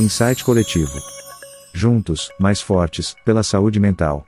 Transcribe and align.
Insight 0.00 0.42
Coletivo. 0.42 0.98
Juntos, 1.72 2.30
mais 2.40 2.60
fortes, 2.60 3.14
pela 3.24 3.44
saúde 3.44 3.78
mental. 3.78 4.26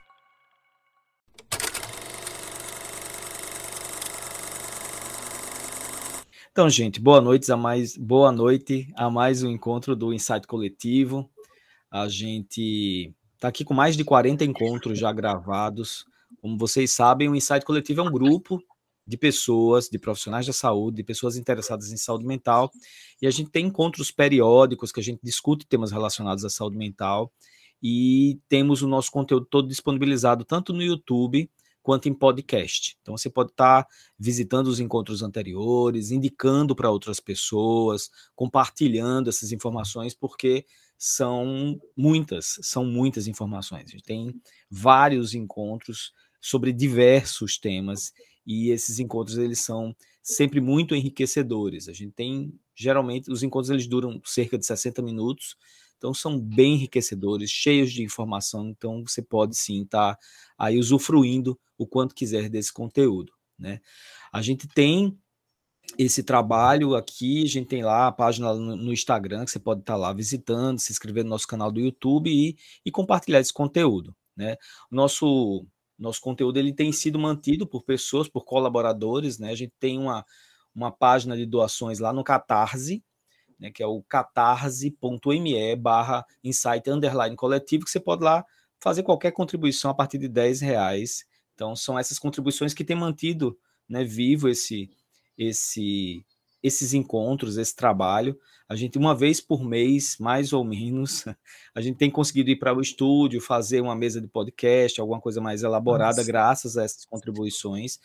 Então, 6.51 6.69
gente, 6.69 7.01
boa 7.01 7.19
noite 7.19 7.51
a 7.51 7.57
mais, 7.57 7.97
boa 7.97 8.31
noite 8.31 8.87
a 8.95 9.09
mais 9.09 9.43
um 9.43 9.49
encontro 9.49 9.95
do 9.95 10.13
Insight 10.13 10.47
Coletivo. 10.47 11.29
A 11.91 12.07
gente 12.07 13.13
está 13.33 13.49
aqui 13.49 13.65
com 13.65 13.73
mais 13.73 13.97
de 13.97 14.05
40 14.05 14.45
encontros 14.45 14.97
já 14.97 15.11
gravados. 15.11 16.05
Como 16.39 16.57
vocês 16.57 16.91
sabem, 16.91 17.27
o 17.27 17.35
Insight 17.35 17.65
Coletivo 17.65 18.01
é 18.01 18.03
um 18.03 18.11
grupo 18.11 18.63
de 19.05 19.17
pessoas, 19.17 19.89
de 19.89 19.99
profissionais 19.99 20.45
da 20.45 20.53
saúde, 20.53 20.97
de 20.97 21.03
pessoas 21.03 21.35
interessadas 21.35 21.91
em 21.91 21.97
saúde 21.97 22.25
mental. 22.25 22.71
E 23.21 23.27
a 23.27 23.31
gente 23.31 23.49
tem 23.49 23.67
encontros 23.67 24.11
periódicos 24.11 24.91
que 24.91 24.99
a 24.99 25.03
gente 25.03 25.19
discute 25.23 25.65
temas 25.65 25.91
relacionados 25.91 26.45
à 26.45 26.49
saúde 26.49 26.77
mental. 26.77 27.31
E 27.81 28.39
temos 28.47 28.81
o 28.81 28.87
nosso 28.87 29.11
conteúdo 29.11 29.45
todo 29.45 29.67
disponibilizado 29.67 30.45
tanto 30.45 30.71
no 30.71 30.81
YouTube 30.81 31.49
quanto 31.81 32.07
em 32.07 32.13
podcast. 32.13 32.97
Então 33.01 33.17
você 33.17 33.29
pode 33.29 33.51
estar 33.51 33.85
visitando 34.17 34.67
os 34.67 34.79
encontros 34.79 35.21
anteriores, 35.21 36.09
indicando 36.09 36.73
para 36.73 36.89
outras 36.89 37.19
pessoas, 37.19 38.09
compartilhando 38.33 39.29
essas 39.29 39.51
informações, 39.51 40.15
porque 40.15 40.65
são 40.97 41.77
muitas, 41.95 42.57
são 42.61 42.85
muitas 42.85 43.27
informações. 43.27 43.83
A 43.87 43.91
gente 43.91 44.03
tem 44.03 44.33
vários 44.71 45.35
encontros 45.35 46.13
sobre 46.39 46.71
diversos 46.71 47.57
temas 47.57 48.13
e 48.45 48.69
esses 48.69 48.99
encontros 48.99 49.37
eles 49.37 49.59
são 49.59 49.95
sempre 50.21 50.61
muito 50.61 50.95
enriquecedores. 50.95 51.87
A 51.87 51.93
gente 51.93 52.13
tem 52.13 52.53
geralmente 52.75 53.31
os 53.31 53.43
encontros 53.43 53.69
eles 53.69 53.87
duram 53.87 54.21
cerca 54.25 54.57
de 54.57 54.65
60 54.65 55.01
minutos, 55.01 55.55
então 55.97 56.13
são 56.13 56.39
bem 56.39 56.73
enriquecedores, 56.73 57.49
cheios 57.49 57.91
de 57.91 58.03
informação, 58.03 58.67
então 58.69 59.03
você 59.07 59.21
pode 59.21 59.55
sim 59.55 59.83
estar 59.83 60.15
tá 60.15 60.21
aí 60.57 60.77
usufruindo 60.77 61.59
o 61.77 61.87
quanto 61.87 62.15
quiser 62.15 62.49
desse 62.49 62.73
conteúdo, 62.73 63.31
né? 63.57 63.79
A 64.31 64.41
gente 64.41 64.67
tem 64.67 65.17
esse 65.97 66.23
trabalho 66.23 66.95
aqui, 66.95 67.43
a 67.43 67.47
gente 67.47 67.67
tem 67.67 67.83
lá 67.83 68.07
a 68.07 68.11
página 68.11 68.53
no, 68.53 68.91
Instagram, 68.91 69.45
que 69.45 69.51
você 69.51 69.59
pode 69.59 69.81
estar 69.81 69.93
tá 69.93 69.97
lá 69.97 70.13
visitando, 70.13 70.79
se 70.79 70.91
inscrever 70.91 71.23
no 71.23 71.29
nosso 71.29 71.47
canal 71.47 71.71
do 71.71 71.79
YouTube 71.79 72.29
e, 72.29 72.57
e 72.85 72.91
compartilhar 72.91 73.39
esse 73.39 73.53
conteúdo, 73.53 74.15
né? 74.35 74.57
Nosso 74.89 75.65
nosso 76.03 76.21
conteúdo 76.21 76.57
ele 76.57 76.73
tem 76.73 76.91
sido 76.91 77.17
mantido 77.17 77.65
por 77.65 77.83
pessoas, 77.83 78.27
por 78.27 78.43
colaboradores, 78.43 79.39
né? 79.39 79.51
A 79.51 79.55
gente 79.55 79.73
tem 79.79 79.97
uma, 79.97 80.25
uma 80.75 80.91
página 80.91 81.35
de 81.35 81.45
doações 81.45 81.99
lá 81.99 82.11
no 82.11 82.23
Catarse, 82.23 83.01
né, 83.57 83.71
que 83.71 83.81
é 83.81 83.87
o 83.87 84.03
catarse.me 84.03 85.75
barra 85.77 86.25
insight 86.43 86.89
underline 86.89 87.35
coletivo, 87.35 87.85
que 87.85 87.91
você 87.91 87.99
pode 87.99 88.21
lá 88.21 88.43
fazer 88.81 89.03
qualquer 89.03 89.31
contribuição 89.31 89.89
a 89.89 89.93
partir 89.93 90.17
de 90.17 90.27
10 90.27 90.59
reais. 90.59 91.23
Então, 91.53 91.73
são 91.75 91.97
essas 91.97 92.19
contribuições 92.19 92.73
que 92.73 92.83
têm 92.83 92.97
mantido 92.97 93.57
né, 93.87 94.03
vivo 94.03 94.49
esse, 94.49 94.89
esse, 95.37 96.25
esses 96.63 96.93
encontros, 96.93 97.57
esse 97.57 97.75
trabalho. 97.75 98.39
A 98.67 98.75
gente, 98.75 98.97
uma 98.97 99.13
vez 99.13 99.41
por 99.41 99.63
mês, 99.63 100.17
mais 100.17 100.53
ou 100.53 100.63
menos, 100.63 101.25
a 101.75 101.81
gente 101.81 101.97
tem 101.97 102.09
conseguido 102.09 102.49
ir 102.49 102.55
para 102.55 102.73
o 102.73 102.81
estúdio, 102.81 103.41
fazer 103.41 103.81
uma 103.81 103.95
mesa 103.95 104.21
de 104.21 104.27
podcast, 104.27 104.99
alguma 104.99 105.19
coisa 105.19 105.41
mais 105.41 105.61
elaborada, 105.61 106.17
Nossa. 106.17 106.27
graças 106.27 106.77
a 106.77 106.83
essas 106.83 107.05
contribuições. 107.05 107.99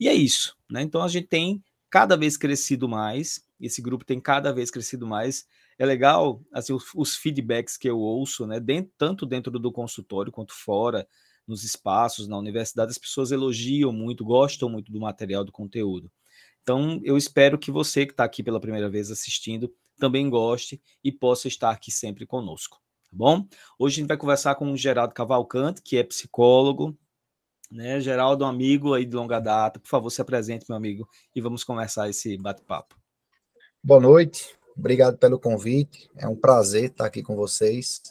E 0.00 0.08
é 0.08 0.14
isso, 0.14 0.56
né? 0.68 0.80
Então 0.82 1.02
a 1.02 1.08
gente 1.08 1.28
tem 1.28 1.62
cada 1.90 2.16
vez 2.16 2.36
crescido 2.36 2.88
mais, 2.88 3.44
esse 3.60 3.82
grupo 3.82 4.04
tem 4.04 4.18
cada 4.18 4.52
vez 4.52 4.70
crescido 4.70 5.06
mais. 5.06 5.46
É 5.78 5.84
legal, 5.84 6.42
assim, 6.52 6.72
os, 6.72 6.84
os 6.94 7.16
feedbacks 7.16 7.76
que 7.76 7.88
eu 7.88 7.98
ouço, 7.98 8.46
né? 8.46 8.58
Dentro, 8.58 8.90
tanto 8.96 9.26
dentro 9.26 9.58
do 9.58 9.70
consultório 9.70 10.32
quanto 10.32 10.54
fora, 10.54 11.06
nos 11.46 11.64
espaços, 11.64 12.28
na 12.28 12.38
universidade, 12.38 12.90
as 12.90 12.98
pessoas 12.98 13.32
elogiam 13.32 13.92
muito, 13.92 14.24
gostam 14.24 14.68
muito 14.68 14.90
do 14.90 15.00
material, 15.00 15.44
do 15.44 15.52
conteúdo. 15.52 16.10
Então, 16.62 17.00
eu 17.02 17.16
espero 17.16 17.58
que 17.58 17.70
você 17.70 18.06
que 18.06 18.12
está 18.12 18.24
aqui 18.24 18.42
pela 18.42 18.60
primeira 18.60 18.88
vez 18.88 19.10
assistindo 19.10 19.72
também 19.98 20.28
goste 20.28 20.80
e 21.04 21.12
possa 21.12 21.46
estar 21.46 21.70
aqui 21.70 21.90
sempre 21.90 22.26
conosco, 22.26 22.78
tá 23.10 23.16
bom? 23.16 23.46
Hoje 23.78 23.96
a 23.96 23.98
gente 24.00 24.08
vai 24.08 24.16
conversar 24.16 24.54
com 24.54 24.72
o 24.72 24.76
Geraldo 24.76 25.14
Cavalcante, 25.14 25.82
que 25.82 25.98
é 25.98 26.02
psicólogo, 26.02 26.96
né? 27.70 28.00
Geraldo, 28.00 28.44
um 28.44 28.48
amigo 28.48 28.94
aí 28.94 29.04
de 29.04 29.14
longa 29.14 29.38
data, 29.38 29.78
por 29.78 29.88
favor, 29.88 30.10
se 30.10 30.20
apresente, 30.20 30.64
meu 30.68 30.76
amigo, 30.76 31.08
e 31.34 31.40
vamos 31.40 31.62
começar 31.62 32.08
esse 32.08 32.36
bate-papo. 32.36 32.96
Boa 33.82 34.00
noite, 34.00 34.56
obrigado 34.76 35.18
pelo 35.18 35.38
convite, 35.38 36.10
é 36.16 36.26
um 36.26 36.36
prazer 36.36 36.84
estar 36.86 37.06
aqui 37.06 37.22
com 37.22 37.36
vocês, 37.36 38.02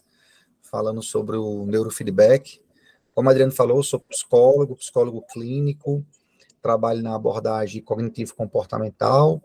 falando 0.61 1.01
sobre 1.01 1.35
o 1.35 1.65
neurofeedback. 1.65 2.61
Como 3.13 3.27
o 3.27 3.31
Adriano 3.31 3.51
falou, 3.51 3.83
sou 3.83 3.99
psicólogo, 3.99 4.75
psicólogo 4.75 5.21
clínico, 5.23 6.05
trabalho 6.61 7.01
na 7.01 7.15
abordagem 7.15 7.81
cognitivo-comportamental, 7.81 9.41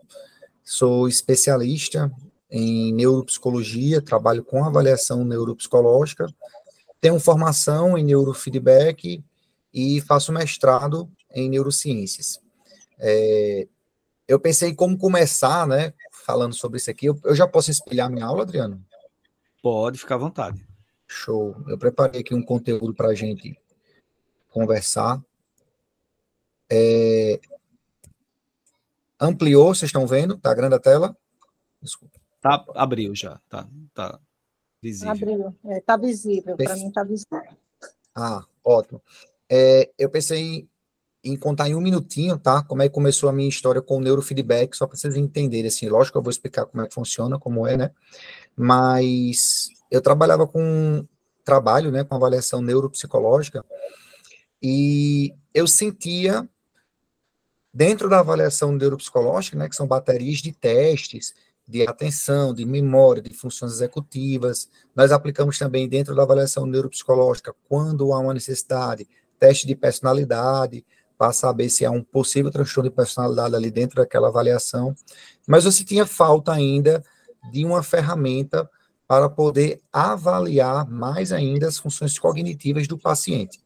sou 0.63 1.07
especialista 1.07 2.11
em 2.49 2.93
neuropsicologia, 2.93 4.01
trabalho 4.01 4.43
com 4.43 4.63
avaliação 4.63 5.23
neuropsicológica, 5.23 6.27
tenho 7.01 7.19
formação 7.19 7.97
em 7.97 8.03
neurofeedback 8.03 9.23
e 9.73 10.01
faço 10.01 10.31
mestrado 10.31 11.09
em 11.31 11.49
neurociências. 11.49 12.39
É, 12.97 13.67
eu 14.27 14.39
pensei 14.39 14.73
como 14.73 14.97
começar, 14.97 15.67
né, 15.67 15.93
falando 16.11 16.53
sobre 16.55 16.77
isso 16.77 16.89
aqui. 16.89 17.05
Eu, 17.07 17.19
eu 17.23 17.35
já 17.35 17.47
posso 17.47 17.69
espelhar 17.69 18.09
minha 18.09 18.25
aula, 18.25 18.43
Adriano? 18.43 18.83
Pode, 19.61 19.99
ficar 19.99 20.15
à 20.15 20.19
vontade. 20.19 20.65
Show. 21.07 21.55
Eu 21.67 21.77
preparei 21.77 22.21
aqui 22.21 22.33
um 22.33 22.41
conteúdo 22.41 22.93
para 22.93 23.09
a 23.09 23.13
gente 23.13 23.55
conversar. 24.49 25.21
É... 26.71 27.39
Ampliou, 29.19 29.73
vocês 29.73 29.89
estão 29.89 30.05
vendo? 30.05 30.37
Tá 30.37 30.53
grande 30.53 30.75
a 30.75 30.79
tela? 30.79 31.15
Desculpa. 31.81 32.19
Tá, 32.41 32.63
abriu 32.75 33.15
já, 33.15 33.39
tá, 33.49 33.67
tá 33.93 34.19
visível. 34.81 35.11
Abriu, 35.11 35.55
é, 35.65 35.81
tá 35.81 35.97
visível, 35.97 36.55
para 36.55 36.75
mim 36.75 36.91
tá 36.91 37.03
visível. 37.03 37.41
Ah, 38.13 38.43
ótimo. 38.63 39.01
É, 39.49 39.91
eu 39.97 40.09
pensei 40.09 40.67
em 41.23 41.35
contar 41.35 41.67
em 41.69 41.75
um 41.75 41.81
minutinho, 41.81 42.37
tá? 42.37 42.63
Como 42.63 42.83
é 42.83 42.87
que 42.87 42.93
começou 42.93 43.27
a 43.27 43.33
minha 43.33 43.49
história 43.49 43.81
com 43.81 43.97
o 43.97 43.99
neurofeedback, 43.99 44.77
só 44.77 44.85
para 44.85 44.95
vocês 44.95 45.15
entenderem, 45.15 45.67
assim, 45.67 45.89
lógico 45.89 46.13
que 46.13 46.17
eu 46.19 46.23
vou 46.23 46.29
explicar 46.29 46.67
como 46.67 46.83
é 46.83 46.87
que 46.87 46.93
funciona, 46.93 47.39
como 47.39 47.65
é, 47.65 47.75
né? 47.75 47.91
Mas 48.55 49.69
eu 49.89 50.01
trabalhava 50.01 50.45
com 50.45 51.03
trabalho, 51.43 51.91
né, 51.91 52.03
com 52.03 52.15
avaliação 52.15 52.61
neuropsicológica, 52.61 53.65
e 54.61 55.33
eu 55.53 55.67
sentia 55.67 56.47
Dentro 57.75 58.07
da 58.09 58.21
avaliação 58.21 58.71
neuropsicológica, 58.71 59.57
né, 59.57 59.67
que 59.67 59.75
são 59.75 59.85
baterias 59.85 60.37
de 60.37 60.53
testes, 60.53 61.33
de 61.67 61.85
atenção, 61.85 62.53
de 62.53 62.63
memória, 62.63 63.21
de 63.21 63.33
funções 63.33 63.73
executivas, 63.73 64.69
nós 64.95 65.11
aplicamos 65.11 65.57
também 65.57 65.85
dentro 65.85 66.15
da 66.15 66.23
avaliação 66.23 66.65
neuropsicológica, 66.65 67.53
quando 67.67 68.13
há 68.13 68.19
uma 68.19 68.33
necessidade, 68.33 69.05
teste 69.37 69.67
de 69.67 69.75
personalidade, 69.75 70.85
para 71.17 71.33
saber 71.33 71.67
se 71.67 71.83
há 71.85 71.91
um 71.91 72.01
possível 72.01 72.49
transtorno 72.49 72.89
de 72.89 72.95
personalidade 72.95 73.53
ali 73.53 73.69
dentro 73.69 73.97
daquela 73.97 74.29
avaliação. 74.29 74.95
Mas 75.45 75.65
você 75.65 75.83
tinha 75.83 76.05
falta 76.05 76.53
ainda 76.53 77.03
de 77.51 77.65
uma 77.65 77.83
ferramenta 77.83 78.69
para 79.05 79.29
poder 79.29 79.81
avaliar 79.91 80.89
mais 80.89 81.33
ainda 81.33 81.67
as 81.67 81.77
funções 81.77 82.17
cognitivas 82.17 82.87
do 82.87 82.97
paciente. 82.97 83.59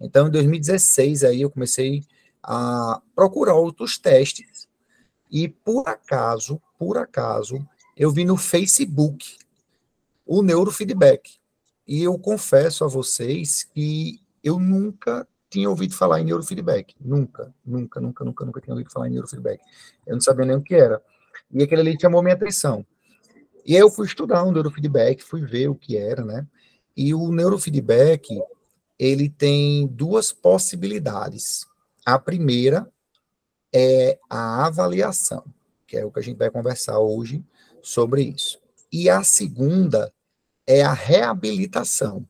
Então, 0.00 0.28
em 0.28 0.30
2016, 0.30 1.24
aí 1.24 1.42
eu 1.42 1.50
comecei 1.50 2.04
a 2.42 3.00
procurar 3.14 3.54
outros 3.54 3.98
testes. 3.98 4.68
E 5.30 5.48
por 5.48 5.88
acaso, 5.88 6.60
por 6.78 6.96
acaso, 6.96 7.66
eu 7.96 8.10
vi 8.10 8.24
no 8.24 8.36
Facebook 8.36 9.36
o 10.24 10.42
neurofeedback. 10.42 11.38
E 11.86 12.02
eu 12.02 12.18
confesso 12.18 12.84
a 12.84 12.88
vocês 12.88 13.64
que 13.64 14.20
eu 14.42 14.58
nunca 14.58 15.26
tinha 15.50 15.68
ouvido 15.68 15.94
falar 15.94 16.20
em 16.20 16.24
neurofeedback. 16.24 16.94
Nunca, 17.00 17.52
nunca, 17.64 18.00
nunca, 18.00 18.24
nunca, 18.24 18.44
nunca 18.44 18.60
tinha 18.60 18.74
ouvido 18.74 18.90
falar 18.90 19.08
em 19.08 19.12
neurofeedback. 19.12 19.62
Eu 20.06 20.14
não 20.14 20.20
sabia 20.20 20.44
nem 20.44 20.56
o 20.56 20.62
que 20.62 20.74
era. 20.74 21.02
E 21.50 21.62
aquele 21.62 21.80
ali 21.80 22.00
chamou 22.00 22.22
minha 22.22 22.34
atenção. 22.34 22.84
E 23.64 23.74
aí 23.74 23.80
eu 23.80 23.90
fui 23.90 24.06
estudar 24.06 24.44
o 24.44 24.52
neurofeedback, 24.52 25.22
fui 25.22 25.42
ver 25.42 25.68
o 25.68 25.74
que 25.74 25.96
era, 25.96 26.24
né? 26.24 26.46
E 26.96 27.14
o 27.14 27.30
neurofeedback, 27.30 28.40
ele 28.98 29.28
tem 29.28 29.86
duas 29.86 30.32
possibilidades. 30.32 31.66
A 32.08 32.18
primeira 32.18 32.90
é 33.70 34.18
a 34.30 34.64
avaliação, 34.64 35.44
que 35.86 35.94
é 35.94 36.06
o 36.06 36.10
que 36.10 36.18
a 36.18 36.22
gente 36.22 36.38
vai 36.38 36.50
conversar 36.50 36.98
hoje 36.98 37.44
sobre 37.82 38.22
isso. 38.22 38.58
E 38.90 39.10
a 39.10 39.22
segunda 39.22 40.10
é 40.66 40.80
a 40.80 40.94
reabilitação. 40.94 42.26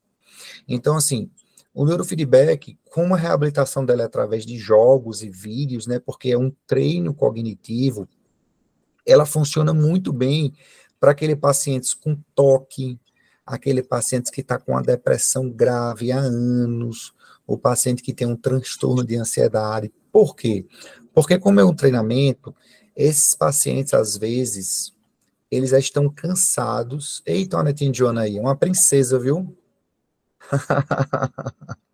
Então, 0.67 0.97
assim, 0.97 1.31
o 1.73 1.85
neurofeedback, 1.85 2.77
como 2.91 3.15
a 3.15 3.19
reabilitação 3.19 3.87
dela 3.87 4.03
é 4.03 4.07
através 4.07 4.45
de 4.45 4.59
jogos 4.59 5.23
e 5.23 5.31
vídeos, 5.31 5.87
né, 5.87 6.01
porque 6.01 6.33
é 6.33 6.37
um 6.37 6.53
treino 6.67 7.15
cognitivo, 7.15 8.09
ela 9.07 9.25
funciona 9.25 9.73
muito 9.73 10.13
bem 10.13 10.55
para 10.99 11.13
aquele 11.13 11.37
pacientes 11.37 11.95
com 11.95 12.21
toque, 12.35 12.99
aquele 13.49 13.83
paciente 13.83 14.31
que 14.31 14.43
está 14.43 14.59
com 14.59 14.73
uma 14.73 14.83
depressão 14.83 15.51
grave 15.51 16.13
há 16.13 16.19
anos, 16.19 17.15
o 17.47 17.57
paciente 17.57 18.03
que 18.03 18.13
tem 18.13 18.27
um 18.27 18.37
transtorno 18.37 19.05
de 19.05 19.17
ansiedade. 19.17 19.93
Por 20.13 20.37
quê? 20.37 20.67
Porque 21.15 21.39
como 21.39 21.59
é 21.59 21.65
um 21.65 21.75
treinamento, 21.75 22.55
esses 22.95 23.35
pacientes, 23.35 23.95
às 23.95 24.17
vezes, 24.17 24.95
eles 25.51 25.71
já 25.71 25.79
estão 25.79 26.11
cansados. 26.11 27.23
Eita, 27.25 27.59
a 27.59 27.63
netinha 27.63 27.93
Joana 27.93 28.23
aí, 28.23 28.39
uma 28.39 28.55
princesa, 28.55 29.19
viu? 29.19 29.57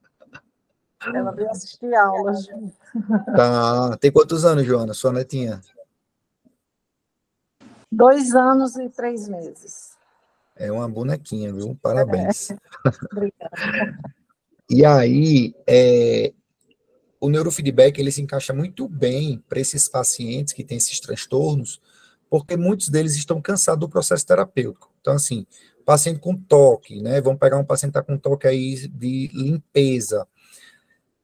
Ela 1.14 1.30
veio 1.32 1.50
assistir 1.50 1.94
aulas. 1.94 2.46
Tá. 3.36 3.96
Tem 3.98 4.10
quantos 4.10 4.44
anos, 4.44 4.66
Joana, 4.66 4.94
sua 4.94 5.12
netinha? 5.12 5.60
Dois 7.92 8.34
anos 8.34 8.74
e 8.76 8.88
três 8.88 9.28
meses. 9.28 9.93
É 10.56 10.70
uma 10.70 10.88
bonequinha, 10.88 11.52
viu? 11.52 11.78
Parabéns. 11.82 12.50
É. 12.50 12.56
Obrigada. 13.12 14.14
e 14.70 14.84
aí, 14.84 15.54
é, 15.66 16.32
o 17.20 17.28
neurofeedback 17.28 18.00
ele 18.00 18.12
se 18.12 18.22
encaixa 18.22 18.52
muito 18.52 18.88
bem 18.88 19.42
para 19.48 19.60
esses 19.60 19.88
pacientes 19.88 20.52
que 20.52 20.64
têm 20.64 20.76
esses 20.76 21.00
transtornos, 21.00 21.80
porque 22.28 22.56
muitos 22.56 22.88
deles 22.88 23.14
estão 23.16 23.40
cansados 23.40 23.80
do 23.80 23.88
processo 23.88 24.26
terapêutico. 24.26 24.92
Então, 25.00 25.14
assim, 25.14 25.46
paciente 25.84 26.20
com 26.20 26.36
toque, 26.36 27.00
né? 27.00 27.20
Vamos 27.20 27.38
pegar 27.38 27.58
um 27.58 27.64
paciente 27.64 27.92
que 27.92 27.98
está 27.98 28.12
com 28.12 28.18
toque 28.18 28.46
aí 28.46 28.88
de 28.88 29.30
limpeza. 29.32 30.26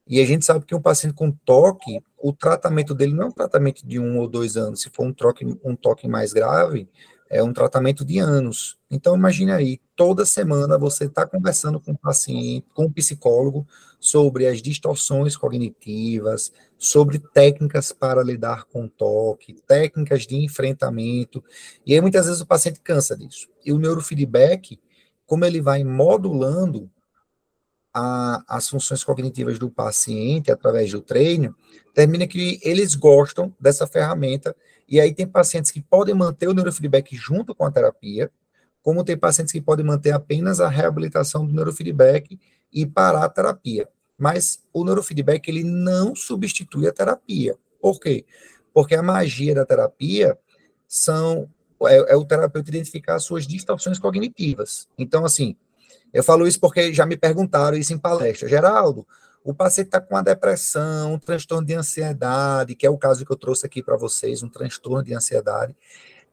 E 0.06 0.20
a 0.20 0.26
gente 0.26 0.44
sabe 0.44 0.64
que 0.64 0.74
um 0.74 0.82
paciente 0.82 1.14
com 1.14 1.30
toque, 1.30 2.02
o 2.18 2.32
tratamento 2.32 2.94
dele 2.94 3.14
não 3.14 3.24
é 3.24 3.26
um 3.26 3.32
tratamento 3.32 3.86
de 3.86 3.98
um 3.98 4.18
ou 4.18 4.28
dois 4.28 4.56
anos. 4.56 4.82
Se 4.82 4.90
for 4.90 5.06
um, 5.06 5.12
troque, 5.12 5.46
um 5.64 5.76
toque 5.76 6.08
mais 6.08 6.32
grave, 6.32 6.88
é 7.30 7.40
um 7.42 7.52
tratamento 7.52 8.04
de 8.04 8.18
anos. 8.18 8.76
Então, 8.90 9.16
imagine 9.16 9.52
aí, 9.52 9.80
toda 9.94 10.26
semana 10.26 10.76
você 10.76 11.04
está 11.04 11.24
conversando 11.24 11.80
com 11.80 11.92
o 11.92 11.98
paciente, 11.98 12.66
com 12.74 12.86
o 12.86 12.92
psicólogo, 12.92 13.66
sobre 14.00 14.48
as 14.48 14.60
distorções 14.60 15.36
cognitivas, 15.36 16.52
sobre 16.76 17.20
técnicas 17.20 17.92
para 17.92 18.22
lidar 18.22 18.64
com 18.64 18.88
toque, 18.88 19.54
técnicas 19.66 20.26
de 20.26 20.36
enfrentamento. 20.36 21.44
E 21.86 21.94
aí, 21.94 22.00
muitas 22.00 22.26
vezes, 22.26 22.40
o 22.40 22.46
paciente 22.46 22.80
cansa 22.80 23.16
disso. 23.16 23.46
E 23.64 23.72
o 23.72 23.78
neurofeedback, 23.78 24.80
como 25.24 25.44
ele 25.44 25.60
vai 25.60 25.84
modulando 25.84 26.90
a, 27.92 28.42
as 28.48 28.68
funções 28.68 29.02
cognitivas 29.04 29.58
do 29.58 29.70
paciente 29.70 30.50
através 30.50 30.90
do 30.90 31.00
treino, 31.00 31.54
termina 31.94 32.26
que 32.26 32.60
eles 32.62 32.94
gostam 32.94 33.54
dessa 33.58 33.86
ferramenta 33.86 34.54
e 34.88 35.00
aí 35.00 35.14
tem 35.14 35.26
pacientes 35.26 35.70
que 35.70 35.80
podem 35.80 36.14
manter 36.14 36.48
o 36.48 36.54
neurofeedback 36.54 37.14
junto 37.16 37.54
com 37.54 37.64
a 37.64 37.70
terapia, 37.70 38.30
como 38.82 39.04
tem 39.04 39.16
pacientes 39.16 39.52
que 39.52 39.60
podem 39.60 39.84
manter 39.84 40.12
apenas 40.12 40.60
a 40.60 40.68
reabilitação 40.68 41.46
do 41.46 41.52
neurofeedback 41.52 42.38
e 42.72 42.86
parar 42.86 43.24
a 43.24 43.28
terapia. 43.28 43.88
Mas 44.18 44.62
o 44.72 44.84
neurofeedback 44.84 45.48
ele 45.48 45.64
não 45.64 46.14
substitui 46.14 46.88
a 46.88 46.92
terapia. 46.92 47.56
Por 47.80 48.00
quê? 48.00 48.24
Porque 48.72 48.94
a 48.94 49.02
magia 49.02 49.54
da 49.54 49.64
terapia 49.64 50.38
são 50.86 51.48
é, 51.86 52.12
é 52.12 52.16
o 52.16 52.24
terapeuta 52.24 52.68
identificar 52.68 53.14
as 53.14 53.24
suas 53.24 53.46
distorções 53.46 53.98
cognitivas. 53.98 54.88
Então, 54.98 55.24
assim, 55.24 55.56
eu 56.12 56.22
falo 56.22 56.46
isso 56.46 56.60
porque 56.60 56.92
já 56.92 57.06
me 57.06 57.16
perguntaram 57.16 57.76
isso 57.76 57.92
em 57.92 57.98
palestra. 57.98 58.48
Geraldo, 58.48 59.06
o 59.42 59.54
paciente 59.54 59.86
está 59.86 60.00
com 60.00 60.14
uma 60.14 60.22
depressão, 60.22 61.14
um 61.14 61.18
transtorno 61.18 61.66
de 61.66 61.74
ansiedade, 61.74 62.74
que 62.74 62.86
é 62.86 62.90
o 62.90 62.98
caso 62.98 63.24
que 63.24 63.32
eu 63.32 63.36
trouxe 63.36 63.64
aqui 63.64 63.82
para 63.82 63.96
vocês, 63.96 64.42
um 64.42 64.48
transtorno 64.48 65.02
de 65.02 65.14
ansiedade, 65.14 65.74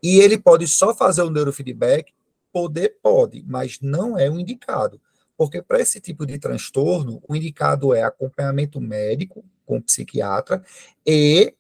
e 0.01 0.19
ele 0.19 0.37
pode 0.37 0.67
só 0.67 0.93
fazer 0.93 1.21
o 1.21 1.29
neurofeedback? 1.29 2.13
Poder 2.51 2.97
pode, 3.01 3.43
mas 3.47 3.79
não 3.81 4.17
é 4.17 4.29
o 4.29 4.39
indicado. 4.39 4.99
Porque 5.37 5.61
para 5.61 5.79
esse 5.79 6.01
tipo 6.01 6.25
de 6.25 6.39
transtorno, 6.39 7.21
o 7.27 7.35
indicado 7.35 7.93
é 7.93 8.03
acompanhamento 8.03 8.81
médico 8.81 9.45
com 9.65 9.81
psiquiatra 9.81 10.63
e 11.05 11.53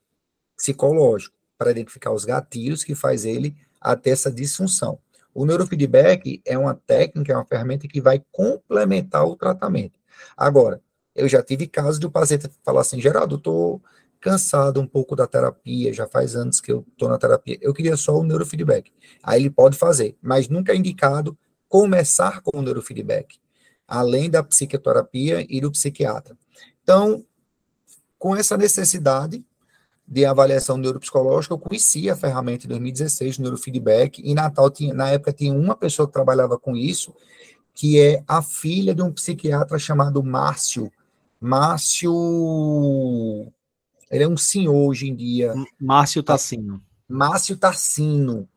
psicológico, 0.55 1.35
para 1.57 1.71
identificar 1.71 2.11
os 2.11 2.25
gatilhos 2.25 2.83
que 2.83 2.95
faz 2.95 3.25
ele 3.25 3.55
até 3.79 4.11
essa 4.11 4.31
disfunção. 4.31 4.99
O 5.37 5.45
neurofeedback 5.45 6.41
é 6.43 6.57
uma 6.57 6.73
técnica, 6.73 7.31
é 7.31 7.35
uma 7.35 7.45
ferramenta 7.45 7.87
que 7.87 8.01
vai 8.01 8.23
complementar 8.31 9.23
o 9.23 9.35
tratamento. 9.35 9.99
Agora, 10.35 10.81
eu 11.13 11.29
já 11.29 11.43
tive 11.43 11.67
casos 11.67 11.99
do 11.99 12.09
paciente 12.09 12.49
falar 12.65 12.81
assim, 12.81 12.99
Geraldo, 12.99 13.35
eu 13.35 13.37
estou 13.37 13.81
cansado 14.19 14.81
um 14.81 14.87
pouco 14.87 15.15
da 15.15 15.27
terapia, 15.27 15.93
já 15.93 16.07
faz 16.07 16.35
anos 16.35 16.59
que 16.59 16.71
eu 16.71 16.83
estou 16.91 17.07
na 17.07 17.19
terapia, 17.19 17.55
eu 17.61 17.71
queria 17.71 17.95
só 17.95 18.17
o 18.17 18.23
neurofeedback. 18.23 18.91
Aí 19.21 19.43
ele 19.43 19.51
pode 19.51 19.77
fazer, 19.77 20.17
mas 20.23 20.49
nunca 20.49 20.71
é 20.71 20.75
indicado 20.75 21.37
começar 21.69 22.41
com 22.41 22.57
o 22.57 22.61
neurofeedback, 22.63 23.37
além 23.87 24.31
da 24.31 24.41
psicoterapia 24.41 25.45
e 25.47 25.61
do 25.61 25.71
psiquiatra. 25.71 26.35
Então, 26.81 27.23
com 28.17 28.35
essa 28.35 28.57
necessidade 28.57 29.45
de 30.07 30.25
avaliação 30.25 30.77
neuropsicológica, 30.77 31.53
eu 31.53 31.59
conheci 31.59 32.09
a 32.09 32.15
ferramenta 32.15 32.65
em 32.65 32.69
2016, 32.69 33.39
neurofeedback, 33.39 34.21
e 34.23 34.33
Natal 34.33 34.69
tinha, 34.69 34.93
na 34.93 35.09
época 35.09 35.33
tinha 35.33 35.53
uma 35.53 35.75
pessoa 35.75 36.07
que 36.07 36.13
trabalhava 36.13 36.57
com 36.57 36.75
isso, 36.77 37.13
que 37.73 37.99
é 37.99 38.23
a 38.27 38.41
filha 38.41 38.95
de 38.95 39.01
um 39.01 39.11
psiquiatra 39.11 39.77
chamado 39.77 40.23
Márcio 40.23 40.91
Márcio. 41.39 42.11
Ele 44.09 44.23
é 44.23 44.27
um 44.27 44.37
senhor 44.37 44.73
hoje 44.73 45.07
em 45.07 45.15
dia. 45.15 45.53
Márcio 45.79 46.23
Tassino. 46.23 46.81
Márcio 47.07 47.57
Tassino. 47.57 48.47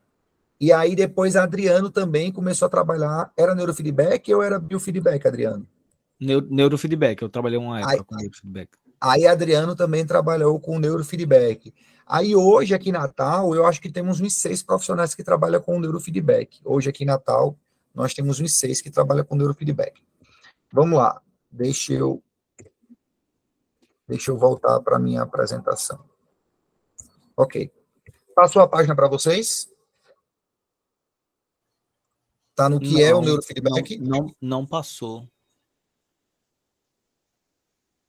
E 0.58 0.72
aí 0.72 0.94
depois 0.94 1.36
Adriano 1.36 1.90
também 1.90 2.32
começou 2.32 2.66
a 2.66 2.70
trabalhar. 2.70 3.32
Era 3.36 3.54
neurofeedback 3.54 4.32
ou 4.34 4.42
era 4.42 4.58
biofeedback, 4.58 5.26
Adriano? 5.26 5.66
neurofeedback. 6.20 7.22
Eu 7.22 7.28
trabalhei 7.28 7.58
uma 7.58 7.80
época 7.80 7.92
aí, 7.92 8.04
com 8.04 8.16
neurofeedback. 8.16 8.70
Aí 9.00 9.26
Adriano 9.26 9.74
também 9.74 10.04
trabalhou 10.04 10.60
com 10.60 10.78
neurofeedback. 10.78 11.72
Aí 12.06 12.34
hoje 12.36 12.74
aqui 12.74 12.90
em 12.90 12.92
Natal, 12.92 13.54
eu 13.54 13.64
acho 13.64 13.80
que 13.80 13.90
temos 13.90 14.20
uns 14.20 14.36
seis 14.36 14.62
profissionais 14.62 15.14
que 15.14 15.24
trabalham 15.24 15.60
com 15.60 15.78
neurofeedback. 15.78 16.60
Hoje 16.64 16.90
aqui 16.90 17.04
em 17.04 17.06
Natal, 17.06 17.56
nós 17.94 18.12
temos 18.12 18.40
uns 18.40 18.58
seis 18.58 18.80
que 18.80 18.90
trabalham 18.90 19.24
com 19.24 19.36
neurofeedback. 19.36 20.02
Vamos 20.72 20.98
lá. 20.98 21.22
Deixa 21.50 21.92
eu 21.92 22.22
Deixa 24.10 24.32
eu 24.32 24.36
voltar 24.36 24.80
para 24.80 24.96
a 24.96 24.98
minha 24.98 25.22
apresentação. 25.22 26.04
Ok. 27.36 27.72
Passou 28.34 28.60
a 28.60 28.66
página 28.66 28.96
para 28.96 29.06
vocês? 29.06 29.72
Está 32.50 32.68
no 32.68 32.80
que 32.80 32.94
não, 32.94 33.00
é 33.00 33.14
o 33.14 33.20
neurofeedback? 33.20 33.98
Não, 33.98 34.18
não, 34.18 34.34
não 34.40 34.66
passou. 34.66 35.30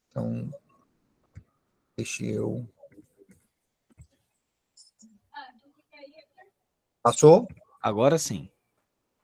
Então, 0.10 0.52
deixa 2.02 2.26
eu. 2.26 2.68
Passou? 7.04 7.48
Agora 7.82 8.18
sim. 8.18 8.50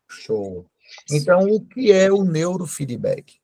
Show. 0.07 0.65
Então, 1.11 1.45
o 1.47 1.65
que 1.65 1.91
é 1.91 2.11
o 2.11 2.23
neurofeedback? 2.23 3.39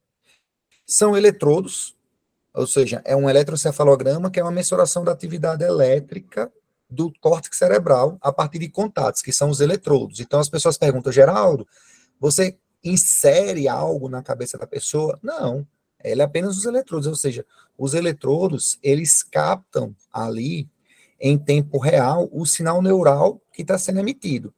São 0.86 1.18
eletrodos 1.18 1.98
ou 2.54 2.68
seja, 2.68 3.02
é 3.04 3.16
um 3.16 3.28
eletrocefalograma 3.28 4.30
que 4.30 4.40
é 4.40 4.44
uma 4.44 4.52
mensuração 4.52 5.04
da 5.04 5.12
atividade 5.12 5.63
elétrica 5.63 6.54
do 6.88 7.12
córtex 7.20 7.58
cerebral 7.58 8.20
a 8.22 8.32
partir 8.32 8.60
de 8.60 8.70
contatos, 8.70 9.24
que 9.24 9.34
são 9.34 9.50
os 9.50 9.60
eletrodos. 9.60 10.20
Então 10.20 10.40
as 10.40 10.50
pessoas 10.50 10.78
perguntam, 10.78 11.12
Geraldo, 11.12 11.68
você 12.20 12.56
insere 12.84 13.68
algo 13.68 14.08
na 14.08 14.22
cabeça 14.22 14.56
da 14.56 14.68
pessoa? 14.68 15.18
Não, 15.24 15.66
ele 16.03 16.22
é 16.22 16.25
apenas 16.25 16.57
os 16.57 16.65
eletrodos, 16.65 17.07
ou 17.07 17.15
seja, 17.15 17.45
os 17.77 17.93
eletrodos, 17.93 18.77
eles 18.81 19.24
captam 19.24 19.95
ali 20.12 20.67
em 21.19 21.38
tempo 21.38 21.77
real 21.77 22.29
o 22.31 22.45
sinal 22.45 22.81
neural 22.81 23.41
que 23.53 23.62
está 23.62 23.77
sendo 23.77 24.00
emitido. 24.00 24.53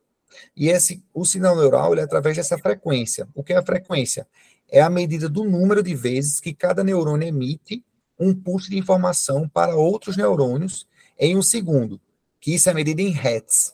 E 0.55 0.69
esse, 0.69 1.03
o 1.13 1.25
sinal 1.25 1.55
neural 1.55 1.93
ele 1.93 2.01
é 2.01 2.03
através 2.03 2.35
dessa 2.35 2.57
frequência. 2.57 3.27
O 3.33 3.43
que 3.43 3.53
é 3.53 3.57
a 3.57 3.65
frequência? 3.65 4.27
é 4.69 4.81
a 4.81 4.89
medida 4.89 5.29
do 5.29 5.43
número 5.43 5.83
de 5.83 5.95
vezes 5.95 6.39
que 6.39 6.53
cada 6.53 6.83
neurônio 6.83 7.27
emite 7.27 7.83
um 8.19 8.33
pulso 8.33 8.69
de 8.69 8.77
informação 8.77 9.47
para 9.47 9.75
outros 9.75 10.17
neurônios 10.17 10.87
em 11.19 11.37
um 11.37 11.41
segundo, 11.41 11.99
que 12.39 12.55
isso 12.55 12.69
é 12.69 12.73
medido 12.73 13.01
em 13.01 13.09
hertz. 13.09 13.73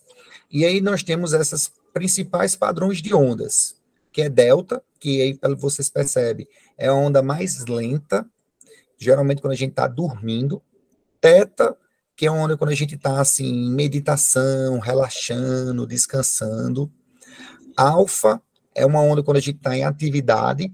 E 0.49 0.65
aí 0.65 0.81
nós 0.81 1.03
temos 1.03 1.33
essas 1.33 1.71
principais 1.93 2.55
padrões 2.55 3.01
de 3.01 3.13
ondas, 3.13 3.75
que 4.11 4.21
é 4.21 4.29
delta, 4.29 4.83
que 4.99 5.21
aí 5.21 5.39
vocês 5.55 5.89
percebem, 5.89 6.47
é 6.77 6.87
a 6.87 6.93
onda 6.93 7.21
mais 7.21 7.65
lenta, 7.65 8.25
geralmente 8.97 9.41
quando 9.41 9.53
a 9.53 9.57
gente 9.57 9.71
está 9.71 9.87
dormindo, 9.87 10.61
teta, 11.19 11.75
que 12.15 12.25
é 12.25 12.31
uma 12.31 12.43
onda 12.43 12.57
quando 12.57 12.71
a 12.71 12.75
gente 12.75 12.95
está 12.95 13.19
assim, 13.19 13.47
em 13.47 13.71
meditação, 13.71 14.79
relaxando, 14.79 15.87
descansando, 15.87 16.91
alfa 17.75 18.41
é 18.75 18.85
uma 18.85 19.01
onda 19.01 19.23
quando 19.23 19.37
a 19.37 19.41
gente 19.41 19.57
está 19.57 19.75
em 19.75 19.83
atividade, 19.83 20.73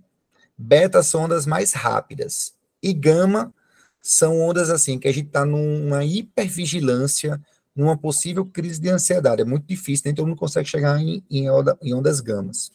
Beta 0.57 1.03
são 1.03 1.25
ondas 1.25 1.45
mais 1.45 1.73
rápidas. 1.73 2.53
E 2.81 2.91
gama 2.91 3.53
são 4.01 4.39
ondas 4.39 4.69
assim, 4.69 4.97
que 4.97 5.07
a 5.07 5.11
gente 5.11 5.27
está 5.27 5.45
numa 5.45 6.03
hipervigilância, 6.03 7.39
numa 7.75 7.95
possível 7.95 8.45
crise 8.45 8.81
de 8.81 8.89
ansiedade. 8.89 9.41
É 9.41 9.45
muito 9.45 9.67
difícil, 9.67 10.03
nem 10.05 10.15
todo 10.15 10.27
mundo 10.27 10.37
consegue 10.37 10.67
chegar 10.67 10.99
em, 10.99 11.23
em, 11.29 11.49
onda, 11.49 11.77
em 11.81 11.93
ondas 11.93 12.19
gamas. 12.19 12.71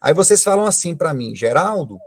Aí 0.00 0.12
vocês 0.12 0.42
falam 0.42 0.66
assim 0.66 0.94
para 0.94 1.14
mim, 1.14 1.34
Geraldo, 1.34 1.98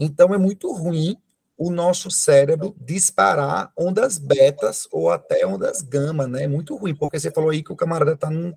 então 0.00 0.34
é 0.34 0.38
muito 0.38 0.72
ruim 0.72 1.16
o 1.58 1.70
nosso 1.70 2.10
cérebro 2.10 2.74
disparar 2.80 3.70
ondas 3.76 4.16
betas 4.16 4.88
ou 4.90 5.10
até 5.10 5.46
ondas 5.46 5.82
gama, 5.82 6.26
né? 6.26 6.44
É 6.44 6.48
muito 6.48 6.74
ruim, 6.74 6.94
porque 6.94 7.20
você 7.20 7.30
falou 7.30 7.50
aí 7.50 7.62
que 7.62 7.70
o 7.70 7.76
camarada 7.76 8.14
está 8.14 8.30
num, 8.30 8.54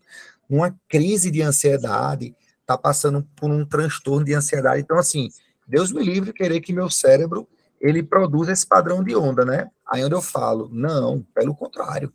numa 0.50 0.74
crise 0.88 1.30
de 1.30 1.42
ansiedade, 1.42 2.34
está 2.62 2.78
passando 2.78 3.28
por 3.36 3.52
um 3.52 3.66
transtorno 3.66 4.26
de 4.26 4.34
ansiedade. 4.34 4.82
Então, 4.82 4.98
assim, 4.98 5.30
Deus 5.68 5.92
me 5.92 6.02
livre 6.02 6.32
querer 6.32 6.62
que 6.62 6.72
meu 6.72 6.90
cérebro 6.90 7.46
ele 7.82 8.02
produza 8.02 8.54
esse 8.54 8.66
padrão 8.66 9.04
de 9.04 9.14
onda, 9.14 9.44
né? 9.44 9.70
Aí 9.86 10.02
onde 10.06 10.16
eu 10.16 10.22
falo, 10.22 10.70
não, 10.72 11.22
pelo 11.36 11.54
contrário. 11.54 12.14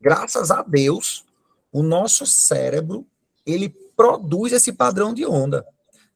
Graças 0.00 0.50
a 0.50 0.62
Deus, 0.62 1.24
o 1.70 1.80
nosso 1.80 2.26
cérebro 2.26 3.06
ele 3.46 3.68
produz 3.96 4.52
esse 4.52 4.72
padrão 4.72 5.14
de 5.14 5.24
onda. 5.24 5.64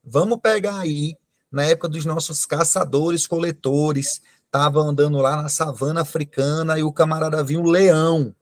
Vamos 0.03 0.41
pegar 0.41 0.81
aí 0.81 1.17
na 1.51 1.65
época 1.65 1.89
dos 1.89 2.05
nossos 2.05 2.45
caçadores, 2.45 3.27
coletores, 3.27 4.21
estava 4.45 4.81
andando 4.81 5.19
lá 5.19 5.43
na 5.43 5.49
savana 5.49 6.03
africana 6.03 6.79
e 6.79 6.83
o 6.83 6.93
camarada 6.93 7.43
viu 7.43 7.61
um 7.61 7.71
leão. 7.71 8.35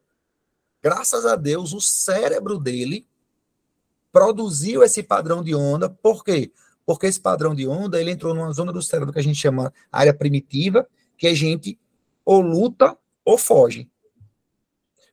Graças 0.83 1.27
a 1.27 1.37
Deus, 1.37 1.73
o 1.73 1.81
cérebro 1.81 2.59
dele 2.59 3.07
produziu 4.13 4.83
esse 4.83 5.03
padrão 5.03 5.43
de 5.43 5.55
onda. 5.55 5.89
Por 5.91 6.25
quê? 6.25 6.53
Porque 6.85 7.07
esse 7.07 7.21
padrão 7.21 7.55
de 7.55 7.67
onda 7.67 8.01
ele 8.01 8.13
entrou 8.13 8.35
numa 8.35 8.53
zona 8.53 8.73
do 8.73 8.83
cérebro 8.83 9.13
que 9.13 9.19
a 9.19 9.23
gente 9.23 9.39
chama 9.39 9.73
área 9.91 10.15
primitiva, 10.15 10.87
que 11.19 11.27
a 11.27 11.35
gente 11.35 11.79
ou 12.25 12.41
luta 12.41 12.97
ou 13.25 13.37
foge. 13.37 13.89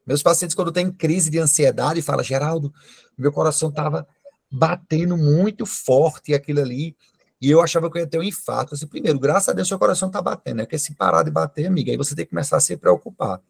Meus 0.06 0.22
pacientes, 0.22 0.56
quando 0.56 0.72
têm 0.72 0.92
crise 0.92 1.30
de 1.30 1.40
ansiedade, 1.40 2.02
falam, 2.02 2.24
Geraldo, 2.24 2.74
meu 3.18 3.32
coração 3.32 3.70
estava 3.70 4.08
batendo 4.52 5.18
muito 5.18 5.66
forte 5.66 6.34
aquilo 6.34 6.60
ali. 6.60 6.96
E 7.44 7.52
eu 7.52 7.60
achava 7.60 7.92
que 7.92 7.98
eu 7.98 8.02
ia 8.04 8.08
ter 8.08 8.18
um 8.18 8.24
infarto. 8.24 8.74
Assim, 8.74 8.88
primeiro, 8.88 9.20
graças 9.20 9.50
a 9.50 9.52
Deus, 9.52 9.68
seu 9.68 9.78
coração 9.78 10.08
está 10.08 10.22
batendo, 10.22 10.56
né? 10.60 10.64
Porque 10.64 10.80
se 10.80 10.96
parar 10.96 11.24
de 11.24 11.30
bater, 11.30 11.66
amiga, 11.66 11.92
aí 11.92 11.98
você 11.98 12.16
tem 12.16 12.24
que 12.24 12.30
começar 12.30 12.56
a 12.56 12.62
se 12.62 12.78
preocupar. 12.78 13.42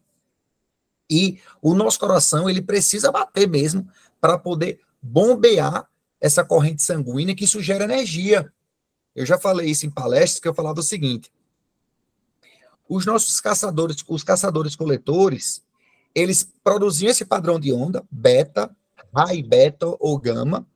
E 1.08 1.38
o 1.62 1.74
nosso 1.74 2.00
coração, 2.00 2.50
ele 2.50 2.60
precisa 2.60 3.12
bater 3.12 3.48
mesmo 3.48 3.88
para 4.20 4.36
poder 4.36 4.80
bombear 5.00 5.88
essa 6.20 6.44
corrente 6.44 6.82
sanguínea 6.82 7.36
que 7.36 7.44
isso 7.44 7.62
gera 7.62 7.84
energia. 7.84 8.52
Eu 9.14 9.24
já 9.24 9.38
falei 9.38 9.70
isso 9.70 9.86
em 9.86 9.90
palestras 9.90 10.40
que 10.40 10.48
eu 10.48 10.54
falava 10.54 10.80
o 10.80 10.82
seguinte: 10.82 11.32
os 12.88 13.06
nossos 13.06 13.40
caçadores, 13.40 14.02
os 14.08 14.24
caçadores 14.24 14.74
coletores, 14.74 15.62
eles 16.12 16.42
produziam 16.64 17.12
esse 17.12 17.24
padrão 17.24 17.60
de 17.60 17.72
onda, 17.72 18.04
beta, 18.10 18.74
high 19.14 19.40
beta 19.40 19.86
ou 20.00 20.18
gama. 20.18 20.66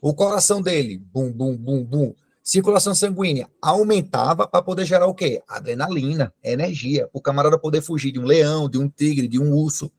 O 0.00 0.12
coração 0.12 0.60
dele, 0.60 0.98
bum, 0.98 1.30
bum, 1.30 1.56
bum, 1.56 1.84
bum, 1.84 2.14
circulação 2.48 2.94
sanguínea 2.94 3.46
aumentava 3.60 4.48
para 4.48 4.62
poder 4.62 4.86
gerar 4.86 5.06
o 5.06 5.14
quê? 5.14 5.42
Adrenalina, 5.46 6.32
energia, 6.42 7.06
o 7.12 7.20
camarada 7.20 7.58
poder 7.58 7.82
fugir 7.82 8.10
de 8.10 8.18
um 8.18 8.24
leão, 8.24 8.70
de 8.70 8.78
um 8.78 8.88
tigre, 8.88 9.28
de 9.28 9.38
um 9.38 9.52
urso. 9.52 9.92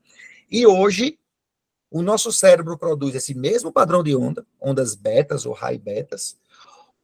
E 0.50 0.66
hoje, 0.66 1.16
o 1.88 2.02
nosso 2.02 2.32
cérebro 2.32 2.76
produz 2.76 3.14
esse 3.14 3.34
mesmo 3.34 3.72
padrão 3.72 4.02
de 4.02 4.16
onda, 4.16 4.44
ondas 4.60 4.96
betas 4.96 5.46
ou 5.46 5.52
high 5.52 5.78
betas. 5.78 6.36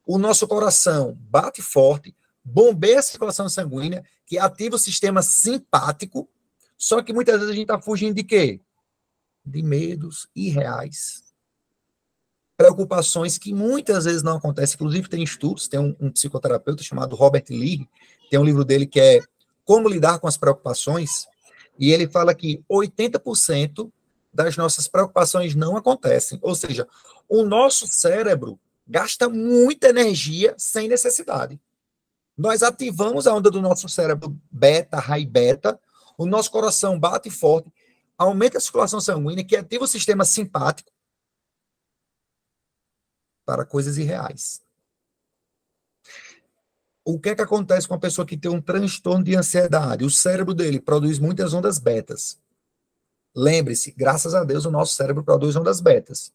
O 0.05 0.19
nosso 0.19 0.49
coração 0.49 1.17
bate 1.17 1.62
forte, 1.62 2.12
bombeia 2.45 2.99
a 2.99 3.03
circulação 3.03 3.49
sanguínea, 3.49 4.05
que 4.26 4.41
ativa 4.41 4.75
o 4.75 4.81
sistema 4.81 5.23
simpático, 5.23 6.29
só 6.76 7.00
que 7.00 7.12
muitas 7.12 7.37
vezes 7.37 7.50
a 7.50 7.55
gente 7.55 7.71
está 7.71 7.81
fugindo 7.81 8.17
de 8.17 8.25
quê? 8.25 8.61
De 9.45 9.62
medos 9.62 10.29
irreais 10.35 11.25
preocupações 12.57 13.39
que 13.39 13.53
muitas 13.53 14.05
vezes 14.05 14.23
não 14.23 14.37
acontecem. 14.37 14.75
Inclusive, 14.75 15.09
tem 15.09 15.23
estudos, 15.23 15.69
tem 15.69 15.79
um, 15.79 15.95
um, 16.01 16.11
psicoterapeuta 16.11 16.83
chamado 16.83 17.15
Robert 17.15 17.45
Lee, 17.51 17.89
tem 18.31 18.39
um 18.39 18.45
livro 18.45 18.65
dele 18.65 18.87
que 18.87 19.01
é 19.01 19.21
Como 19.65 19.89
Lidar 19.89 20.19
com 20.19 20.27
as 20.27 20.37
Preocupações, 20.37 21.27
e 21.79 21.93
ele 21.93 22.09
fala 22.09 22.35
que 22.35 22.63
80% 22.71 23.91
das 24.33 24.57
nossas 24.57 24.89
preocupações 24.89 25.55
não 25.55 25.77
acontecem. 25.77 26.39
Ou 26.43 26.55
seja, 26.55 26.87
o 27.29 27.43
nosso 27.45 27.87
cérebro 27.87 28.59
gasta 28.87 29.29
muita 29.29 29.89
energia 29.89 30.55
sem 30.57 30.89
necessidade. 30.89 31.61
Nós 32.37 32.63
ativamos 32.63 33.27
a 33.27 33.35
onda 33.35 33.51
do 33.51 33.63
nosso 33.63 33.89
cérebro 33.89 34.39
beta, 34.51 34.99
high 34.99 35.25
beta, 35.25 35.79
o 36.19 36.27
nosso 36.27 36.51
coração 36.51 36.99
bate 36.99 37.31
forte, 37.31 37.71
aumenta 38.17 38.59
a 38.59 38.61
circulação 38.61 39.01
sanguínea, 39.01 39.45
que 39.45 39.57
ativa 39.57 39.85
o 39.85 39.89
sistema 39.89 40.25
simpático, 40.25 40.91
para 43.47 43.65
coisas 43.65 43.97
irreais. 43.97 44.61
O 47.05 47.21
que 47.21 47.29
é 47.29 47.35
que 47.37 47.43
acontece 47.43 47.87
com 47.87 47.95
a 47.95 48.00
pessoa 48.00 48.26
que 48.26 48.37
tem 48.37 48.50
um 48.50 48.61
transtorno 48.61 49.25
de 49.25 49.37
ansiedade? 49.37 50.05
O 50.05 50.11
cérebro 50.11 50.53
dele 50.53 50.81
produz 50.81 51.21
muitas 51.21 51.55
ondas 51.55 51.79
betas. 51.79 52.37
Lembre-se, 53.35 53.93
graças 53.93 54.35
a 54.35 54.43
Deus, 54.43 54.65
o 54.65 54.71
nosso 54.73 54.95
cérebro 54.95 55.23
produz 55.23 55.55
ondas 55.55 55.81
betas. 55.81 56.33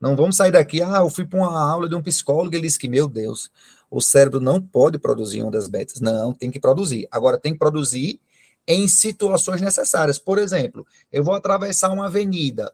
Não 0.00 0.14
vamos 0.14 0.36
sair 0.36 0.52
daqui, 0.52 0.80
ah, 0.80 0.98
eu 0.98 1.10
fui 1.10 1.26
para 1.26 1.40
uma 1.40 1.60
aula 1.60 1.88
de 1.88 1.94
um 1.96 2.02
psicólogo 2.02 2.54
e 2.54 2.58
ele 2.58 2.66
disse 2.66 2.78
que, 2.78 2.88
meu 2.88 3.08
Deus, 3.08 3.50
o 3.90 4.00
cérebro 4.00 4.40
não 4.40 4.60
pode 4.60 4.98
produzir 4.98 5.42
ondas 5.42 5.66
betas. 5.66 6.00
Não, 6.00 6.32
tem 6.32 6.50
que 6.50 6.60
produzir. 6.60 7.08
Agora, 7.10 7.38
tem 7.38 7.52
que 7.52 7.58
produzir 7.58 8.20
em 8.66 8.86
situações 8.86 9.60
necessárias. 9.60 10.18
Por 10.18 10.38
exemplo, 10.38 10.86
eu 11.10 11.24
vou 11.24 11.34
atravessar 11.34 11.90
uma 11.90 12.06
avenida. 12.06 12.72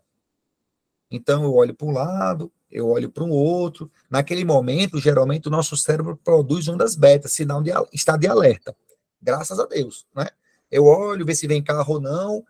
Então, 1.11 1.45
eu 1.45 1.54
olho 1.54 1.75
para 1.75 1.87
um 1.87 1.92
lado, 1.92 2.52
eu 2.70 2.88
olho 2.88 3.10
para 3.10 3.25
um 3.25 3.30
outro. 3.30 3.90
Naquele 4.10 4.44
momento, 4.44 4.98
geralmente, 4.98 5.48
o 5.48 5.50
nosso 5.50 5.76
cérebro 5.76 6.18
produz 6.22 6.68
ondas 6.68 6.94
beta, 6.94 7.28
sinal 7.28 7.62
de 7.62 7.70
estado 7.92 8.20
de 8.20 8.26
alerta. 8.26 8.76
Graças 9.20 9.58
a 9.58 9.66
Deus, 9.66 10.06
né? 10.14 10.28
Eu 10.70 10.84
olho, 10.84 11.25
ver 11.25 11.34
se 11.34 11.46
vem 11.46 11.62
carro 11.62 11.94
ou 11.94 12.00
não, 12.00 12.44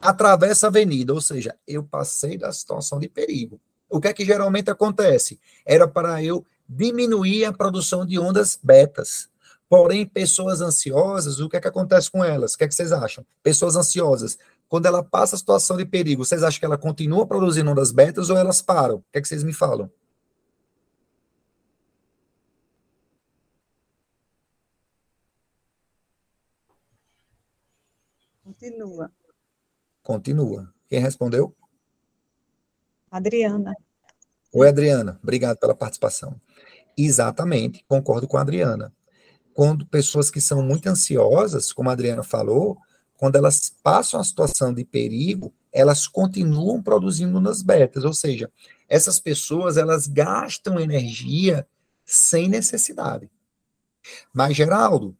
atravessa 0.00 0.66
a 0.66 0.68
avenida, 0.68 1.14
ou 1.14 1.20
seja, 1.20 1.54
eu 1.66 1.84
passei 1.84 2.36
da 2.36 2.52
situação 2.52 2.98
de 2.98 3.08
perigo. 3.08 3.60
O 3.88 4.00
que 4.00 4.08
é 4.08 4.12
que 4.12 4.24
geralmente 4.24 4.70
acontece? 4.70 5.38
Era 5.64 5.86
para 5.86 6.22
eu 6.22 6.44
diminuir 6.68 7.44
a 7.44 7.52
produção 7.52 8.04
de 8.04 8.18
ondas 8.18 8.58
betas. 8.60 9.28
Porém, 9.68 10.04
pessoas 10.04 10.60
ansiosas, 10.60 11.40
o 11.40 11.48
que 11.48 11.56
é 11.56 11.60
que 11.60 11.68
acontece 11.68 12.10
com 12.10 12.22
elas? 12.22 12.54
O 12.54 12.58
que 12.58 12.64
é 12.64 12.68
que 12.68 12.74
vocês 12.74 12.92
acham? 12.92 13.24
Pessoas 13.42 13.76
ansiosas 13.76 14.36
quando 14.72 14.86
ela 14.86 15.04
passa 15.04 15.36
a 15.36 15.38
situação 15.38 15.76
de 15.76 15.84
perigo, 15.84 16.24
vocês 16.24 16.42
acham 16.42 16.58
que 16.58 16.64
ela 16.64 16.78
continua 16.78 17.26
produzindo 17.26 17.70
ondas 17.70 17.92
betas 17.92 18.30
ou 18.30 18.38
elas 18.38 18.62
param? 18.62 18.96
O 18.96 19.04
que, 19.12 19.18
é 19.18 19.20
que 19.20 19.28
vocês 19.28 19.44
me 19.44 19.52
falam? 19.52 19.92
Continua. 28.42 29.12
Continua. 30.02 30.74
Quem 30.88 31.00
respondeu? 31.00 31.54
Adriana. 33.10 33.74
Oi, 34.54 34.68
Adriana. 34.70 35.20
Obrigado 35.22 35.58
pela 35.58 35.74
participação. 35.74 36.40
Exatamente, 36.96 37.84
concordo 37.86 38.26
com 38.26 38.38
a 38.38 38.40
Adriana. 38.40 38.90
Quando 39.52 39.86
pessoas 39.86 40.30
que 40.30 40.40
são 40.40 40.62
muito 40.62 40.86
ansiosas, 40.86 41.74
como 41.74 41.90
a 41.90 41.92
Adriana 41.92 42.22
falou, 42.22 42.78
quando 43.22 43.36
elas 43.36 43.72
passam 43.84 44.18
a 44.18 44.24
situação 44.24 44.74
de 44.74 44.84
perigo, 44.84 45.54
elas 45.72 46.08
continuam 46.08 46.82
produzindo 46.82 47.40
nas 47.40 47.62
betas, 47.62 48.04
ou 48.04 48.12
seja, 48.12 48.50
essas 48.88 49.20
pessoas 49.20 49.76
elas 49.76 50.08
gastam 50.08 50.80
energia 50.80 51.64
sem 52.04 52.48
necessidade. 52.48 53.30
Mas 54.34 54.56
Geraldo, 54.56 55.16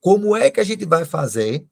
como 0.00 0.34
é 0.34 0.50
que 0.50 0.58
a 0.58 0.64
gente 0.64 0.84
vai 0.84 1.04
fazer 1.04 1.64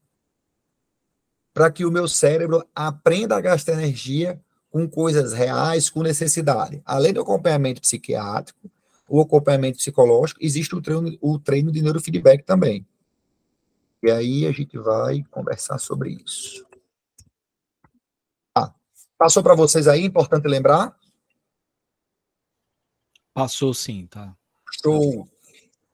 para 1.53 1.73
que 1.73 1.85
o 1.85 1.91
meu 1.91 2.07
cérebro 2.07 2.65
aprenda 2.73 3.37
a 3.37 3.41
gastar 3.41 3.73
energia 3.73 4.41
com 4.71 4.89
coisas 4.89 5.33
reais, 5.33 5.91
com 5.91 6.05
necessidade? 6.05 6.81
Além 6.85 7.13
do 7.13 7.23
acompanhamento 7.23 7.81
psiquiátrico, 7.81 8.71
o 9.09 9.21
acompanhamento 9.21 9.79
psicológico, 9.79 10.39
existe 10.41 10.77
o 10.77 10.81
treino, 10.81 11.19
o 11.21 11.37
treino 11.37 11.73
de 11.73 11.83
neurofeedback 11.83 12.45
também. 12.45 12.87
E 14.03 14.11
aí 14.11 14.47
a 14.47 14.53
gente 14.53 14.79
vai 14.79 15.25
conversar 15.31 15.79
sobre 15.79 16.11
isso. 16.25 16.65
Ah, 18.55 18.73
passou 19.17 19.43
para 19.43 19.55
vocês 19.55 19.89
aí, 19.89 20.05
importante 20.05 20.47
lembrar? 20.47 20.97
Passou 23.35 23.75
sim, 23.75 24.07
tá. 24.07 24.37
Show. 24.83 25.29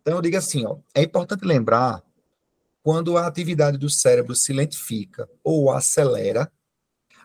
Então 0.00 0.16
eu 0.16 0.22
digo 0.22 0.36
assim, 0.36 0.66
ó, 0.66 0.78
é 0.94 1.02
importante 1.02 1.44
lembrar 1.44 2.02
quando 2.82 3.16
a 3.16 3.26
atividade 3.26 3.78
do 3.78 3.88
cérebro 3.88 4.34
se 4.34 4.52
lentifica 4.52 5.28
ou 5.42 5.72
acelera, 5.72 6.52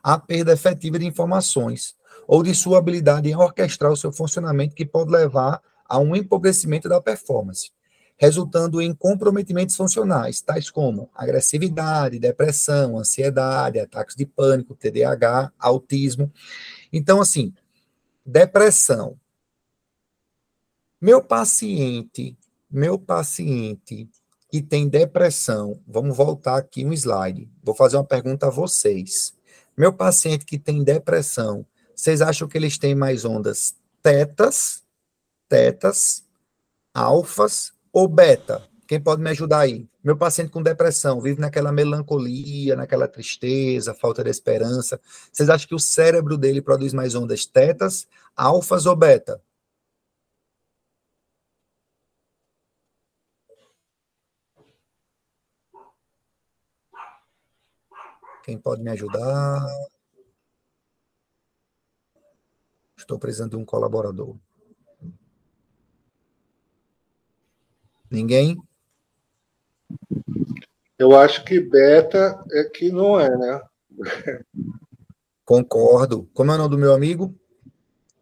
a 0.02 0.18
perda 0.18 0.54
efetiva 0.54 0.98
de 0.98 1.06
informações 1.06 1.96
ou 2.26 2.42
de 2.42 2.56
sua 2.56 2.78
habilidade 2.78 3.30
em 3.30 3.36
orquestrar 3.36 3.92
o 3.92 3.98
seu 3.98 4.14
funcionamento 4.14 4.74
que 4.74 4.86
pode 4.86 5.12
levar 5.12 5.62
a 5.86 6.00
um 6.00 6.16
empobrecimento 6.16 6.88
da 6.88 7.02
performance. 7.02 7.72
Resultando 8.20 8.82
em 8.82 8.94
comprometimentos 8.94 9.78
funcionais, 9.78 10.42
tais 10.42 10.70
como 10.70 11.10
agressividade, 11.16 12.20
depressão, 12.20 13.00
ansiedade, 13.00 13.80
ataques 13.80 14.14
de 14.14 14.26
pânico, 14.26 14.76
TDAH, 14.76 15.54
autismo. 15.58 16.30
Então, 16.92 17.22
assim, 17.22 17.54
depressão. 18.26 19.18
Meu 21.00 21.24
paciente, 21.24 22.38
meu 22.70 23.00
paciente 23.00 24.10
que 24.52 24.62
tem 24.62 24.90
depressão, 24.90 25.82
vamos 25.88 26.18
voltar 26.18 26.58
aqui 26.58 26.86
um 26.86 26.92
slide. 26.92 27.50
Vou 27.64 27.74
fazer 27.74 27.96
uma 27.96 28.04
pergunta 28.04 28.48
a 28.48 28.50
vocês. 28.52 29.34
Meu 29.78 29.94
paciente 29.94 30.44
que 30.44 30.60
tem 30.60 30.84
depressão, 30.84 31.66
vocês 31.96 32.22
acham 32.22 32.50
que 32.50 32.58
eles 32.58 32.78
têm 32.78 32.94
mais 32.94 33.24
ondas 33.24 33.76
tetas, 34.04 34.84
tetas, 35.48 36.26
alfas 36.94 37.79
ou 37.94 38.08
beta? 38.08 38.68
Quem 38.88 39.00
pode 39.00 39.22
me 39.22 39.30
ajudar 39.30 39.60
aí? 39.60 39.88
Meu 40.04 40.18
paciente 40.18 40.50
com 40.50 40.64
depressão 40.64 41.22
vive 41.22 41.40
naquela 41.40 41.72
melancolia, 41.72 42.76
naquela 42.76 43.08
tristeza, 43.08 43.94
falta 43.94 44.24
de 44.24 44.32
esperança. 44.32 45.00
Vocês 45.32 45.50
acham 45.50 45.68
que 45.68 45.76
o 45.76 45.80
cérebro 45.80 46.38
dele 46.38 46.62
produz 46.62 46.94
mais 46.94 47.14
ondas 47.14 47.46
tetas, 47.46 48.08
alfas 48.36 48.86
ou 48.88 48.96
beta? 48.96 49.42
Quem 58.44 58.58
pode 58.58 58.82
me 58.82 58.90
ajudar? 58.90 59.64
Estou 62.98 63.20
precisando 63.20 63.52
de 63.52 63.58
um 63.58 63.66
colaborador. 63.66 64.36
Ninguém? 68.10 68.58
Eu 70.98 71.16
acho 71.16 71.44
que 71.46 71.60
beta 71.60 72.44
é 72.52 72.64
que 72.66 72.92
não 72.92 73.20
é, 73.20 73.36
né? 73.38 73.62
Concordo. 75.46 76.30
Como 76.34 76.52
é 76.52 76.56
o 76.56 76.58
nome 76.58 76.72
do 76.72 76.78
meu 76.78 76.94
amigo? 76.94 77.34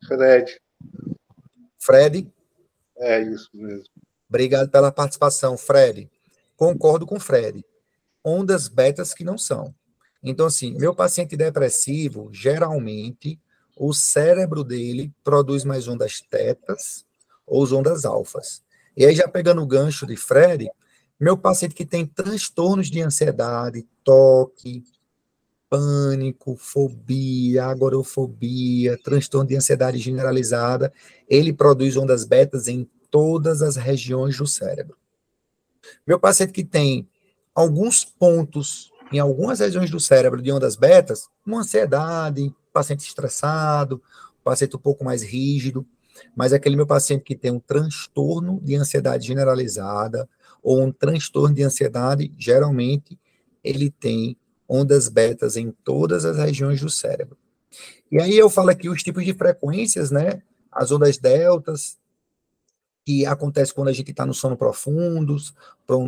Fred. 0.06 0.60
Fred? 1.80 2.32
É 2.98 3.22
isso 3.22 3.50
mesmo. 3.54 3.86
Obrigado 4.30 4.70
pela 4.70 4.92
participação, 4.92 5.58
Fred. 5.58 6.10
Concordo 6.56 7.06
com 7.06 7.20
Fred. 7.20 7.66
Ondas 8.24 8.68
betas 8.68 9.14
que 9.14 9.24
não 9.24 9.38
são. 9.38 9.74
Então, 10.22 10.46
assim, 10.46 10.74
meu 10.78 10.94
paciente 10.94 11.38
depressivo, 11.38 12.30
geralmente, 12.34 13.40
o 13.76 13.94
cérebro 13.94 14.64
dele 14.64 15.14
produz 15.24 15.64
mais 15.64 15.88
ondas 15.88 16.22
tetas 16.22 17.06
ou 17.46 17.66
ondas 17.74 18.04
alfas. 18.06 18.62
E 18.98 19.06
aí, 19.06 19.16
já 19.16 19.28
pegando 19.28 19.62
o 19.62 19.68
gancho 19.68 20.08
de 20.08 20.18
Fred, 20.18 20.68
meu 21.20 21.38
paciente 21.38 21.76
que 21.76 21.86
tem 21.86 22.04
transtornos 22.04 22.90
de 22.90 23.00
ansiedade, 23.00 23.88
toque, 24.04 24.84
pânico, 25.70 26.56
fobia, 26.56 27.66
agorofobia, 27.66 28.98
transtorno 29.04 29.48
de 29.48 29.56
ansiedade 29.56 30.00
generalizada, 30.00 30.92
ele 31.30 31.54
produz 31.54 31.96
ondas 31.96 32.26
betas 32.26 32.68
em 32.68 32.90
todas 33.12 33.62
as 33.62 33.76
regiões 33.76 34.36
do 34.36 34.48
cérebro. 34.48 34.98
Meu 36.06 36.20
paciente 36.20 36.52
que 36.52 36.64
tem 36.64 37.08
alguns 37.54 38.04
pontos 38.04 38.92
em 39.12 39.20
algumas 39.20 39.60
regiões 39.60 39.92
do 39.92 40.00
cérebro 40.00 40.42
de 40.42 40.52
ondas 40.52 40.76
betas, 40.76 41.28
uma 41.46 41.60
ansiedade, 41.60 42.52
paciente 42.74 43.08
estressado, 43.08 44.02
paciente 44.44 44.76
um 44.76 44.80
pouco 44.80 45.04
mais 45.04 45.22
rígido, 45.22 45.86
mas 46.36 46.54
aquele 46.54 46.76
meu 46.76 46.88
paciente 46.88 47.24
que 47.24 47.36
tem 47.36 47.52
um 47.52 47.60
transtorno 47.60 48.60
de 48.62 48.76
ansiedade 48.76 49.28
generalizada 49.28 50.28
ou 50.62 50.82
um 50.82 50.92
transtorno 50.92 51.56
de 51.56 51.64
ansiedade, 51.64 52.34
geralmente 52.38 53.20
ele 53.64 53.90
tem 53.90 54.38
ondas 54.68 55.10
betas 55.10 55.56
em 55.56 55.72
todas 55.72 56.26
as 56.26 56.38
regiões 56.38 56.82
do 56.82 56.90
cérebro. 56.90 57.38
E 58.12 58.22
aí 58.22 58.38
eu 58.38 58.50
falo 58.50 58.70
aqui 58.70 58.90
os 58.90 59.04
tipos 59.04 59.24
de 59.26 59.34
frequências, 59.34 60.12
né? 60.12 60.42
As 60.72 60.92
ondas 60.92 61.18
deltas, 61.18 61.98
que 63.06 63.26
acontece 63.26 63.74
quando 63.74 63.88
a 63.88 63.94
gente 63.94 64.12
está 64.12 64.26
no 64.26 64.34
sono 64.34 64.58
profundo, 64.58 65.38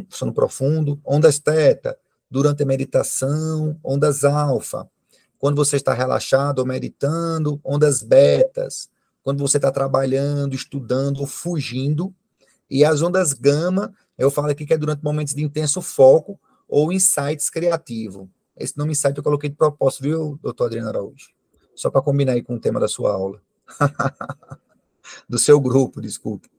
sono 0.09 0.33
profundo, 0.33 0.99
ondas 1.05 1.39
teta, 1.39 1.97
durante 2.29 2.63
a 2.63 2.65
meditação, 2.65 3.79
ondas 3.83 4.23
alfa. 4.23 4.89
Quando 5.37 5.55
você 5.55 5.77
está 5.77 5.93
relaxado 5.93 6.59
ou 6.59 6.65
meditando, 6.65 7.59
ondas 7.63 8.03
betas. 8.03 8.89
Quando 9.23 9.39
você 9.39 9.57
está 9.57 9.71
trabalhando, 9.71 10.55
estudando 10.55 11.19
ou 11.19 11.27
fugindo. 11.27 12.13
E 12.69 12.85
as 12.85 13.01
ondas 13.01 13.33
gama, 13.33 13.93
eu 14.17 14.29
falo 14.29 14.49
aqui 14.49 14.65
que 14.65 14.73
é 14.73 14.77
durante 14.77 15.03
momentos 15.03 15.33
de 15.33 15.43
intenso 15.43 15.81
foco 15.81 16.39
ou 16.67 16.91
insights 16.91 17.49
criativo. 17.49 18.29
Esse 18.55 18.77
nome 18.77 18.91
insight 18.91 19.17
eu 19.17 19.23
coloquei 19.23 19.49
de 19.49 19.55
propósito, 19.55 20.03
viu, 20.03 20.39
doutor 20.41 20.65
Adriano 20.65 20.89
Araújo? 20.89 21.29
Só 21.73 21.89
para 21.89 22.01
combinar 22.01 22.33
aí 22.33 22.43
com 22.43 22.55
o 22.55 22.59
tema 22.59 22.79
da 22.79 22.87
sua 22.87 23.13
aula. 23.13 23.41
Do 25.27 25.39
seu 25.39 25.59
grupo, 25.59 26.01
desculpe. 26.01 26.49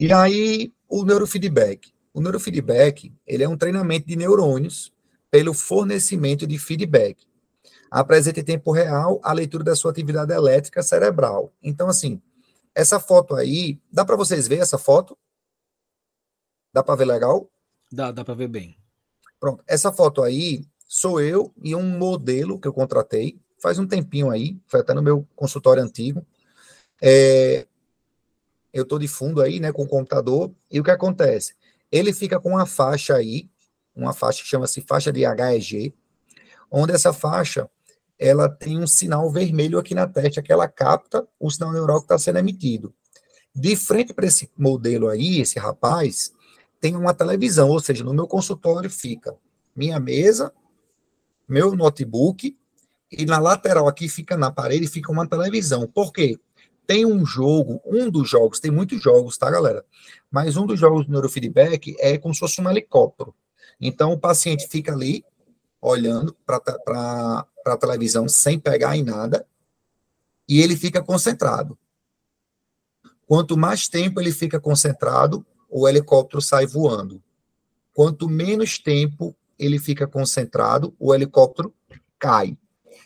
E 0.00 0.12
aí, 0.12 0.72
o 0.88 1.04
neurofeedback. 1.04 1.92
O 2.12 2.20
neurofeedback, 2.20 3.12
ele 3.26 3.44
é 3.44 3.48
um 3.48 3.56
treinamento 3.56 4.06
de 4.06 4.16
neurônios 4.16 4.92
pelo 5.30 5.54
fornecimento 5.54 6.46
de 6.46 6.58
feedback. 6.58 7.24
Apresenta 7.92 8.40
em 8.40 8.44
tempo 8.44 8.72
real 8.72 9.20
a 9.22 9.32
leitura 9.32 9.62
da 9.62 9.76
sua 9.76 9.90
atividade 9.90 10.32
elétrica 10.32 10.82
cerebral. 10.82 11.52
Então, 11.62 11.88
assim, 11.88 12.20
essa 12.74 12.98
foto 12.98 13.34
aí, 13.34 13.80
dá 13.90 14.04
para 14.04 14.16
vocês 14.16 14.48
ver 14.48 14.60
essa 14.60 14.78
foto? 14.78 15.16
Dá 16.72 16.82
para 16.82 16.96
ver 16.96 17.04
legal? 17.04 17.50
Dá, 17.90 18.10
dá 18.10 18.24
para 18.24 18.34
ver 18.34 18.48
bem. 18.48 18.78
Pronto, 19.38 19.62
essa 19.66 19.92
foto 19.92 20.22
aí 20.22 20.64
sou 20.88 21.20
eu 21.20 21.52
e 21.62 21.74
um 21.74 21.82
modelo 21.82 22.58
que 22.58 22.66
eu 22.66 22.72
contratei 22.72 23.40
faz 23.60 23.78
um 23.78 23.86
tempinho 23.86 24.30
aí, 24.30 24.58
foi 24.66 24.80
até 24.80 24.92
no 24.92 25.02
meu 25.02 25.26
consultório 25.36 25.82
antigo. 25.82 26.26
É, 27.00 27.66
eu 28.72 28.82
estou 28.82 28.98
de 28.98 29.06
fundo 29.06 29.40
aí, 29.40 29.60
né, 29.60 29.70
com 29.70 29.82
o 29.82 29.88
computador, 29.88 30.52
e 30.70 30.80
o 30.80 30.84
que 30.84 30.90
acontece? 30.90 31.54
ele 31.92 32.14
fica 32.14 32.40
com 32.40 32.48
uma 32.48 32.64
faixa 32.64 33.14
aí, 33.14 33.50
uma 33.94 34.14
faixa 34.14 34.42
que 34.42 34.48
chama-se 34.48 34.80
faixa 34.80 35.12
de 35.12 35.24
HEG, 35.26 35.94
onde 36.70 36.94
essa 36.94 37.12
faixa 37.12 37.70
ela 38.22 38.48
tem 38.48 38.78
um 38.78 38.86
sinal 38.86 39.30
vermelho 39.30 39.78
aqui 39.78 39.94
na 39.94 40.06
testa 40.06 40.42
que 40.42 40.52
ela 40.52 40.68
capta 40.68 41.26
o 41.38 41.50
sinal 41.50 41.72
neural 41.72 41.98
que 41.98 42.04
está 42.04 42.18
sendo 42.18 42.38
emitido. 42.38 42.94
De 43.54 43.76
frente 43.76 44.14
para 44.14 44.26
esse 44.26 44.50
modelo 44.56 45.08
aí, 45.08 45.40
esse 45.40 45.58
rapaz, 45.58 46.32
tem 46.80 46.96
uma 46.96 47.12
televisão, 47.12 47.68
ou 47.68 47.80
seja, 47.80 48.04
no 48.04 48.14
meu 48.14 48.26
consultório 48.26 48.88
fica 48.88 49.34
minha 49.74 49.98
mesa, 50.00 50.52
meu 51.48 51.74
notebook, 51.74 52.56
e 53.10 53.26
na 53.26 53.38
lateral 53.38 53.88
aqui 53.88 54.08
fica 54.08 54.36
na 54.36 54.50
parede 54.50 54.86
fica 54.86 55.12
uma 55.12 55.26
televisão. 55.28 55.86
Por 55.86 56.12
quê? 56.12 56.38
tem 56.86 57.06
um 57.06 57.24
jogo, 57.24 57.80
um 57.86 58.10
dos 58.10 58.28
jogos, 58.28 58.60
tem 58.60 58.70
muitos 58.70 59.00
jogos, 59.02 59.38
tá, 59.38 59.50
galera? 59.50 59.84
Mas 60.30 60.56
um 60.56 60.66
dos 60.66 60.78
jogos 60.78 61.06
do 61.06 61.12
neurofeedback 61.12 61.96
é 61.98 62.18
como 62.18 62.34
se 62.34 62.40
fosse 62.40 62.60
um 62.60 62.68
helicóptero. 62.68 63.34
Então, 63.80 64.12
o 64.12 64.18
paciente 64.18 64.68
fica 64.68 64.92
ali, 64.92 65.24
olhando 65.80 66.36
para 66.44 67.46
a 67.64 67.76
televisão, 67.76 68.28
sem 68.28 68.58
pegar 68.58 68.96
em 68.96 69.02
nada, 69.02 69.46
e 70.48 70.60
ele 70.60 70.76
fica 70.76 71.02
concentrado. 71.02 71.78
Quanto 73.26 73.56
mais 73.56 73.88
tempo 73.88 74.20
ele 74.20 74.32
fica 74.32 74.60
concentrado, 74.60 75.46
o 75.68 75.88
helicóptero 75.88 76.42
sai 76.42 76.66
voando. 76.66 77.22
Quanto 77.94 78.28
menos 78.28 78.78
tempo 78.78 79.34
ele 79.58 79.78
fica 79.78 80.06
concentrado, 80.06 80.94
o 80.98 81.14
helicóptero 81.14 81.74
cai. 82.18 82.56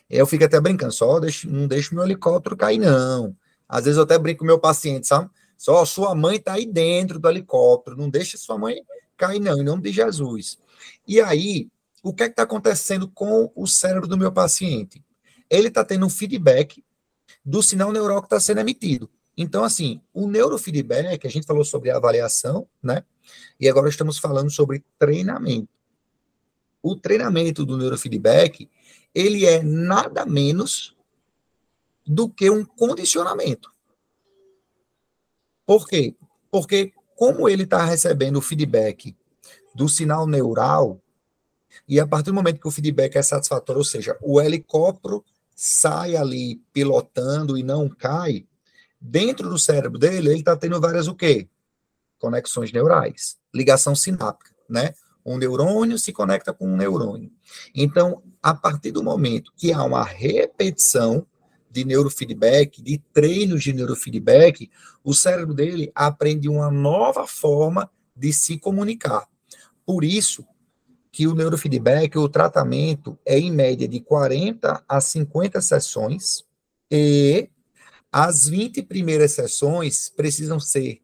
Eu 0.08 0.26
fico 0.26 0.44
até 0.44 0.60
brincando, 0.60 0.92
só 0.92 1.20
não 1.44 1.66
deixa 1.66 1.94
meu 1.94 2.04
helicóptero 2.04 2.56
cair, 2.56 2.78
não. 2.78 3.36
Às 3.68 3.84
vezes 3.84 3.96
eu 3.96 4.04
até 4.04 4.18
brinco 4.18 4.40
com 4.40 4.44
meu 4.44 4.58
paciente, 4.58 5.06
sabe? 5.06 5.30
Só 5.58 5.84
sua 5.84 6.14
mãe 6.14 6.36
está 6.36 6.54
aí 6.54 6.66
dentro 6.66 7.18
do 7.18 7.28
helicóptero, 7.28 7.96
não 7.96 8.08
deixa 8.08 8.36
sua 8.36 8.58
mãe 8.58 8.76
cair, 9.16 9.40
não, 9.40 9.58
em 9.58 9.64
nome 9.64 9.82
de 9.82 9.92
Jesus. 9.92 10.58
E 11.06 11.20
aí, 11.20 11.68
o 12.06 12.14
que 12.14 12.22
é 12.22 12.26
está 12.28 12.44
acontecendo 12.44 13.08
com 13.08 13.50
o 13.52 13.66
cérebro 13.66 14.06
do 14.06 14.16
meu 14.16 14.30
paciente? 14.30 15.04
Ele 15.50 15.66
está 15.66 15.84
tendo 15.84 16.06
um 16.06 16.08
feedback 16.08 16.84
do 17.44 17.60
sinal 17.60 17.90
neural 17.90 18.20
que 18.20 18.26
está 18.26 18.38
sendo 18.38 18.60
emitido. 18.60 19.10
Então, 19.36 19.64
assim, 19.64 20.00
o 20.14 20.28
neurofeedback, 20.28 21.26
a 21.26 21.30
gente 21.30 21.44
falou 21.44 21.64
sobre 21.64 21.90
avaliação, 21.90 22.68
né? 22.80 23.02
E 23.58 23.68
agora 23.68 23.88
estamos 23.88 24.18
falando 24.18 24.52
sobre 24.52 24.84
treinamento. 24.96 25.68
O 26.80 26.94
treinamento 26.94 27.66
do 27.66 27.76
neurofeedback, 27.76 28.70
ele 29.12 29.44
é 29.44 29.60
nada 29.60 30.24
menos 30.24 30.96
do 32.06 32.28
que 32.28 32.48
um 32.48 32.64
condicionamento. 32.64 33.68
Por 35.66 35.88
quê? 35.88 36.14
Porque 36.52 36.92
como 37.16 37.48
ele 37.48 37.64
está 37.64 37.84
recebendo 37.84 38.36
o 38.36 38.40
feedback 38.40 39.16
do 39.74 39.88
sinal 39.88 40.24
neural, 40.24 41.02
e 41.88 41.98
a 42.00 42.06
partir 42.06 42.26
do 42.26 42.34
momento 42.34 42.60
que 42.60 42.68
o 42.68 42.70
feedback 42.70 43.16
é 43.16 43.22
satisfatório, 43.22 43.78
ou 43.78 43.84
seja, 43.84 44.16
o 44.22 44.40
helicóptero 44.40 45.24
sai 45.54 46.16
ali 46.16 46.56
pilotando 46.72 47.56
e 47.56 47.62
não 47.62 47.88
cai, 47.88 48.46
dentro 49.00 49.48
do 49.48 49.58
cérebro 49.58 49.98
dele, 49.98 50.30
ele 50.30 50.38
está 50.40 50.56
tendo 50.56 50.80
várias 50.80 51.08
o 51.08 51.14
quê? 51.14 51.48
conexões 52.18 52.72
neurais, 52.72 53.36
ligação 53.54 53.94
sináptica, 53.94 54.54
né? 54.68 54.94
Um 55.24 55.38
neurônio 55.38 55.98
se 55.98 56.12
conecta 56.12 56.52
com 56.52 56.66
um 56.66 56.76
neurônio. 56.76 57.30
Então, 57.74 58.22
a 58.42 58.54
partir 58.54 58.92
do 58.92 59.02
momento 59.02 59.52
que 59.56 59.72
há 59.72 59.82
uma 59.82 60.04
repetição 60.04 61.26
de 61.70 61.84
neurofeedback, 61.84 62.80
de 62.80 62.98
treinos 63.12 63.62
de 63.62 63.72
neurofeedback, 63.72 64.70
o 65.02 65.12
cérebro 65.12 65.52
dele 65.52 65.90
aprende 65.94 66.48
uma 66.48 66.70
nova 66.70 67.26
forma 67.26 67.90
de 68.14 68.32
se 68.32 68.58
comunicar. 68.58 69.26
Por 69.84 70.04
isso 70.04 70.46
que 71.16 71.26
o 71.26 71.34
neurofeedback, 71.34 72.18
o 72.18 72.28
tratamento 72.28 73.18
é 73.24 73.38
em 73.38 73.50
média 73.50 73.88
de 73.88 74.00
40 74.00 74.84
a 74.86 75.00
50 75.00 75.62
sessões 75.62 76.44
e 76.90 77.48
as 78.12 78.46
20 78.46 78.82
primeiras 78.82 79.32
sessões 79.32 80.10
precisam 80.10 80.60
ser 80.60 81.00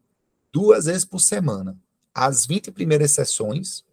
duas 0.51 0.85
vezes 0.85 1.03
por 1.03 1.17
semana. 1.17 1.75
As 2.13 2.45
20 2.45 2.69
primeiras 2.69 3.09
sessões 3.09 3.83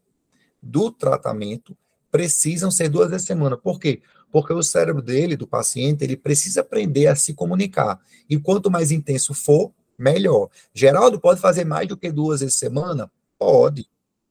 do 0.63 0.91
tratamento 0.91 1.75
precisam 2.11 2.71
ser 2.71 2.91
duas 2.91 3.09
vezes 3.09 3.27
por 3.27 3.33
semana. 3.33 3.57
Por 3.57 3.81
quê? 3.81 4.03
Porque 4.31 4.53
o 4.53 4.63
cérebro 4.63 5.01
dele, 5.01 5.39
do 5.39 5.47
paciente, 5.47 6.05
ele 6.05 6.19
precisa 6.19 6.61
aprender 6.61 7.07
a 7.07 7.17
se 7.17 7.33
comunicar. 7.33 7.99
E 8.29 8.39
quanto 8.39 8.71
mais 8.71 8.91
intenso 8.91 9.33
for, 9.33 9.73
melhor. 9.99 10.51
Geraldo, 10.75 11.19
pode 11.19 11.41
fazer 11.41 11.65
mais 11.65 11.89
do 11.89 11.97
que 11.97 12.13
duas 12.13 12.41
vezes 12.41 12.57
por 12.57 12.61
semana? 12.61 13.11
Pode. 13.39 13.89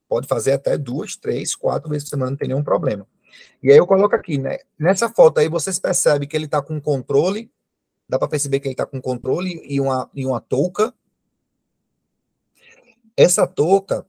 Pode 0.10 0.28
fazer 0.28 0.54
até 0.54 0.78
duas, 0.78 1.16
três, 1.16 1.56
quatro 1.56 1.90
vezes 1.90 2.06
por 2.06 2.10
semana, 2.10 2.32
não 2.32 2.38
tem 2.38 2.48
nenhum 2.48 2.64
problema. 2.64 3.08
E 3.62 3.72
aí 3.72 3.78
eu 3.78 3.86
coloco 3.86 4.16
aqui, 4.16 4.40
né? 4.40 4.58
Nessa 4.78 5.08
foto 5.08 5.40
aí, 5.40 5.48
vocês 5.48 5.80
percebem 5.80 6.28
que 6.28 6.36
ele 6.36 6.46
está 6.46 6.62
com 6.62 6.82
controle, 6.82 7.52
dá 8.08 8.18
para 8.18 8.28
perceber 8.28 8.60
que 8.60 8.68
ele 8.68 8.74
está 8.74 8.86
com 8.86 9.00
controle 9.00 9.62
e 9.64 9.80
uma, 9.80 10.10
e 10.14 10.26
uma 10.26 10.42
touca. 10.42 10.94
Essa 13.16 13.46
touca 13.46 14.06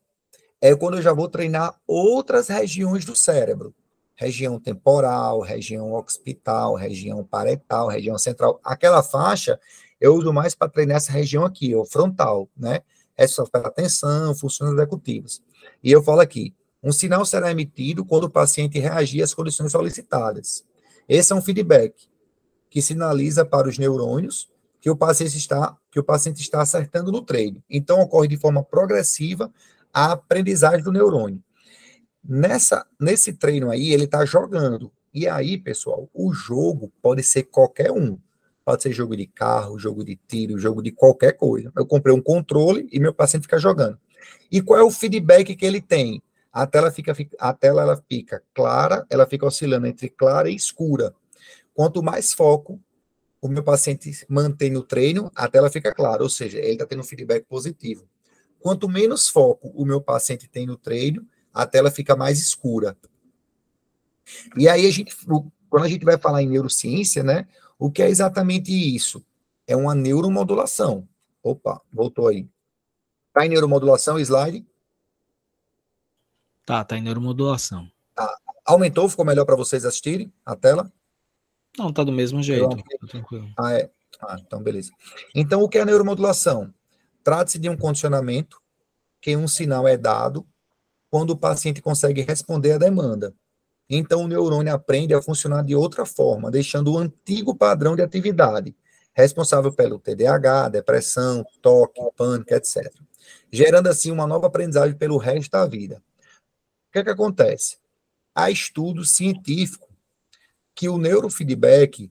é 0.60 0.74
quando 0.74 0.96
eu 0.96 1.02
já 1.02 1.12
vou 1.12 1.28
treinar 1.28 1.78
outras 1.86 2.48
regiões 2.48 3.04
do 3.04 3.14
cérebro. 3.14 3.74
Região 4.16 4.58
temporal, 4.58 5.40
região 5.40 5.92
occipital, 5.92 6.74
região 6.74 7.22
paretal, 7.24 7.88
região 7.88 8.18
central. 8.18 8.58
Aquela 8.64 9.02
faixa 9.02 9.60
eu 10.00 10.14
uso 10.14 10.32
mais 10.32 10.54
para 10.54 10.70
treinar 10.70 10.96
essa 10.96 11.12
região 11.12 11.44
aqui, 11.44 11.74
o 11.74 11.84
frontal, 11.84 12.48
né? 12.56 12.80
É 13.16 13.26
só 13.26 13.44
para 13.44 13.68
atenção, 13.68 14.34
funções 14.34 14.72
executivas. 14.72 15.42
E 15.82 15.90
eu 15.90 16.02
falo 16.02 16.20
aqui, 16.20 16.54
um 16.82 16.92
sinal 16.92 17.24
será 17.24 17.50
emitido 17.50 18.04
quando 18.04 18.24
o 18.24 18.30
paciente 18.30 18.78
reagir 18.78 19.22
às 19.22 19.34
condições 19.34 19.72
solicitadas. 19.72 20.64
Esse 21.08 21.32
é 21.32 21.36
um 21.36 21.42
feedback 21.42 22.08
que 22.68 22.80
sinaliza 22.80 23.44
para 23.44 23.68
os 23.68 23.78
neurônios 23.78 24.48
que 24.80 24.88
o 24.88 24.96
paciente 24.96 25.36
está 25.36 25.76
que 25.90 25.98
o 25.98 26.04
paciente 26.04 26.40
está 26.40 26.62
acertando 26.62 27.10
no 27.10 27.20
treino. 27.20 27.62
Então 27.68 28.00
ocorre 28.00 28.28
de 28.28 28.36
forma 28.36 28.62
progressiva 28.62 29.52
a 29.92 30.12
aprendizagem 30.12 30.84
do 30.84 30.92
neurônio. 30.92 31.42
Nessa, 32.22 32.86
nesse 32.98 33.32
treino 33.32 33.70
aí, 33.70 33.92
ele 33.92 34.04
está 34.04 34.24
jogando. 34.24 34.92
E 35.12 35.26
aí, 35.26 35.58
pessoal, 35.58 36.08
o 36.14 36.32
jogo 36.32 36.92
pode 37.02 37.22
ser 37.22 37.44
qualquer 37.44 37.90
um. 37.90 38.18
Pode 38.64 38.82
ser 38.82 38.92
jogo 38.92 39.16
de 39.16 39.26
carro, 39.26 39.78
jogo 39.78 40.04
de 40.04 40.14
tiro, 40.14 40.58
jogo 40.58 40.80
de 40.82 40.92
qualquer 40.92 41.32
coisa. 41.32 41.72
Eu 41.76 41.86
comprei 41.86 42.14
um 42.14 42.22
controle 42.22 42.88
e 42.92 43.00
meu 43.00 43.12
paciente 43.12 43.42
fica 43.42 43.58
jogando. 43.58 43.98
E 44.50 44.60
qual 44.60 44.80
é 44.80 44.82
o 44.82 44.90
feedback 44.90 45.54
que 45.54 45.64
ele 45.64 45.80
tem? 45.80 46.22
A 46.52 46.66
tela 46.66 46.90
fica, 46.90 47.14
a 47.38 47.54
tela 47.54 47.82
ela 47.82 48.04
fica 48.08 48.42
clara, 48.52 49.06
ela 49.08 49.26
fica 49.26 49.46
oscilando 49.46 49.86
entre 49.86 50.08
clara 50.08 50.50
e 50.50 50.54
escura. 50.54 51.14
Quanto 51.72 52.02
mais 52.02 52.32
foco 52.32 52.80
o 53.40 53.48
meu 53.48 53.62
paciente 53.62 54.24
mantém 54.28 54.70
no 54.70 54.82
treino, 54.82 55.30
a 55.34 55.48
tela 55.48 55.70
fica 55.70 55.94
clara, 55.94 56.22
ou 56.22 56.28
seja, 56.28 56.58
ele 56.58 56.72
está 56.72 56.84
tendo 56.86 57.00
um 57.00 57.04
feedback 57.04 57.46
positivo. 57.46 58.06
Quanto 58.58 58.88
menos 58.88 59.28
foco 59.28 59.68
o 59.68 59.84
meu 59.84 60.00
paciente 60.00 60.48
tem 60.48 60.66
no 60.66 60.76
treino, 60.76 61.26
a 61.52 61.66
tela 61.66 61.90
fica 61.90 62.14
mais 62.14 62.38
escura. 62.38 62.96
E 64.56 64.68
aí 64.68 64.86
a 64.86 64.90
gente, 64.90 65.16
quando 65.68 65.84
a 65.84 65.88
gente 65.88 66.04
vai 66.04 66.18
falar 66.18 66.42
em 66.42 66.48
neurociência, 66.48 67.22
né, 67.22 67.48
o 67.78 67.90
que 67.90 68.02
é 68.02 68.08
exatamente 68.08 68.72
isso? 68.72 69.24
É 69.66 69.74
uma 69.74 69.94
neuromodulação. 69.94 71.08
Opa, 71.42 71.80
voltou 71.92 72.28
aí. 72.28 72.46
Tá 73.32 73.46
em 73.46 73.48
neuromodulação, 73.48 74.18
slide? 74.18 74.66
Tá, 76.66 76.84
tá 76.84 76.96
em 76.96 77.02
neuromodulação. 77.02 77.90
Tá. 78.14 78.36
Aumentou, 78.64 79.08
ficou 79.08 79.24
melhor 79.24 79.44
para 79.44 79.56
vocês 79.56 79.84
assistirem 79.84 80.32
a 80.44 80.54
tela? 80.54 80.92
Não, 81.78 81.92
tá 81.92 82.02
do 82.02 82.12
mesmo 82.12 82.42
jeito. 82.42 82.68
Tá 82.68 83.06
tranquilo. 83.08 83.48
Ah, 83.58 83.72
é. 83.74 83.90
Ah, 84.20 84.36
então 84.38 84.62
beleza. 84.62 84.90
Então, 85.34 85.62
o 85.62 85.68
que 85.68 85.78
é 85.78 85.84
neuromodulação? 85.84 86.72
Trata-se 87.24 87.58
de 87.58 87.68
um 87.68 87.76
condicionamento 87.76 88.60
que 89.20 89.36
um 89.36 89.48
sinal 89.48 89.86
é 89.86 89.96
dado 89.96 90.46
quando 91.10 91.30
o 91.30 91.36
paciente 91.36 91.82
consegue 91.82 92.22
responder 92.22 92.72
à 92.72 92.78
demanda. 92.78 93.34
Então, 93.88 94.22
o 94.22 94.28
neurônio 94.28 94.72
aprende 94.72 95.14
a 95.14 95.20
funcionar 95.22 95.64
de 95.64 95.74
outra 95.74 96.06
forma, 96.06 96.50
deixando 96.50 96.92
o 96.92 96.98
antigo 96.98 97.54
padrão 97.54 97.96
de 97.96 98.02
atividade, 98.02 98.76
responsável 99.12 99.72
pelo 99.72 99.98
TDAH, 99.98 100.68
depressão, 100.68 101.44
toque, 101.60 102.00
pânico, 102.16 102.54
etc. 102.54 102.92
Gerando, 103.50 103.88
assim, 103.88 104.10
uma 104.10 104.26
nova 104.26 104.46
aprendizagem 104.46 104.96
pelo 104.96 105.16
resto 105.16 105.50
da 105.50 105.66
vida. 105.66 106.02
O 106.88 106.92
que, 106.92 106.98
é 106.98 107.04
que 107.04 107.10
acontece? 107.10 107.78
Há 108.34 108.50
estudo 108.50 109.04
científico 109.04 109.88
que 110.74 110.88
o 110.88 110.98
neurofeedback 110.98 112.10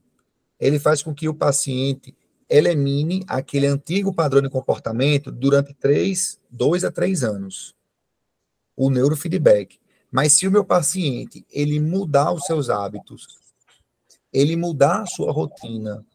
ele 0.60 0.79
faz 0.79 1.01
com 1.01 1.13
que 1.13 1.29
o 1.29 1.34
paciente 1.34 2.15
elimine 2.49 3.23
aquele 3.27 3.67
antigo 3.67 4.13
padrão 4.13 4.41
de 4.41 4.49
comportamento 4.49 5.32
durante 5.32 5.73
três, 5.73 6.39
dois 6.49 6.84
a 6.84 6.91
três 6.91 7.23
anos. 7.23 7.73
O 8.75 8.89
neurofeedback. 8.89 9.79
Mas 10.12 10.34
se 10.34 10.47
o 10.47 10.51
meu 10.51 10.65
paciente 10.65 11.45
ele 11.51 11.79
mudar 11.79 12.32
os 12.32 12.43
seus 12.43 12.69
hábitos, 12.69 13.27
ele 14.34 14.55
mudar 14.55 15.03
a 15.03 15.05
sua 15.05 15.32
rotina, 15.32 16.05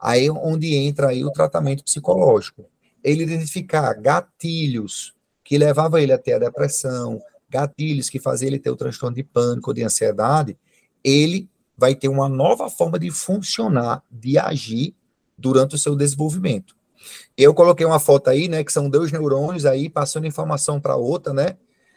aí 0.00 0.26
é 0.26 0.32
onde 0.32 0.74
entra 0.74 1.08
aí 1.08 1.24
o 1.24 1.30
tratamento 1.30 1.84
psicológico. 1.84 2.68
Ele 3.02 3.24
identificar 3.24 3.92
gatilhos 3.94 5.14
que 5.44 5.58
levavam 5.58 5.98
ele 5.98 6.12
até 6.12 6.34
a 6.34 6.38
depressão, 6.38 7.20
gatilhos 7.48 8.08
que 8.08 8.18
faziam 8.18 8.48
ele 8.48 8.58
ter 8.58 8.70
o 8.70 8.76
transtorno 8.76 9.16
de 9.16 9.22
pânico, 9.22 9.74
de 9.74 9.82
ansiedade, 9.82 10.56
ele 11.04 11.50
vai 11.76 11.94
ter 11.94 12.08
uma 12.08 12.28
nova 12.28 12.70
forma 12.70 12.98
de 12.98 13.10
funcionar, 13.10 14.02
de 14.10 14.38
agir 14.38 14.94
durante 15.36 15.74
o 15.74 15.78
seu 15.78 15.96
desenvolvimento. 15.96 16.76
Eu 17.36 17.52
coloquei 17.52 17.84
uma 17.84 17.98
foto 17.98 18.30
aí, 18.30 18.48
né, 18.48 18.62
que 18.62 18.72
são 18.72 18.88
dois 18.88 19.10
neurônios 19.10 19.66
aí 19.66 19.90
passando 19.90 20.26
informação 20.26 20.80
para 20.80 20.96
outra, 20.96 21.32
né? 21.32 21.56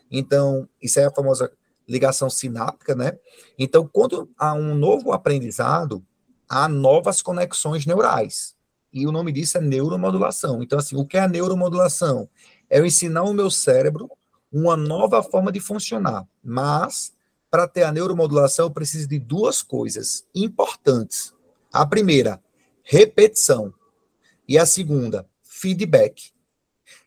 Então, 0.09 0.67
isso 0.81 0.99
é 0.99 1.05
a 1.05 1.11
famosa 1.11 1.51
ligação 1.87 2.29
sináptica, 2.29 2.95
né? 2.95 3.17
Então, 3.57 3.87
quando 3.87 4.29
há 4.37 4.53
um 4.53 4.73
novo 4.73 5.11
aprendizado, 5.11 6.03
há 6.49 6.67
novas 6.67 7.21
conexões 7.21 7.85
neurais. 7.85 8.54
E 8.95 9.05
o 9.05 9.11
nome 9.11 9.33
disso 9.33 9.57
é 9.57 9.61
neuromodulação. 9.61 10.63
Então, 10.63 10.79
assim, 10.79 10.95
o 10.95 11.05
que 11.05 11.17
é 11.17 11.19
a 11.19 11.27
neuromodulação? 11.27 12.29
É 12.69 12.79
eu 12.79 12.85
ensinar 12.85 13.23
o 13.23 13.33
meu 13.33 13.51
cérebro 13.51 14.09
uma 14.49 14.77
nova 14.77 15.21
forma 15.21 15.51
de 15.51 15.59
funcionar. 15.59 16.25
Mas, 16.41 17.11
para 17.51 17.67
ter 17.67 17.83
a 17.83 17.91
neuromodulação, 17.91 18.67
eu 18.67 18.71
preciso 18.71 19.09
de 19.09 19.19
duas 19.19 19.61
coisas 19.61 20.25
importantes. 20.33 21.33
A 21.73 21.85
primeira, 21.85 22.41
repetição. 22.83 23.73
E 24.47 24.57
a 24.57 24.65
segunda, 24.65 25.27
feedback. 25.43 26.31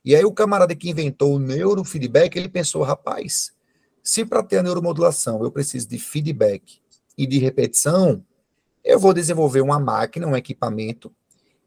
E 0.04 0.14
aí 0.14 0.26
o 0.26 0.32
camarada 0.32 0.76
que 0.76 0.90
inventou 0.90 1.36
o 1.36 1.38
neurofeedback, 1.38 2.36
ele 2.36 2.50
pensou, 2.50 2.82
rapaz, 2.82 3.52
se 4.02 4.26
para 4.26 4.42
ter 4.42 4.58
a 4.58 4.62
neuromodulação 4.62 5.42
eu 5.42 5.50
preciso 5.50 5.88
de 5.88 5.98
feedback 5.98 6.82
e 7.16 7.26
de 7.26 7.38
repetição, 7.38 8.22
eu 8.84 8.98
vou 8.98 9.14
desenvolver 9.14 9.62
uma 9.62 9.78
máquina, 9.78 10.26
um 10.26 10.36
equipamento, 10.36 11.10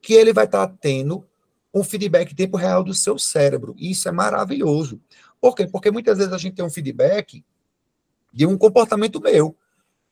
que 0.01 0.13
ele 0.13 0.33
vai 0.33 0.45
estar 0.45 0.67
tendo 0.67 1.25
um 1.73 1.83
feedback 1.83 2.31
em 2.31 2.35
tempo 2.35 2.57
real 2.57 2.83
do 2.83 2.93
seu 2.93 3.17
cérebro. 3.17 3.75
E 3.77 3.91
isso 3.91 4.09
é 4.09 4.11
maravilhoso. 4.11 4.99
Por 5.39 5.55
quê? 5.55 5.67
Porque 5.67 5.91
muitas 5.91 6.17
vezes 6.17 6.33
a 6.33 6.37
gente 6.37 6.55
tem 6.55 6.65
um 6.65 6.69
feedback 6.69 7.43
de 8.33 8.45
um 8.45 8.57
comportamento 8.57 9.21
meu. 9.21 9.55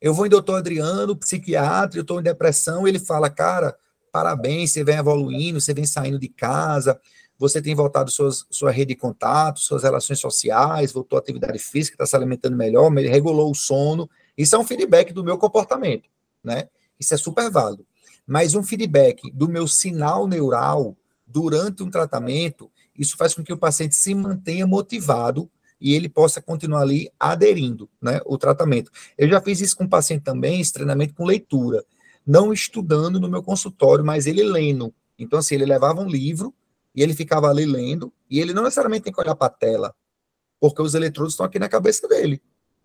Eu 0.00 0.14
vou 0.14 0.26
em 0.26 0.30
doutor 0.30 0.56
Adriano, 0.56 1.16
psiquiatra, 1.16 1.98
eu 1.98 2.02
estou 2.02 2.20
em 2.20 2.22
depressão, 2.22 2.88
ele 2.88 2.98
fala, 2.98 3.28
cara, 3.28 3.76
parabéns, 4.10 4.70
você 4.70 4.82
vem 4.82 4.96
evoluindo, 4.96 5.60
você 5.60 5.74
vem 5.74 5.84
saindo 5.84 6.18
de 6.18 6.28
casa, 6.28 6.98
você 7.38 7.60
tem 7.60 7.74
voltado 7.74 8.10
suas, 8.10 8.46
sua 8.50 8.70
rede 8.70 8.94
de 8.94 8.96
contato, 8.96 9.60
suas 9.60 9.82
relações 9.82 10.18
sociais, 10.18 10.92
voltou 10.92 11.18
à 11.18 11.20
atividade 11.20 11.58
física, 11.58 11.94
está 11.94 12.06
se 12.06 12.16
alimentando 12.16 12.56
melhor, 12.56 12.90
regulou 12.92 13.50
o 13.50 13.54
sono. 13.54 14.08
Isso 14.36 14.56
é 14.56 14.58
um 14.58 14.64
feedback 14.64 15.12
do 15.12 15.22
meu 15.22 15.36
comportamento, 15.36 16.08
né? 16.42 16.68
Isso 16.98 17.14
é 17.14 17.16
super 17.16 17.50
válido. 17.50 17.86
Mas 18.30 18.54
um 18.54 18.62
feedback 18.62 19.28
do 19.32 19.48
meu 19.48 19.66
sinal 19.66 20.28
neural 20.28 20.96
durante 21.26 21.82
um 21.82 21.90
tratamento, 21.90 22.70
isso 22.96 23.16
faz 23.16 23.34
com 23.34 23.42
que 23.42 23.52
o 23.52 23.58
paciente 23.58 23.96
se 23.96 24.14
mantenha 24.14 24.66
motivado 24.66 25.50
e 25.80 25.94
ele 25.94 26.08
possa 26.08 26.40
continuar 26.40 26.82
ali 26.82 27.10
aderindo, 27.18 27.90
né, 28.00 28.20
o 28.24 28.38
tratamento. 28.38 28.90
Eu 29.18 29.28
já 29.28 29.40
fiz 29.40 29.60
isso 29.60 29.76
com 29.76 29.84
o 29.84 29.88
paciente 29.88 30.22
também, 30.22 30.60
esse 30.60 30.72
treinamento 30.72 31.14
com 31.14 31.24
leitura 31.24 31.84
não 32.26 32.52
estudando 32.52 33.18
no 33.18 33.28
meu 33.28 33.42
consultório, 33.42 34.04
mas 34.04 34.26
ele 34.26 34.44
lendo. 34.44 34.94
Então, 35.18 35.40
assim, 35.40 35.56
ele 35.56 35.66
levava 35.66 36.00
um 36.00 36.08
livro 36.08 36.54
e 36.94 37.02
ele 37.02 37.14
ficava 37.14 37.48
ali 37.48 37.64
lendo, 37.64 38.12
e 38.28 38.40
ele 38.40 38.52
não 38.52 38.64
necessariamente 38.64 39.04
tem 39.04 39.12
que 39.12 39.20
olhar 39.20 39.34
para 39.34 39.46
a 39.46 39.50
tela, 39.50 39.94
porque 40.58 40.82
os 40.82 40.94
eletrodos 40.94 41.34
estão 41.34 41.46
aqui 41.46 41.58
na 41.58 41.68
cabeça 41.68 42.06
dele. 42.08 42.42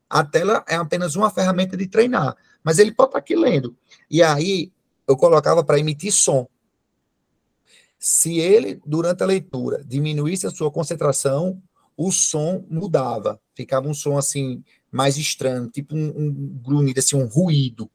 A 0.07 0.23
tela 0.23 0.63
é 0.67 0.75
apenas 0.75 1.15
uma 1.15 1.29
ferramenta 1.31 1.75
de 1.75 1.87
treinar, 1.87 2.35
mas 2.63 2.77
ele 2.77 2.91
pode 2.91 3.09
estar 3.09 3.19
aqui 3.19 3.35
lendo. 3.35 3.75
E 4.09 4.21
aí 4.21 4.71
eu 5.07 5.15
colocava 5.15 5.63
para 5.63 5.79
emitir 5.79 6.11
som. 6.11 6.47
Se 7.97 8.39
ele, 8.39 8.79
durante 8.85 9.23
a 9.23 9.25
leitura, 9.25 9.83
diminuísse 9.83 10.45
a 10.45 10.51
sua 10.51 10.71
concentração, 10.71 11.61
o 11.97 12.11
som 12.11 12.65
mudava. 12.69 13.39
Ficava 13.53 13.87
um 13.87 13.93
som 13.93 14.17
assim, 14.17 14.63
mais 14.91 15.17
estranho, 15.17 15.69
tipo 15.69 15.95
um, 15.95 16.07
um 16.15 16.31
grunhido, 16.61 16.99
assim, 16.99 17.15
um 17.15 17.25
ruído. 17.25 17.89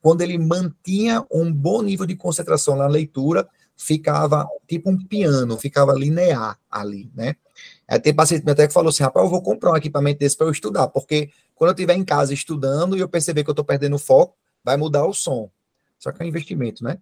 Quando 0.00 0.20
ele 0.20 0.36
mantinha 0.36 1.24
um 1.32 1.52
bom 1.52 1.82
nível 1.82 2.04
de 2.06 2.16
concentração 2.16 2.76
na 2.76 2.86
leitura, 2.86 3.48
ficava 3.76 4.46
tipo 4.68 4.90
um 4.90 4.98
piano, 4.98 5.56
ficava 5.56 5.92
linear 5.94 6.58
ali, 6.70 7.10
né? 7.14 7.36
Aí 7.88 7.98
tem 7.98 8.14
paciente 8.14 8.48
até 8.48 8.66
que 8.66 8.72
falou 8.72 8.90
assim, 8.90 9.02
rapaz, 9.02 9.24
eu 9.24 9.30
vou 9.30 9.42
comprar 9.42 9.72
um 9.72 9.76
equipamento 9.76 10.18
desse 10.18 10.36
para 10.36 10.46
eu 10.46 10.50
estudar, 10.50 10.88
porque 10.88 11.30
quando 11.54 11.70
eu 11.70 11.74
estiver 11.74 11.94
em 11.94 12.04
casa 12.04 12.34
estudando 12.34 12.96
e 12.96 13.00
eu 13.00 13.08
perceber 13.08 13.44
que 13.44 13.50
eu 13.50 13.52
estou 13.52 13.64
perdendo 13.64 13.98
foco, 13.98 14.36
vai 14.62 14.76
mudar 14.76 15.06
o 15.06 15.14
som. 15.14 15.50
Só 16.04 16.12
que 16.12 16.22
é 16.22 16.26
um 16.26 16.28
investimento, 16.28 16.84
né? 16.84 16.98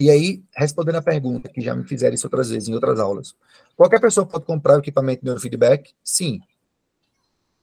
E 0.00 0.08
aí, 0.08 0.44
respondendo 0.56 0.94
a 0.94 1.02
pergunta, 1.02 1.48
que 1.48 1.60
já 1.60 1.74
me 1.74 1.82
fizeram 1.82 2.14
isso 2.14 2.28
outras 2.28 2.48
vezes, 2.48 2.68
em 2.68 2.74
outras 2.74 3.00
aulas. 3.00 3.34
Qualquer 3.76 4.00
pessoa 4.00 4.24
pode 4.24 4.44
comprar 4.44 4.76
o 4.76 4.78
equipamento 4.78 5.22
de 5.22 5.24
neurofeedback? 5.24 5.92
Sim. 6.04 6.38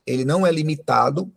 Ele 0.05 0.25
não 0.25 0.45
é 0.45 0.51
limitado 0.51 1.31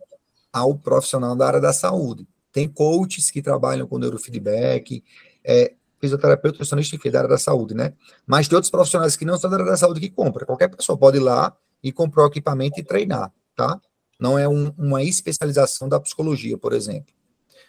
ao 0.51 0.77
profissional 0.77 1.33
da 1.33 1.47
área 1.47 1.61
da 1.61 1.71
saúde. 1.71 2.27
Tem 2.51 2.67
coaches 2.67 3.31
que 3.31 3.41
trabalham 3.41 3.87
com 3.87 3.97
neurofeedback, 3.97 5.01
é, 5.45 5.73
fisioterapeuta, 6.01 6.57
nutricionista, 6.57 6.97
enfim, 6.97 7.09
da 7.09 7.19
área 7.19 7.29
da 7.29 7.37
saúde, 7.37 7.73
né? 7.73 7.93
Mas 8.27 8.49
tem 8.49 8.57
outros 8.57 8.69
profissionais 8.69 9.15
que 9.15 9.23
não 9.23 9.37
são 9.37 9.49
da 9.49 9.55
área 9.55 9.71
da 9.71 9.77
saúde 9.77 10.01
que 10.01 10.09
compram. 10.09 10.45
Qualquer 10.45 10.67
pessoa 10.67 10.97
pode 10.97 11.15
ir 11.15 11.21
lá 11.21 11.55
e 11.81 11.93
comprar 11.93 12.23
o 12.23 12.27
equipamento 12.27 12.77
e 12.77 12.83
treinar, 12.83 13.31
tá? 13.55 13.79
Não 14.19 14.37
é 14.37 14.49
um, 14.49 14.73
uma 14.77 15.01
especialização 15.01 15.87
da 15.87 15.97
psicologia, 15.97 16.57
por 16.57 16.73
exemplo. 16.73 17.13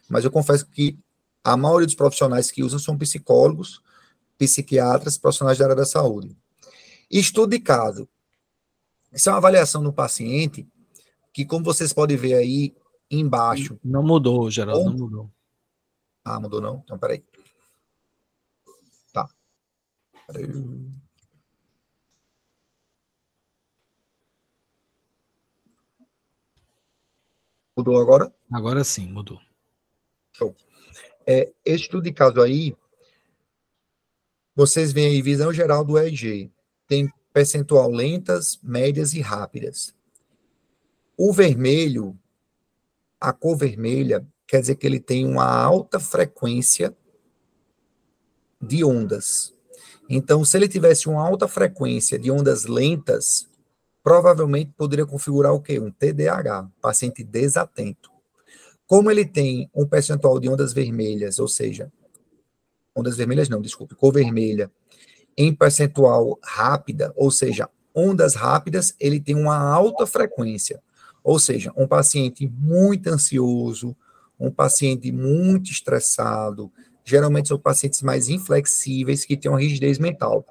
Mas 0.09 0.25
eu 0.25 0.33
confesso 0.33 0.67
que 0.67 0.99
a 1.43 1.57
maioria 1.57 1.87
dos 1.87 1.95
profissionais 1.95 2.51
que 2.51 2.63
usam 2.63 2.79
são 2.79 2.99
psicólogos, 2.99 3.83
psiquiatras, 4.39 5.19
profissionais 5.19 5.59
da 5.59 5.65
área 5.65 5.77
da 5.77 5.85
saúde. 5.87 6.37
Estudo 7.11 7.51
de 7.51 7.61
caso. 7.61 8.09
Isso 9.13 9.29
é 9.29 9.33
uma 9.33 9.39
avaliação 9.39 9.83
no 9.83 9.93
paciente 9.93 10.69
que, 11.33 11.45
como 11.45 11.65
vocês 11.65 11.93
podem 11.93 12.17
ver 12.17 12.35
aí 12.35 12.75
embaixo. 13.11 13.79
Não 13.83 14.03
mudou, 14.03 14.51
Geraldo, 14.51 14.91
não 14.91 14.99
mudou. 14.99 15.31
Ah, 16.25 16.39
mudou 16.39 16.61
não? 16.61 16.83
Então, 16.85 16.99
peraí. 16.99 17.25
Mudou 27.77 27.99
agora? 27.99 28.33
Agora 28.53 28.85
sim, 28.85 29.09
mudou. 29.09 29.41
Show. 30.33 30.55
É, 31.33 31.49
esse 31.65 31.85
estudo 31.85 32.03
de 32.03 32.13
caso 32.13 32.43
aí, 32.43 32.77
vocês 34.53 34.93
veem 34.93 35.13
aí 35.13 35.23
visão 35.23 35.53
geral 35.53 35.85
do 35.85 35.97
EEG. 35.97 36.51
Tem 36.89 37.09
percentual 37.33 37.89
lentas, 37.89 38.59
médias 38.65 39.15
e 39.15 39.21
rápidas. 39.21 39.95
O 41.17 41.33
vermelho, 41.33 42.19
a 43.21 43.33
cor 43.33 43.57
vermelha, 43.57 44.27
quer 44.45 44.61
dizer 44.61 44.75
que 44.75 44.85
ele 44.85 44.99
tem 44.99 45.25
uma 45.25 45.47
alta 45.47 46.01
frequência 46.01 46.97
de 48.61 48.83
ondas. 48.83 49.55
Então, 50.09 50.45
se 50.45 50.57
ele 50.57 50.67
tivesse 50.67 51.09
uma 51.09 51.25
alta 51.25 51.47
frequência 51.47 52.19
de 52.19 52.29
ondas 52.29 52.65
lentas, 52.65 53.49
provavelmente 54.03 54.73
poderia 54.77 55.07
configurar 55.07 55.53
o 55.53 55.61
quê? 55.61 55.79
Um 55.79 55.93
TDAH, 55.93 56.69
paciente 56.83 57.23
desatento. 57.23 58.11
Como 58.91 59.09
ele 59.09 59.25
tem 59.25 59.71
um 59.73 59.87
percentual 59.87 60.41
de 60.41 60.49
ondas 60.49 60.73
vermelhas, 60.73 61.39
ou 61.39 61.47
seja, 61.47 61.93
ondas 62.93 63.17
vermelhas 63.17 63.49
não, 63.49 63.63
desculpe, 63.63 63.95
cor 63.95 64.13
vermelha, 64.13 64.69
em 65.37 65.55
percentual 65.55 66.37
rápida, 66.43 67.13
ou 67.15 67.31
seja, 67.31 67.71
ondas 67.95 68.35
rápidas, 68.35 68.93
ele 68.99 69.21
tem 69.21 69.37
uma 69.37 69.57
alta 69.57 70.09
frequência. 70.09 70.83
Ou 71.23 71.39
seja, 71.39 71.73
um 71.77 71.87
paciente 71.87 72.49
muito 72.49 73.07
ansioso, 73.07 73.97
um 74.37 74.51
paciente 74.51 75.13
muito 75.13 75.71
estressado, 75.71 76.69
geralmente 77.05 77.47
são 77.47 77.61
pacientes 77.61 78.03
mais 78.03 78.29
inflexíveis 78.29 79.25
que 79.25 79.37
têm 79.37 79.53
uma 79.53 79.61
rigidez 79.61 80.01
mental. 80.01 80.45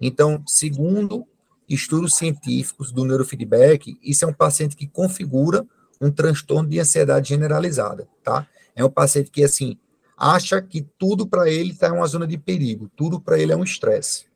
Então, 0.00 0.42
segundo 0.48 1.24
estudos 1.68 2.16
científicos 2.16 2.90
do 2.90 3.04
neurofeedback, 3.04 3.96
isso 4.02 4.24
é 4.24 4.28
um 4.28 4.34
paciente 4.34 4.74
que 4.74 4.88
configura 4.88 5.64
um 6.04 6.10
transtorno 6.10 6.68
de 6.68 6.78
ansiedade 6.78 7.30
generalizada, 7.30 8.06
tá? 8.22 8.46
É 8.76 8.84
um 8.84 8.90
paciente 8.90 9.30
que, 9.30 9.42
assim, 9.42 9.78
acha 10.16 10.60
que 10.60 10.82
tudo 10.98 11.26
para 11.26 11.48
ele 11.48 11.70
está 11.72 11.88
em 11.88 11.92
uma 11.92 12.06
zona 12.06 12.26
de 12.26 12.36
perigo, 12.36 12.90
tudo 12.96 13.20
para 13.20 13.38
ele 13.38 13.52
é 13.52 13.56
um 13.56 13.64
estresse. 13.64 14.26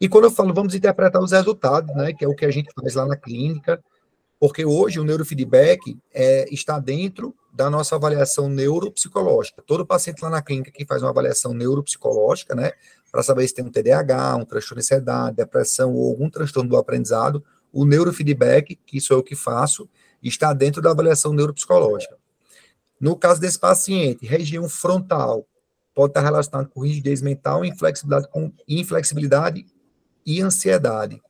E 0.00 0.08
quando 0.08 0.24
eu 0.24 0.30
falo, 0.30 0.52
vamos 0.52 0.74
interpretar 0.74 1.22
os 1.22 1.32
resultados, 1.32 1.94
né, 1.94 2.12
que 2.12 2.24
é 2.24 2.28
o 2.28 2.34
que 2.34 2.44
a 2.44 2.50
gente 2.50 2.70
faz 2.74 2.94
lá 2.94 3.06
na 3.06 3.16
clínica, 3.16 3.82
porque 4.38 4.64
hoje 4.64 4.98
o 4.98 5.04
neurofeedback 5.04 5.96
é, 6.12 6.52
está 6.52 6.80
dentro 6.80 7.34
da 7.52 7.70
nossa 7.70 7.94
avaliação 7.94 8.48
neuropsicológica. 8.48 9.62
Todo 9.64 9.86
paciente 9.86 10.20
lá 10.20 10.30
na 10.30 10.42
clínica 10.42 10.72
que 10.72 10.84
faz 10.84 11.02
uma 11.02 11.10
avaliação 11.10 11.54
neuropsicológica, 11.54 12.54
né, 12.54 12.72
para 13.12 13.22
saber 13.22 13.46
se 13.46 13.54
tem 13.54 13.64
um 13.64 13.70
TDAH, 13.70 14.36
um 14.36 14.44
transtorno 14.44 14.80
de 14.80 14.86
ansiedade, 14.86 15.36
depressão 15.36 15.94
ou 15.94 16.10
algum 16.10 16.28
transtorno 16.28 16.70
do 16.70 16.76
aprendizado, 16.76 17.44
o 17.72 17.84
neurofeedback, 17.84 18.76
que 18.86 19.00
sou 19.00 19.18
eu 19.18 19.22
que 19.22 19.34
faço, 19.34 19.88
está 20.22 20.52
dentro 20.52 20.82
da 20.82 20.90
avaliação 20.90 21.32
neuropsicológica. 21.32 22.16
No 23.00 23.16
caso 23.16 23.40
desse 23.40 23.58
paciente, 23.58 24.26
região 24.26 24.68
frontal 24.68 25.46
pode 25.94 26.10
estar 26.10 26.20
relacionado 26.20 26.68
com 26.68 26.80
rigidez 26.80 27.20
mental, 27.20 27.64
inflexibilidade, 27.64 28.28
com 28.30 28.52
inflexibilidade 28.68 29.66
e 30.24 30.40
ansiedade. 30.40 31.20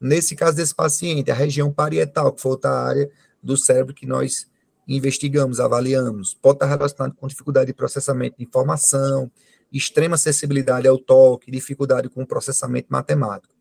Nesse 0.00 0.34
caso 0.34 0.56
desse 0.56 0.74
paciente, 0.74 1.30
a 1.30 1.34
região 1.34 1.70
parietal, 1.70 2.32
que 2.32 2.40
foi 2.40 2.52
outra 2.52 2.70
área 2.70 3.10
do 3.42 3.56
cérebro 3.56 3.94
que 3.94 4.06
nós 4.06 4.48
investigamos, 4.88 5.60
avaliamos, 5.60 6.34
pode 6.34 6.56
estar 6.56 6.66
relacionado 6.66 7.14
com 7.14 7.26
dificuldade 7.26 7.66
de 7.66 7.74
processamento 7.74 8.38
de 8.38 8.44
informação, 8.44 9.30
extrema 9.72 10.14
acessibilidade 10.14 10.88
ao 10.88 10.98
toque, 10.98 11.50
dificuldade 11.50 12.08
com 12.08 12.24
processamento 12.24 12.88
matemático. 12.90 13.54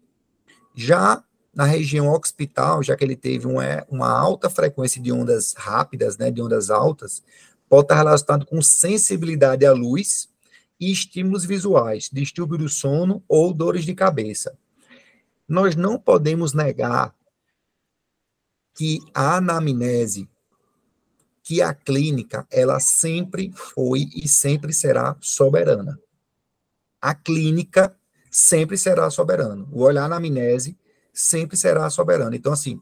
Já 0.74 1.24
na 1.60 1.66
região 1.66 2.08
occipital, 2.12 2.82
já 2.82 2.96
que 2.96 3.04
ele 3.04 3.16
teve 3.16 3.46
uma, 3.46 3.86
uma 3.90 4.10
alta 4.10 4.50
frequência 4.50 5.02
de 5.02 5.12
ondas 5.12 5.54
rápidas, 5.58 6.18
né, 6.18 6.32
de 6.32 6.42
ondas 6.42 6.70
altas, 6.70 7.22
pode 7.68 7.84
estar 7.84 7.96
relacionado 7.96 8.46
com 8.46 8.62
sensibilidade 8.62 9.66
à 9.66 9.74
luz 9.74 10.30
e 10.80 10.92
estímulos 10.92 11.46
visuais, 11.46 12.10
distúrbio 12.12 12.58
do 12.58 12.70
sono 12.70 13.24
ou 13.28 13.54
dores 13.54 13.86
de 13.86 13.94
cabeça 13.94 14.58
nós 15.50 15.76
não 15.76 16.00
podemos 16.00 16.54
negar 16.54 17.14
que 18.76 19.00
a 19.16 19.38
anamnese, 19.38 20.30
que 21.44 21.60
a 21.60 21.74
clínica, 21.74 22.48
ela 22.52 22.80
sempre 22.80 23.52
foi 23.52 24.08
e 24.14 24.28
sempre 24.28 24.72
será 24.72 25.18
soberana. 25.20 26.00
A 27.02 27.16
clínica 27.16 27.98
sempre 28.30 28.78
será 28.78 29.10
soberana. 29.10 29.68
O 29.72 29.82
olhar 29.82 30.08
na 30.08 30.18
anamnese 30.18 30.78
sempre 31.20 31.58
será 31.58 31.90
soberano. 31.90 32.36
Então, 32.36 32.54
assim, 32.54 32.80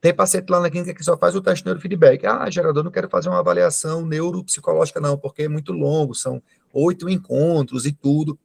tem 0.00 0.14
paciente 0.14 0.48
lá 0.48 0.60
na 0.60 0.70
clínica 0.70 0.94
que 0.94 1.04
só 1.04 1.16
faz 1.16 1.36
o 1.36 1.42
teste 1.42 1.64
neurofeedback. 1.64 2.26
Ah, 2.26 2.48
gerador, 2.48 2.82
não 2.82 2.90
quero 2.90 3.08
fazer 3.08 3.28
uma 3.28 3.38
avaliação 3.38 4.04
neuropsicológica, 4.04 4.98
não, 4.98 5.18
porque 5.18 5.42
é 5.42 5.48
muito 5.48 5.72
longo, 5.72 6.14
são 6.14 6.42
oito 6.72 7.08
encontros 7.08 7.84
e 7.84 7.92
tudo. 7.92 8.38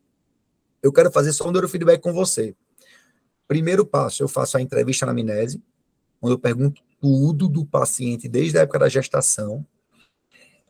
Eu 0.83 0.91
quero 0.91 1.09
fazer 1.11 1.31
só 1.31 1.47
um 1.47 1.51
neurofeedback 1.51 2.01
com 2.03 2.11
você. 2.11 2.53
Primeiro 3.47 3.85
passo, 3.85 4.21
eu 4.21 4.27
faço 4.27 4.57
a 4.57 4.61
entrevista 4.61 5.05
na 5.05 5.13
amnese, 5.13 5.63
onde 6.21 6.33
eu 6.33 6.39
pergunto 6.39 6.81
tudo 6.99 7.47
do 7.47 7.65
paciente 7.65 8.27
desde 8.27 8.57
a 8.57 8.61
época 8.61 8.79
da 8.79 8.89
gestação. 8.89 9.65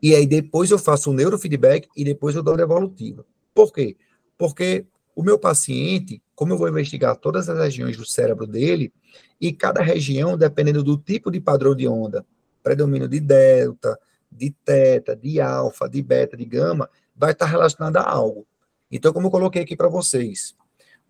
E 0.02 0.14
aí 0.14 0.28
depois 0.28 0.70
eu 0.70 0.78
faço 0.78 1.10
o 1.10 1.14
neurofeedback 1.14 1.88
e 1.98 2.04
depois 2.04 2.36
eu 2.36 2.44
dou 2.44 2.54
a 2.54 2.58
devolutiva. 2.58 3.26
Por 3.56 3.74
quê? 3.74 3.98
Porque 4.38 4.86
o 5.16 5.24
meu 5.24 5.40
paciente, 5.40 6.22
como 6.36 6.54
eu 6.54 6.58
vou 6.58 6.68
investigar 6.68 7.16
todas 7.16 7.50
as 7.50 7.58
regiões 7.58 7.96
do 7.96 8.06
cérebro 8.06 8.46
dele, 8.46 8.94
e 9.40 9.54
cada 9.54 9.82
região, 9.82 10.38
dependendo 10.38 10.84
do 10.84 10.98
tipo 10.98 11.32
de 11.32 11.40
padrão 11.40 11.76
de 11.76 11.88
onda, 11.88 12.26
predomínio 12.62 13.08
de 13.08 13.20
delta, 13.20 13.98
de 14.32 14.52
teta, 14.64 15.16
de 15.16 15.40
alfa, 15.40 15.88
de 15.88 16.02
beta, 16.02 16.36
de 16.36 16.46
gama, 16.46 16.90
vai 17.16 17.32
estar 17.32 17.46
relacionada 17.46 18.02
a 18.02 18.10
algo. 18.10 18.46
Então, 18.92 19.14
como 19.14 19.28
eu 19.28 19.32
coloquei 19.32 19.62
aqui 19.62 19.76
para 19.76 19.88
vocês, 19.88 20.56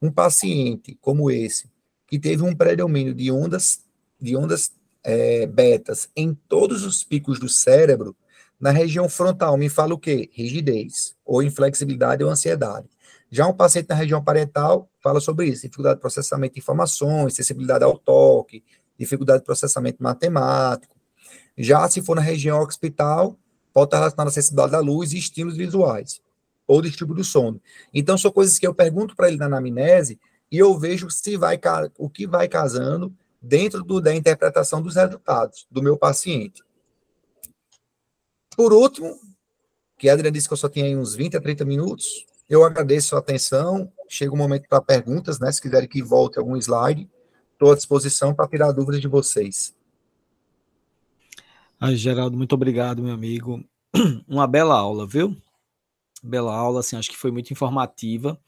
um 0.01 0.11
paciente 0.11 0.97
como 1.01 1.31
esse, 1.31 1.69
que 2.07 2.19
teve 2.19 2.43
um 2.43 2.55
predomínio 2.55 3.13
de 3.13 3.31
ondas, 3.31 3.83
de 4.21 4.35
ondas 4.35 4.71
é, 5.03 5.45
betas 5.47 6.07
em 6.15 6.33
todos 6.47 6.85
os 6.85 7.03
picos 7.03 7.39
do 7.39 7.49
cérebro, 7.49 8.15
na 8.59 8.71
região 8.71 9.09
frontal, 9.09 9.57
me 9.57 9.69
fala 9.69 9.93
o 9.93 9.99
quê? 9.99 10.29
Rigidez, 10.33 11.15
ou 11.25 11.43
inflexibilidade 11.43 12.23
ou 12.23 12.29
ansiedade. 12.29 12.87
Já 13.35 13.45
um 13.47 13.53
paciente 13.53 13.89
na 13.89 13.95
região 13.95 14.23
parietal 14.23 14.89
fala 15.03 15.19
sobre 15.19 15.47
isso, 15.47 15.63
dificuldade 15.63 15.95
de 15.95 15.99
processamento 15.99 16.53
de 16.53 16.61
informações, 16.61 17.35
sensibilidade 17.35 17.83
ao 17.83 17.97
toque, 17.97 18.63
dificuldade 18.97 19.39
de 19.39 19.45
processamento 19.45 20.01
matemático. 20.01 20.95
Já 21.57 21.85
se 21.89 22.01
for 22.01 22.15
na 22.15 22.21
região 22.21 22.61
occipital, 22.61 23.37
pode 23.73 23.87
estar 23.87 23.97
relacionado 23.97 24.29
à 24.29 24.31
sensibilidade 24.31 24.75
à 24.77 24.79
luz 24.79 25.11
e 25.11 25.17
estímulos 25.17 25.57
visuais, 25.57 26.21
ou 26.65 26.81
distúrbio 26.81 27.13
do 27.13 27.25
sono. 27.25 27.61
Então, 27.93 28.17
são 28.17 28.31
coisas 28.31 28.57
que 28.57 28.65
eu 28.65 28.73
pergunto 28.73 29.17
para 29.17 29.27
ele 29.27 29.35
na 29.35 29.47
anamnese 29.47 30.17
e 30.49 30.57
eu 30.57 30.79
vejo 30.79 31.09
se 31.09 31.35
vai 31.35 31.59
o 31.97 32.09
que 32.09 32.25
vai 32.25 32.47
casando 32.47 33.13
dentro 33.41 33.83
do, 33.83 33.99
da 33.99 34.15
interpretação 34.15 34.81
dos 34.81 34.95
resultados 34.95 35.67
do 35.69 35.83
meu 35.83 35.97
paciente. 35.97 36.63
Por 38.55 38.71
último, 38.71 39.19
que 39.97 40.07
a 40.07 40.13
Adriana 40.13 40.31
disse 40.31 40.47
que 40.47 40.53
eu 40.53 40.57
só 40.57 40.69
tinha 40.69 40.97
uns 40.97 41.13
20 41.15 41.35
a 41.35 41.41
30 41.41 41.65
minutos, 41.65 42.25
eu 42.49 42.63
agradeço 42.63 43.15
a 43.15 43.19
atenção. 43.19 43.91
Chega 44.07 44.31
o 44.31 44.35
um 44.35 44.37
momento 44.37 44.67
para 44.69 44.81
perguntas, 44.81 45.39
né? 45.39 45.51
Se 45.51 45.61
quiserem 45.61 45.87
que 45.87 46.01
volte 46.01 46.37
algum 46.37 46.55
slide, 46.57 47.09
estou 47.53 47.71
à 47.71 47.75
disposição 47.75 48.33
para 48.33 48.47
tirar 48.47 48.71
dúvidas 48.71 49.01
de 49.01 49.07
vocês. 49.07 49.75
Ai, 51.79 51.95
Geraldo, 51.95 52.37
muito 52.37 52.53
obrigado, 52.53 53.01
meu 53.01 53.13
amigo. 53.13 53.63
Uma 54.27 54.47
bela 54.47 54.75
aula, 54.75 55.05
viu? 55.05 55.35
Bela 56.23 56.55
aula, 56.55 56.79
assim, 56.79 56.95
acho 56.95 57.09
que 57.09 57.17
foi 57.17 57.31
muito 57.31 57.51
informativa. 57.51 58.39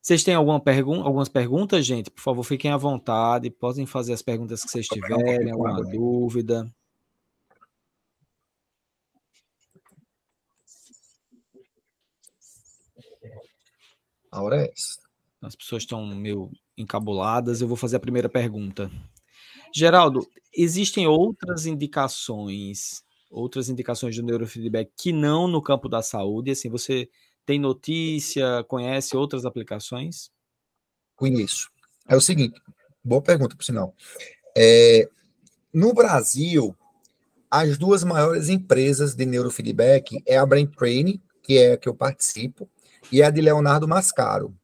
Vocês 0.00 0.24
têm 0.24 0.34
alguma 0.34 0.58
pergun 0.58 1.02
algumas 1.02 1.28
perguntas, 1.28 1.84
gente? 1.84 2.10
Por 2.10 2.22
favor, 2.22 2.42
fiquem 2.42 2.70
à 2.70 2.76
vontade, 2.76 3.50
podem 3.50 3.84
fazer 3.84 4.14
as 4.14 4.22
perguntas 4.22 4.62
que 4.62 4.70
vocês 4.70 4.86
tiverem, 4.86 5.50
alguma 5.50 5.82
dúvida. 5.82 6.70
A 14.30 14.42
hora 14.42 14.62
é 14.62 14.70
essa. 14.72 14.98
As 15.42 15.56
pessoas 15.56 15.82
estão 15.82 16.06
meio 16.06 16.50
encabuladas. 16.76 17.60
Eu 17.60 17.68
vou 17.68 17.76
fazer 17.76 17.96
a 17.96 18.00
primeira 18.00 18.28
pergunta. 18.28 18.90
Geraldo, 19.74 20.28
existem 20.52 21.06
outras 21.06 21.66
indicações, 21.66 23.02
outras 23.30 23.68
indicações 23.68 24.16
do 24.16 24.22
neurofeedback 24.22 24.90
que 24.96 25.12
não 25.12 25.46
no 25.46 25.62
campo 25.62 25.88
da 25.88 26.02
saúde? 26.02 26.50
Assim, 26.50 26.68
você 26.68 27.08
tem 27.46 27.58
notícia, 27.58 28.64
conhece 28.64 29.16
outras 29.16 29.44
aplicações? 29.44 30.30
Conheço. 31.16 31.70
É 32.08 32.16
o 32.16 32.20
seguinte, 32.20 32.60
boa 33.02 33.22
pergunta, 33.22 33.56
por 33.56 33.64
sinal. 33.64 33.94
É, 34.56 35.08
no 35.72 35.94
Brasil, 35.94 36.76
as 37.50 37.78
duas 37.78 38.02
maiores 38.04 38.48
empresas 38.48 39.14
de 39.14 39.24
neurofeedback 39.26 40.22
é 40.26 40.36
a 40.36 40.46
Brain 40.46 40.66
Training, 40.66 41.20
que 41.42 41.58
é 41.58 41.72
a 41.72 41.76
que 41.76 41.88
eu 41.88 41.94
participo, 41.94 42.68
e 43.10 43.22
a 43.22 43.30
de 43.30 43.40
Leonardo 43.40 43.88
Mascaro. 43.88 44.54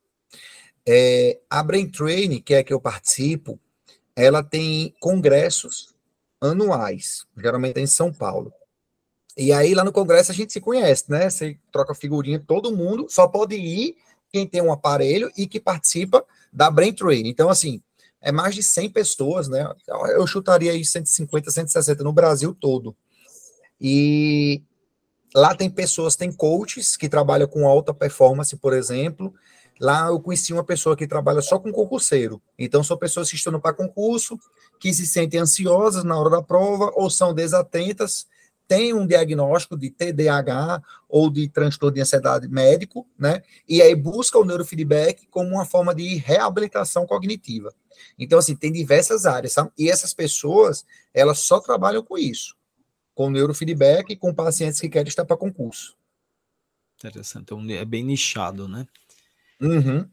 É, 0.87 1.40
a 1.51 1.62
Brain 1.62 1.88
Training, 1.88 2.40
que 2.40 2.55
é 2.55 2.59
a 2.59 2.64
que 2.64 2.72
eu 2.72 2.81
participo, 2.81 3.59
ela 4.14 4.42
tem 4.42 4.94
congressos 5.01 5.94
anuais, 6.40 7.27
geralmente 7.37 7.79
é 7.79 7.83
em 7.83 7.87
São 7.87 8.12
Paulo. 8.12 8.53
E 9.37 9.53
aí 9.53 9.75
lá 9.75 9.85
no 9.85 9.92
congresso 9.92 10.33
a 10.33 10.35
gente 10.35 10.53
se 10.53 10.61
conhece, 10.61 11.05
né? 11.09 11.29
Você 11.29 11.59
troca 11.70 11.94
figurinha, 11.94 12.40
todo 12.40 12.75
mundo 12.75 13.07
só 13.11 13.29
pode 13.29 13.55
ir 13.55 13.96
quem 14.33 14.46
tem 14.46 14.62
um 14.62 14.72
aparelho 14.72 15.31
e 15.37 15.46
que 15.46 15.61
participa 15.61 16.25
da 16.53 16.70
Brain 16.70 16.92
Training. 16.92 17.29
Então, 17.29 17.51
assim, 17.51 17.83
é 18.20 18.33
mais 18.33 18.55
de 18.55 18.62
100 18.62 18.90
pessoas, 18.90 19.49
né? 19.49 19.70
Eu 19.87 20.27
chutaria 20.27 20.72
aí 20.72 20.85
150, 20.85 21.51
160 21.51 22.03
no 22.03 22.12
Brasil 22.12 22.55
todo. 22.59 22.96
E 23.81 24.62
Lá 25.37 25.55
tem 25.55 25.68
pessoas, 25.68 26.16
tem 26.16 26.33
coaches 26.33 26.96
que 26.96 27.11
trabalham 27.11 27.46
com 27.46 27.68
alta 27.68 27.92
performance, 27.92 28.57
por 28.57 28.72
exemplo. 28.72 29.35
Lá 29.79 30.07
eu 30.07 30.18
conheci 30.18 30.51
uma 30.51 30.64
pessoa 30.64 30.96
que 30.96 31.07
trabalha 31.07 31.42
só 31.42 31.59
com 31.59 31.70
concurseiro. 31.70 32.40
Então, 32.59 32.83
são 32.83 32.96
pessoas 32.96 33.29
que 33.29 33.37
estão 33.37 33.61
para 33.61 33.75
concurso, 33.75 34.38
que 34.81 34.94
se 34.94 35.07
sentem 35.07 35.38
ansiosas 35.38 36.05
na 36.05 36.18
hora 36.18 36.31
da 36.31 36.42
prova 36.42 36.90
ou 36.94 37.11
são 37.11 37.35
desatentas, 37.35 38.27
têm 38.66 38.94
um 38.94 39.07
diagnóstico 39.07 39.77
de 39.77 39.90
TDAH 39.90 40.83
ou 41.07 41.29
de 41.29 41.51
transtorno 41.51 41.94
de 41.94 42.01
ansiedade 42.01 42.49
médico, 42.49 43.07
né? 43.18 43.42
E 43.68 43.83
aí 43.83 43.94
busca 43.94 44.38
o 44.38 44.44
neurofeedback 44.44 45.27
como 45.27 45.51
uma 45.51 45.66
forma 45.66 45.94
de 45.94 46.16
reabilitação 46.16 47.07
cognitiva. 47.07 47.75
Então, 48.18 48.38
assim, 48.38 48.57
tem 48.57 48.72
diversas 48.72 49.27
áreas, 49.27 49.53
sabe? 49.53 49.70
E 49.77 49.90
essas 49.90 50.14
pessoas, 50.14 50.87
elas 51.12 51.40
só 51.40 51.61
trabalham 51.61 52.03
com 52.03 52.16
isso 52.16 52.57
com 53.17 53.31
neurofeedback 53.31 54.13
e 54.13 54.17
com 54.17 54.33
pacientes 54.33 54.79
que 54.79 54.91
querem 54.91 55.09
estar 55.09 55.25
para 55.25 55.39
concurso. 55.39 55.97
Interessante, 56.99 57.45
então 57.45 57.65
é 57.71 57.85
bem 57.85 58.05
nichado, 58.05 58.69
né? 58.69 58.87
Uhum. 59.61 60.07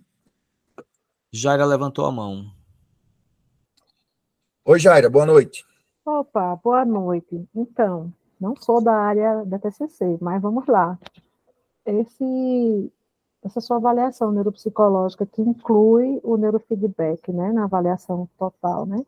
Jaira 1.30 1.66
levantou 1.66 2.06
a 2.06 2.12
mão. 2.12 2.50
Oi, 4.64 4.80
Jaira, 4.80 5.10
boa 5.10 5.26
noite. 5.26 5.66
Opa, 6.06 6.56
boa 6.56 6.86
noite. 6.86 7.46
Então, 7.54 8.12
não 8.40 8.56
sou 8.56 8.82
da 8.82 8.96
área 8.96 9.44
da 9.44 9.60
TCC, 9.60 10.18
mas 10.22 10.42
vamos 10.42 10.66
lá. 10.66 10.98
Esse, 11.86 12.92
essa 13.44 13.60
sua 13.60 13.78
avaliação 13.78 14.32
neuropsicológica 14.32 15.26
que 15.26 15.42
inclui 15.42 16.22
o 16.24 16.38
neurofeedback, 16.38 17.34
né, 17.34 17.52
na 17.52 17.66
avaliação 17.66 18.30
total, 18.38 18.86
né? 18.86 19.06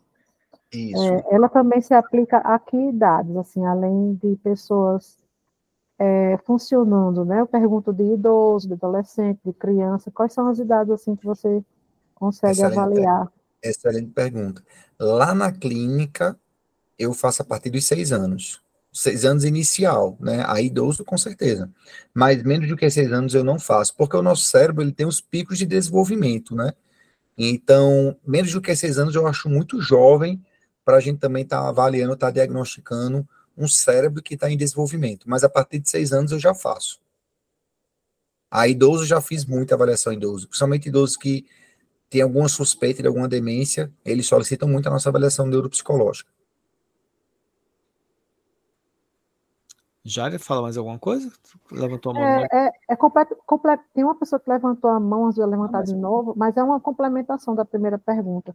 É, 0.76 1.36
ela 1.36 1.50
também 1.50 1.82
se 1.82 1.94
aplica 1.94 2.38
a 2.38 2.58
que 2.60 2.78
idades, 2.78 3.36
assim, 3.38 3.66
além 3.66 4.16
de 4.16 4.36
pessoas 4.38 5.18
é, 5.98 6.38
funcionando, 6.46 7.24
né? 7.24 7.40
Eu 7.40 7.48
pergunto 7.48 7.94
de 7.94 8.04
idoso, 8.04 8.68
de 8.68 8.74
adolescente, 8.74 9.40
de 9.46 9.54
criança, 9.54 10.12
quais 10.12 10.34
são 10.34 10.48
as 10.48 10.60
idades, 10.60 10.92
assim, 10.92 11.16
que 11.16 11.26
você 11.26 11.64
consegue 12.14 12.54
excelente 12.54 12.80
avaliar? 12.80 13.32
Excelente 13.64 14.12
pergunta. 14.12 14.64
Lá 15.00 15.34
na 15.34 15.52
clínica, 15.52 16.38
eu 16.98 17.14
faço 17.14 17.42
a 17.42 17.46
partir 17.46 17.70
dos 17.70 17.86
seis 17.86 18.12
anos. 18.12 18.62
Seis 18.92 19.26
anos 19.26 19.44
inicial, 19.44 20.16
né? 20.20 20.44
A 20.48 20.62
idoso, 20.62 21.04
com 21.04 21.18
certeza. 21.18 21.70
Mas 22.14 22.42
menos 22.44 22.70
do 22.70 22.78
que 22.78 22.90
seis 22.90 23.12
anos 23.12 23.34
eu 23.34 23.44
não 23.44 23.60
faço, 23.60 23.94
porque 23.96 24.16
o 24.16 24.22
nosso 24.22 24.44
cérebro, 24.44 24.82
ele 24.82 24.94
tem 24.94 25.06
os 25.06 25.20
picos 25.20 25.58
de 25.58 25.66
desenvolvimento, 25.66 26.56
né? 26.56 26.74
Então, 27.38 28.16
menos 28.26 28.54
do 28.54 28.62
que 28.62 28.74
seis 28.76 28.98
anos 28.98 29.14
eu 29.14 29.28
acho 29.28 29.50
muito 29.50 29.82
jovem 29.82 30.42
para 30.86 30.98
a 30.98 31.00
gente 31.02 31.20
também 31.20 31.44
estar 31.44 31.62
tá 31.62 31.68
avaliando, 31.68 32.14
estar 32.14 32.28
tá 32.28 32.32
diagnosticando 32.32 33.28
um 33.58 33.68
cérebro 33.68 34.22
que 34.22 34.36
está 34.36 34.50
em 34.50 34.56
desenvolvimento. 34.58 35.28
Mas 35.28 35.44
a 35.44 35.50
partir 35.50 35.80
de 35.80 35.90
seis 35.90 36.14
anos 36.14 36.32
eu 36.32 36.40
já 36.40 36.54
faço. 36.54 37.02
A 38.52 38.68
idoso 38.68 39.06
já 39.06 39.20
fiz 39.20 39.44
muita 39.44 39.76
avaliação 39.76 40.14
em 40.14 40.18
idoso, 40.18 40.48
principalmente 40.48 40.88
idosos 40.88 41.18
que 41.18 41.46
têm 42.10 42.22
alguma 42.22 42.48
suspeita 42.48 43.02
de 43.02 43.08
alguma 43.08 43.28
demência, 43.28 43.92
eles 44.06 44.28
solicitam 44.28 44.70
muito 44.70 44.88
a 44.88 44.92
nossa 44.92 45.10
avaliação 45.10 45.46
neuropsicológica. 45.48 46.32
Jária, 50.08 50.38
fala 50.38 50.62
mais 50.62 50.78
alguma 50.78 51.00
coisa? 51.00 51.32
Levantou 51.72 52.12
a 52.12 52.16
mão. 52.16 52.24
É, 52.24 52.48
é, 52.54 52.72
é 52.92 52.96
completo, 52.96 53.36
completo, 53.44 53.84
tem 53.92 54.04
uma 54.04 54.14
pessoa 54.14 54.40
que 54.40 54.48
levantou 54.48 54.92
a 54.92 55.00
mão, 55.00 55.26
antes 55.26 55.36
de 55.36 55.46
levantar 55.46 55.80
ah, 55.80 55.84
de 55.84 55.96
novo, 55.96 56.36
mas 56.38 56.56
é 56.56 56.62
uma 56.62 56.80
complementação 56.80 57.56
da 57.56 57.66
primeira 57.66 57.98
pergunta. 57.98 58.54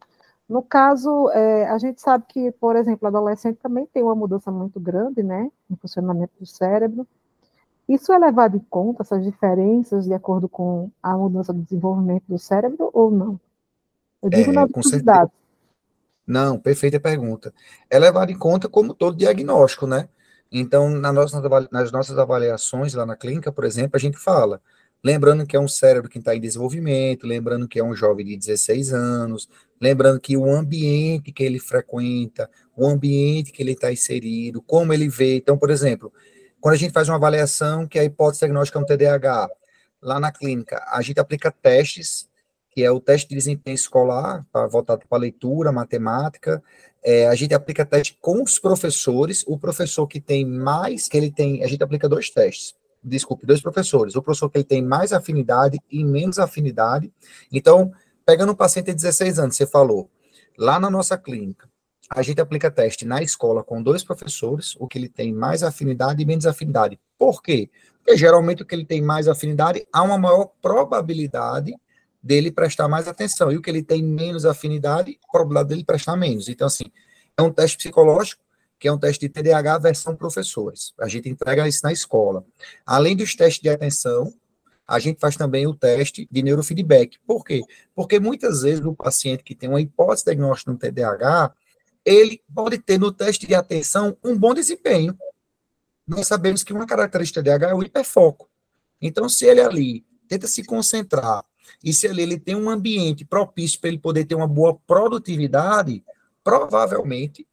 No 0.50 0.64
caso, 0.64 1.30
é, 1.30 1.68
a 1.68 1.78
gente 1.78 2.00
sabe 2.00 2.24
que, 2.28 2.50
por 2.50 2.74
exemplo, 2.74 2.98
o 3.02 3.06
adolescente 3.06 3.58
também 3.58 3.86
tem 3.86 4.02
uma 4.02 4.16
mudança 4.16 4.50
muito 4.50 4.80
grande, 4.80 5.22
né, 5.22 5.48
no 5.68 5.76
funcionamento 5.76 6.32
do 6.40 6.44
cérebro. 6.44 7.06
Isso 7.88 8.12
é 8.12 8.18
levado 8.18 8.56
em 8.56 8.66
conta, 8.68 9.04
essas 9.04 9.24
diferenças, 9.24 10.06
de 10.06 10.12
acordo 10.12 10.48
com 10.48 10.90
a 11.00 11.16
mudança 11.16 11.52
do 11.52 11.62
desenvolvimento 11.62 12.24
do 12.28 12.36
cérebro 12.36 12.90
ou 12.92 13.12
não? 13.12 13.40
Eu 14.20 14.28
digo 14.28 14.50
é, 14.50 14.54
na 14.54 14.68
com 14.68 14.80
Não, 16.26 16.58
perfeita 16.58 16.98
pergunta. 16.98 17.54
É 17.88 17.96
levado 17.96 18.32
em 18.32 18.38
conta 18.38 18.68
como 18.68 18.92
todo 18.92 19.16
diagnóstico, 19.16 19.86
né? 19.86 20.08
Então, 20.50 20.90
na 20.90 21.12
nossa, 21.12 21.40
nas 21.70 21.92
nossas 21.92 22.18
avaliações 22.18 22.92
lá 22.92 23.06
na 23.06 23.14
clínica, 23.14 23.52
por 23.52 23.64
exemplo, 23.64 23.92
a 23.94 24.00
gente 24.00 24.18
fala, 24.18 24.60
lembrando 25.02 25.46
que 25.46 25.56
é 25.56 25.60
um 25.60 25.68
cérebro 25.68 26.10
que 26.10 26.18
está 26.18 26.34
em 26.34 26.40
desenvolvimento, 26.40 27.24
lembrando 27.24 27.68
que 27.68 27.78
é 27.78 27.84
um 27.84 27.94
jovem 27.94 28.26
de 28.26 28.36
16 28.36 28.92
anos, 28.92 29.48
Lembrando 29.80 30.20
que 30.20 30.36
o 30.36 30.52
ambiente 30.52 31.32
que 31.32 31.42
ele 31.42 31.58
frequenta, 31.58 32.50
o 32.76 32.86
ambiente 32.86 33.50
que 33.50 33.62
ele 33.62 33.72
está 33.72 33.90
inserido, 33.90 34.60
como 34.60 34.92
ele 34.92 35.08
vê. 35.08 35.36
Então, 35.36 35.56
por 35.56 35.70
exemplo, 35.70 36.12
quando 36.60 36.74
a 36.74 36.78
gente 36.78 36.92
faz 36.92 37.08
uma 37.08 37.16
avaliação 37.16 37.86
que 37.86 37.98
a 37.98 38.04
hipótese 38.04 38.40
diagnóstica 38.40 38.78
é 38.78 38.82
um 38.82 38.84
TDAH, 38.84 39.48
lá 40.02 40.20
na 40.20 40.30
clínica, 40.30 40.84
a 40.88 41.00
gente 41.00 41.18
aplica 41.18 41.50
testes, 41.50 42.28
que 42.70 42.82
é 42.82 42.90
o 42.90 43.00
teste 43.00 43.28
de 43.28 43.34
desempenho 43.34 43.74
escolar, 43.74 44.46
para 44.52 44.66
voltado 44.66 45.02
para 45.08 45.18
leitura, 45.18 45.72
matemática. 45.72 46.62
É, 47.02 47.26
a 47.26 47.34
gente 47.34 47.54
aplica 47.54 47.84
teste 47.84 48.18
com 48.20 48.42
os 48.42 48.58
professores, 48.58 49.42
o 49.46 49.58
professor 49.58 50.06
que 50.06 50.20
tem 50.20 50.44
mais, 50.44 51.08
que 51.08 51.16
ele 51.16 51.30
tem, 51.30 51.64
a 51.64 51.66
gente 51.66 51.82
aplica 51.82 52.08
dois 52.08 52.28
testes 52.28 52.74
desculpe, 53.02 53.46
dois 53.46 53.60
professores. 53.60 54.14
O 54.14 54.22
professor 54.22 54.50
que 54.50 54.58
ele 54.58 54.64
tem 54.64 54.82
mais 54.82 55.12
afinidade 55.12 55.78
e 55.90 56.04
menos 56.04 56.38
afinidade. 56.38 57.10
Então, 57.50 57.92
Pegando 58.24 58.52
um 58.52 58.54
paciente 58.54 58.86
de 58.86 58.94
16 58.94 59.38
anos, 59.38 59.56
você 59.56 59.66
falou, 59.66 60.10
lá 60.56 60.78
na 60.78 60.90
nossa 60.90 61.16
clínica, 61.16 61.68
a 62.08 62.22
gente 62.22 62.40
aplica 62.40 62.70
teste 62.70 63.04
na 63.04 63.22
escola 63.22 63.62
com 63.62 63.82
dois 63.82 64.02
professores, 64.02 64.74
o 64.78 64.88
que 64.88 64.98
ele 64.98 65.08
tem 65.08 65.32
mais 65.32 65.62
afinidade 65.62 66.22
e 66.22 66.26
menos 66.26 66.46
afinidade. 66.46 66.98
Por 67.16 67.40
quê? 67.40 67.70
Porque 67.98 68.16
geralmente 68.16 68.62
o 68.62 68.66
que 68.66 68.74
ele 68.74 68.84
tem 68.84 69.00
mais 69.00 69.28
afinidade, 69.28 69.86
há 69.92 70.02
uma 70.02 70.18
maior 70.18 70.50
probabilidade 70.60 71.74
dele 72.22 72.50
prestar 72.50 72.88
mais 72.88 73.06
atenção. 73.06 73.52
E 73.52 73.56
o 73.56 73.62
que 73.62 73.70
ele 73.70 73.82
tem 73.82 74.02
menos 74.02 74.44
afinidade, 74.44 75.18
probabilidade 75.30 75.68
dele 75.68 75.84
prestar 75.84 76.16
menos. 76.16 76.48
Então, 76.48 76.66
assim, 76.66 76.84
é 77.36 77.42
um 77.42 77.52
teste 77.52 77.76
psicológico, 77.76 78.42
que 78.78 78.88
é 78.88 78.92
um 78.92 78.98
teste 78.98 79.26
de 79.26 79.32
TDAH 79.32 79.78
versão 79.78 80.16
professores. 80.16 80.92
A 80.98 81.06
gente 81.06 81.28
entrega 81.28 81.68
isso 81.68 81.80
na 81.84 81.92
escola. 81.92 82.44
Além 82.84 83.14
dos 83.14 83.34
testes 83.36 83.62
de 83.62 83.68
atenção, 83.68 84.32
a 84.90 84.98
gente 84.98 85.20
faz 85.20 85.36
também 85.36 85.68
o 85.68 85.74
teste 85.74 86.26
de 86.28 86.42
neurofeedback. 86.42 87.16
Por 87.24 87.44
quê? 87.44 87.62
Porque 87.94 88.18
muitas 88.18 88.62
vezes 88.62 88.84
o 88.84 88.92
paciente 88.92 89.44
que 89.44 89.54
tem 89.54 89.68
uma 89.68 89.80
hipótese 89.80 90.24
diagnóstica 90.24 90.72
no 90.72 90.76
TDAH, 90.76 91.54
ele 92.04 92.42
pode 92.52 92.76
ter 92.78 92.98
no 92.98 93.12
teste 93.12 93.46
de 93.46 93.54
atenção 93.54 94.16
um 94.24 94.36
bom 94.36 94.52
desempenho. 94.52 95.16
Nós 96.04 96.26
sabemos 96.26 96.64
que 96.64 96.72
uma 96.72 96.86
característica 96.86 97.40
do 97.40 97.44
TDAH 97.44 97.70
é 97.70 97.74
o 97.74 97.84
hiperfoco. 97.84 98.50
Então, 99.00 99.28
se 99.28 99.46
ele 99.46 99.60
ali 99.60 100.04
tenta 100.26 100.48
se 100.48 100.64
concentrar, 100.64 101.44
e 101.84 101.92
se 101.92 102.08
ali 102.08 102.22
ele 102.22 102.36
tem 102.36 102.56
um 102.56 102.68
ambiente 102.68 103.24
propício 103.24 103.78
para 103.80 103.90
ele 103.90 103.98
poder 103.98 104.24
ter 104.24 104.34
uma 104.34 104.48
boa 104.48 104.74
produtividade, 104.74 106.04
provavelmente 106.42 107.46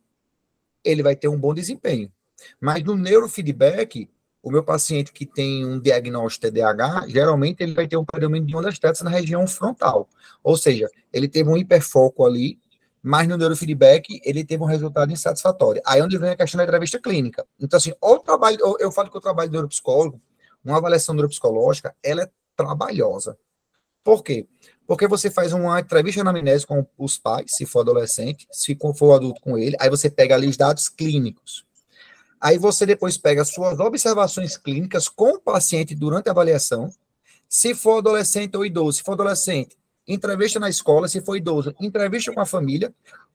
ele 0.83 1.03
vai 1.03 1.15
ter 1.15 1.27
um 1.27 1.39
bom 1.39 1.53
desempenho. 1.53 2.11
Mas 2.59 2.83
no 2.83 2.95
neurofeedback, 2.95 4.09
o 4.41 4.51
meu 4.51 4.63
paciente 4.63 5.11
que 5.11 5.25
tem 5.25 5.65
um 5.65 5.79
diagnóstico 5.79 6.47
TDAH, 6.47 7.07
geralmente 7.07 7.61
ele 7.61 7.73
vai 7.73 7.87
ter 7.87 7.97
um 7.97 8.05
predomínio 8.05 8.47
de 8.47 8.55
ondas 8.55 8.79
tetas 8.79 9.01
na 9.01 9.09
região 9.09 9.45
frontal. 9.47 10.07
Ou 10.43 10.55
seja, 10.55 10.89
ele 11.11 11.27
teve 11.27 11.49
um 11.49 11.57
hiperfoco 11.57 12.25
ali, 12.25 12.59
mas 13.01 13.27
no 13.27 13.37
neurofeedback 13.37 14.21
ele 14.23 14.45
teve 14.45 14.63
um 14.63 14.67
resultado 14.67 15.11
insatisfatório. 15.11 15.81
Aí 15.85 15.99
é 15.99 16.03
onde 16.03 16.17
vem 16.17 16.29
a 16.29 16.35
questão 16.35 16.57
da 16.57 16.63
entrevista 16.63 16.99
clínica. 16.99 17.45
Então, 17.59 17.77
assim, 17.77 17.93
ou 17.99 18.19
trabalho, 18.19 18.57
eu 18.79 18.91
falo 18.91 19.09
que 19.09 19.17
o 19.17 19.21
trabalho 19.21 19.49
do 19.49 19.53
neuropsicólogo, 19.53 20.21
uma 20.63 20.77
avaliação 20.77 21.13
neuropsicológica, 21.15 21.95
ela 22.03 22.23
é 22.23 22.29
trabalhosa. 22.55 23.37
Por 24.03 24.23
quê? 24.23 24.47
Porque 24.85 25.05
você 25.05 25.29
faz 25.29 25.51
uma 25.51 25.81
entrevista 25.81 26.23
na 26.23 26.29
anamnese 26.29 26.65
com 26.65 26.85
os 26.97 27.17
pais, 27.17 27.47
se 27.49 27.65
for 27.65 27.81
adolescente, 27.81 28.47
se 28.49 28.77
for 28.95 29.13
adulto 29.13 29.41
com 29.41 29.57
ele, 29.57 29.75
aí 29.79 29.89
você 29.89 30.09
pega 30.09 30.33
ali 30.33 30.47
os 30.47 30.55
dados 30.55 30.87
clínicos. 30.87 31.66
Aí 32.39 32.57
você 32.57 32.85
depois 32.85 33.17
pega 33.17 33.43
suas 33.43 33.79
observações 33.79 34.57
clínicas 34.57 35.09
com 35.09 35.31
o 35.31 35.39
paciente 35.39 35.95
durante 35.95 36.29
a 36.29 36.31
avaliação. 36.31 36.89
Se 37.49 37.73
for 37.73 37.99
adolescente 37.99 38.55
ou 38.55 38.65
idoso, 38.65 38.97
se 38.97 39.03
for 39.03 39.13
adolescente, 39.13 39.75
entrevista 40.07 40.59
na 40.59 40.69
escola, 40.69 41.07
se 41.07 41.21
for 41.21 41.35
idoso, 41.35 41.73
entrevista 41.79 42.31
com 42.33 42.39
a 42.39 42.45
família, 42.45 42.93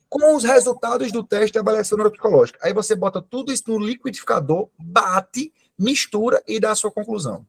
com 0.09 0.36
os 0.36 0.44
resultados 0.44 1.11
do 1.11 1.24
teste 1.24 1.53
de 1.53 1.59
avaliação 1.59 1.96
neuropsicológica. 1.96 2.59
Aí 2.62 2.72
você 2.72 2.94
bota 2.94 3.22
tudo 3.22 3.53
isso 3.53 3.64
no 3.66 3.78
liquidificador, 3.78 4.68
bate, 4.78 5.53
mistura 5.78 6.42
e 6.46 6.61
dá 6.61 6.72
a 6.72 6.76
sua 6.76 6.90
conclusão. 6.90 7.46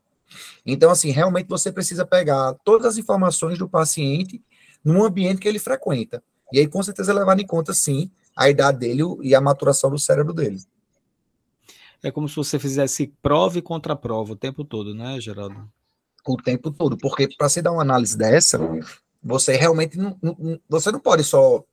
Então, 0.65 0.89
assim, 0.89 1.11
realmente 1.11 1.47
você 1.47 1.71
precisa 1.71 2.05
pegar 2.05 2.55
todas 2.63 2.87
as 2.87 2.97
informações 2.97 3.59
do 3.59 3.69
paciente 3.69 4.41
no 4.83 5.03
ambiente 5.03 5.39
que 5.39 5.47
ele 5.47 5.59
frequenta. 5.59 6.23
E 6.51 6.59
aí, 6.59 6.67
com 6.67 6.81
certeza, 6.81 7.13
levar 7.13 7.39
em 7.39 7.45
conta, 7.45 7.73
sim, 7.73 8.09
a 8.35 8.49
idade 8.49 8.79
dele 8.79 9.03
e 9.21 9.35
a 9.35 9.41
maturação 9.41 9.89
do 9.89 9.99
cérebro 9.99 10.33
dele. 10.33 10.57
É 12.03 12.11
como 12.11 12.27
se 12.27 12.35
você 12.35 12.59
fizesse 12.59 13.07
prova 13.21 13.57
e 13.57 13.61
contra-prova 13.61 14.33
o 14.33 14.35
tempo 14.35 14.65
todo, 14.65 14.93
né, 14.93 15.19
Geraldo? 15.21 15.71
O 16.27 16.35
tempo 16.35 16.69
todo, 16.69 16.97
porque 16.97 17.29
para 17.37 17.47
você 17.47 17.61
dar 17.61 17.71
uma 17.71 17.81
análise 17.81 18.17
dessa, 18.17 18.59
você 19.21 19.55
realmente 19.55 19.97
não, 19.97 20.17
não, 20.21 20.59
você 20.67 20.91
não 20.91 20.99
pode 20.99 21.23
só 21.23 21.63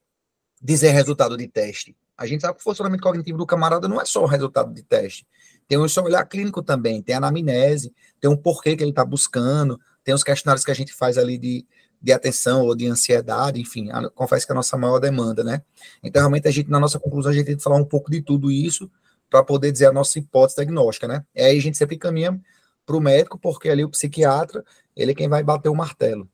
dizer 0.63 0.91
resultado 0.91 1.37
de 1.37 1.49
teste. 1.49 1.97
A 2.17 2.27
gente 2.27 2.43
sabe 2.43 2.55
que 2.55 2.61
o 2.61 2.65
funcionamento 2.65 3.03
cognitivo 3.03 3.39
do 3.39 3.47
camarada 3.47 3.89
não 3.89 4.01
é 4.01 4.05
só 4.05 4.23
o 4.23 4.27
resultado 4.27 4.73
de 4.73 4.83
teste. 4.83 5.27
Tem 5.67 5.79
o 5.79 5.89
seu 5.89 6.05
olhar 6.05 6.25
clínico 6.27 6.63
também, 6.63 7.03
tem 7.03 7.15
a 7.15 7.19
anamnese, 7.19 7.93
tem 8.21 8.31
um 8.31 8.37
porquê 8.37 8.77
que 8.77 8.85
ele 8.85 8.91
está 8.91 9.05
buscando, 9.05 9.81
tem 10.05 10.15
os 10.15 10.23
questionários 10.23 10.65
que 10.65 10.71
a 10.71 10.75
gente 10.75 10.93
faz 10.93 11.19
ali 11.19 11.39
de, 11.39 11.67
de 12.01 12.13
atenção 12.13 12.67
ou 12.67 12.77
de 12.77 12.87
ansiedade, 12.87 13.61
enfim, 13.61 13.91
a, 13.91 14.09
confesso 14.11 14.47
que 14.47 14.53
é 14.53 14.55
a 14.55 14.57
nossa 14.57 14.77
maior 14.77 15.01
demanda, 15.01 15.43
né? 15.43 15.63
Então, 16.03 16.21
realmente, 16.21 16.47
a 16.47 16.51
gente, 16.51 16.71
na 16.71 16.79
nossa 16.79 17.01
conclusão, 17.01 17.33
a 17.33 17.35
gente 17.35 17.47
tem 17.47 17.57
que 17.57 17.63
falar 17.63 17.77
um 17.77 17.85
pouco 17.85 18.11
de 18.11 18.21
tudo 18.21 18.51
isso 18.51 18.91
para 19.31 19.45
poder 19.45 19.71
dizer 19.71 19.87
a 19.87 19.93
nossa 19.93 20.19
hipótese 20.19 20.57
diagnóstica, 20.57 21.07
né? 21.07 21.25
E 21.35 21.41
aí 21.41 21.57
a 21.57 21.61
gente 21.63 21.79
sempre 21.79 21.97
caminha 21.97 22.39
para 22.85 22.97
o 22.97 23.01
médico, 23.01 23.39
porque 23.39 23.69
ali 23.69 23.85
o 23.85 23.91
psiquiatra, 23.91 24.65
ele 24.97 25.13
é 25.13 25.15
quem 25.15 25.29
vai 25.29 25.43
bater 25.45 25.69
o 25.69 25.75
martelo. 25.75 26.29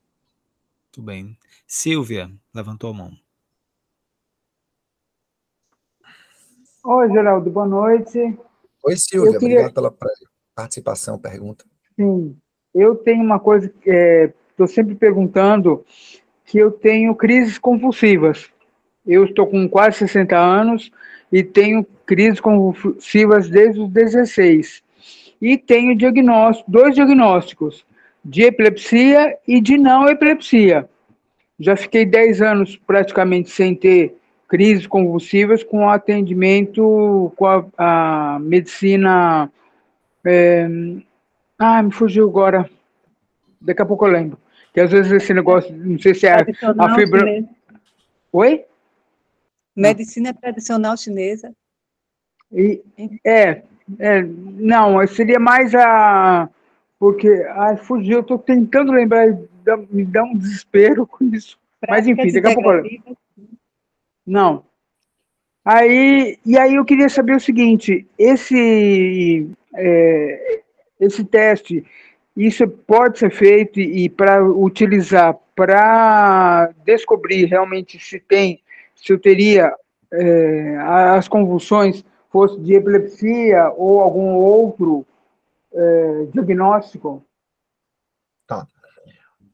Muito 0.85 1.01
bem. 1.03 1.37
Silvia, 1.67 2.29
levantou 2.53 2.89
a 2.89 2.93
mão. 2.93 3.11
Oi, 6.83 7.11
Geraldo, 7.11 7.49
boa 7.51 7.67
noite. 7.67 8.37
Oi, 8.83 8.97
Silvia, 8.97 9.37
queria... 9.37 9.59
obrigado 9.59 9.73
pela 9.73 9.93
participação, 10.55 11.19
pergunta. 11.19 11.65
Sim, 11.95 12.35
eu 12.73 12.95
tenho 12.95 13.23
uma 13.23 13.39
coisa, 13.39 13.67
estou 13.67 14.65
é, 14.65 14.67
sempre 14.67 14.95
perguntando, 14.95 15.85
que 16.45 16.57
eu 16.57 16.71
tenho 16.71 17.13
crises 17.13 17.59
convulsivas. 17.59 18.49
Eu 19.05 19.25
estou 19.25 19.45
com 19.47 19.69
quase 19.69 19.97
60 19.97 20.37
anos 20.37 20.91
e 21.31 21.43
tenho 21.43 21.85
crises 22.05 22.39
convulsivas 22.39 23.49
desde 23.49 23.81
os 23.81 23.89
16. 23.89 24.83
E 25.41 25.57
tenho 25.57 25.95
diagnóstico, 25.95 26.71
dois 26.71 26.95
diagnósticos, 26.95 27.85
de 28.23 28.43
epilepsia 28.43 29.37
e 29.47 29.61
de 29.61 29.77
não 29.77 30.07
epilepsia. 30.07 30.89
Já 31.59 31.75
fiquei 31.75 32.05
10 32.05 32.41
anos 32.41 32.75
praticamente 32.75 33.49
sem 33.49 33.75
ter 33.75 34.15
crises 34.47 34.87
convulsivas 34.87 35.63
com 35.63 35.89
atendimento 35.89 37.31
com 37.35 37.45
a, 37.45 37.65
a 37.77 38.39
medicina. 38.39 39.51
É, 40.25 40.67
ah, 41.57 41.81
me 41.81 41.91
fugiu 41.91 42.27
agora. 42.29 42.69
Daqui 43.59 43.81
a 43.81 43.85
pouco 43.85 44.05
eu 44.05 44.11
lembro. 44.11 44.37
Que 44.73 44.81
às 44.81 44.91
vezes 44.91 45.11
esse 45.11 45.33
negócio, 45.33 45.75
não 45.75 45.99
sei 45.99 46.13
se 46.13 46.27
é 46.27 46.33
a 46.33 46.95
fibra. 46.95 47.43
Oi? 48.31 48.63
Medicina 49.81 50.33
tradicional 50.33 50.97
chinesa. 50.97 51.53
E, 52.51 52.81
é, 53.23 53.61
é, 53.99 54.21
não, 54.23 55.05
seria 55.07 55.39
mais 55.39 55.75
a. 55.75 56.49
Porque, 56.99 57.29
ai, 57.51 57.77
fugiu, 57.77 58.17
eu 58.17 58.21
estou 58.21 58.39
tentando 58.39 58.91
lembrar, 58.91 59.27
me 59.91 60.03
dá 60.03 60.23
um 60.23 60.35
desespero 60.35 61.05
com 61.07 61.25
isso. 61.25 61.57
Mas 61.87 62.07
enfim, 62.07 62.31
daqui 62.31 62.47
a 62.47 62.55
pouco. 62.55 63.17
Não. 64.25 64.65
Aí, 65.63 66.39
e 66.45 66.57
aí 66.57 66.75
eu 66.75 66.85
queria 66.85 67.09
saber 67.09 67.35
o 67.35 67.41
seguinte, 67.41 68.07
esse, 68.17 69.49
é, 69.75 70.61
esse 70.99 71.23
teste, 71.25 71.85
isso 72.35 72.67
pode 72.67 73.19
ser 73.19 73.29
feito 73.29 73.79
e 73.79 74.09
para 74.09 74.43
utilizar 74.43 75.37
para 75.57 76.71
descobrir 76.85 77.45
realmente 77.45 77.99
se 77.99 78.19
tem, 78.19 78.61
se 78.97 79.13
eu 79.13 79.19
teria 79.19 79.73
é, 80.11 80.77
as 80.77 81.27
convulsões 81.27 82.03
fosse 82.29 82.59
de 82.59 82.73
epilepsia 82.73 83.71
ou 83.75 84.01
algum 84.01 84.35
outro 84.35 85.05
é, 85.73 86.25
diagnóstico? 86.33 87.23
Tá. 88.45 88.67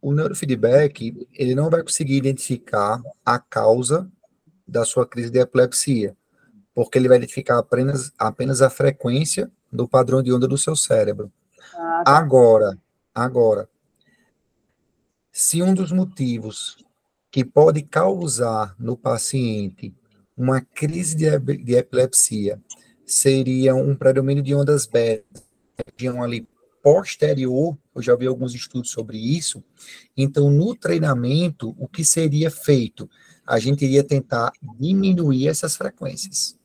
O 0.02 0.14
neurofeedback, 0.14 1.28
ele 1.34 1.56
não 1.56 1.70
vai 1.70 1.82
conseguir 1.82 2.18
identificar 2.18 3.02
a 3.26 3.40
causa 3.40 4.10
da 4.68 4.86
sua 4.86 5.06
crise 5.06 5.30
de 5.30 5.40
epilepsia, 5.40 6.16
porque 6.74 6.98
ele 6.98 7.08
vai 7.08 7.18
identificar 7.18 7.60
apenas, 7.60 8.12
apenas 8.18 8.62
a 8.62 8.70
frequência 8.70 9.52
do 9.72 9.88
padrão 9.88 10.22
de 10.22 10.34
onda 10.34 10.48
do 10.48 10.58
seu 10.58 10.76
cérebro. 10.76 11.32
Ah, 11.76 12.04
tá. 12.06 12.18
Agora, 12.18 12.78
agora, 13.14 13.70
se 15.32 15.62
um 15.62 15.74
dos 15.74 15.92
motivos 15.92 16.78
que 17.34 17.44
pode 17.44 17.82
causar 17.82 18.74
no 18.80 18.96
paciente 18.96 19.94
uma 20.38 20.62
crise 20.62 21.18
de, 21.18 21.38
de 21.58 21.74
epilepsia 21.74 22.62
seria 23.06 23.76
um 23.76 23.94
predomínio 23.94 24.42
de 24.42 24.56
ondas 24.56 24.86
beta, 24.86 25.44
região 25.86 26.24
ali 26.24 26.48
posterior, 26.82 27.78
eu 27.94 28.02
já 28.02 28.16
vi 28.16 28.28
alguns 28.28 28.54
estudos 28.54 28.92
sobre 28.92 29.18
isso. 29.18 29.62
Então, 30.16 30.50
no 30.50 30.76
treinamento, 30.76 31.76
o 31.78 31.88
que 31.88 32.06
seria 32.06 32.50
feito? 32.50 33.10
a 33.46 33.60
gente 33.60 33.86
iria 33.86 34.04
tentar 34.04 34.52
diminuir 34.80 35.48
essas 35.48 35.76
frequências. 35.76 36.58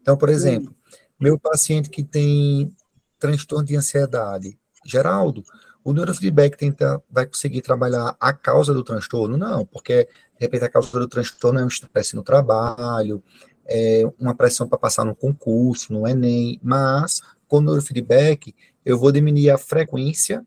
Então, 0.00 0.16
por 0.16 0.28
exemplo, 0.28 0.74
meu 1.18 1.38
paciente 1.38 1.88
que 1.88 2.02
tem 2.02 2.74
transtorno 3.18 3.64
de 3.64 3.76
ansiedade, 3.76 4.58
Geraldo, 4.84 5.44
o 5.84 5.92
neurofeedback 5.92 6.56
tenta, 6.56 7.02
vai 7.10 7.26
conseguir 7.26 7.62
trabalhar 7.62 8.16
a 8.20 8.32
causa 8.32 8.72
do 8.72 8.84
transtorno? 8.84 9.36
Não, 9.36 9.66
porque, 9.66 10.04
de 10.04 10.40
repente, 10.40 10.64
a 10.64 10.68
causa 10.68 10.98
do 10.98 11.08
transtorno 11.08 11.60
é 11.60 11.64
um 11.64 11.68
estresse 11.68 12.14
no 12.14 12.22
trabalho, 12.22 13.22
é 13.66 14.02
uma 14.18 14.34
pressão 14.34 14.68
para 14.68 14.78
passar 14.78 15.04
no 15.04 15.14
concurso, 15.14 15.92
no 15.92 16.06
Enem, 16.06 16.60
mas 16.62 17.20
com 17.48 17.58
o 17.58 17.60
neurofeedback 17.60 18.54
eu 18.84 18.98
vou 18.98 19.12
diminuir 19.12 19.50
a 19.50 19.58
frequência 19.58 20.44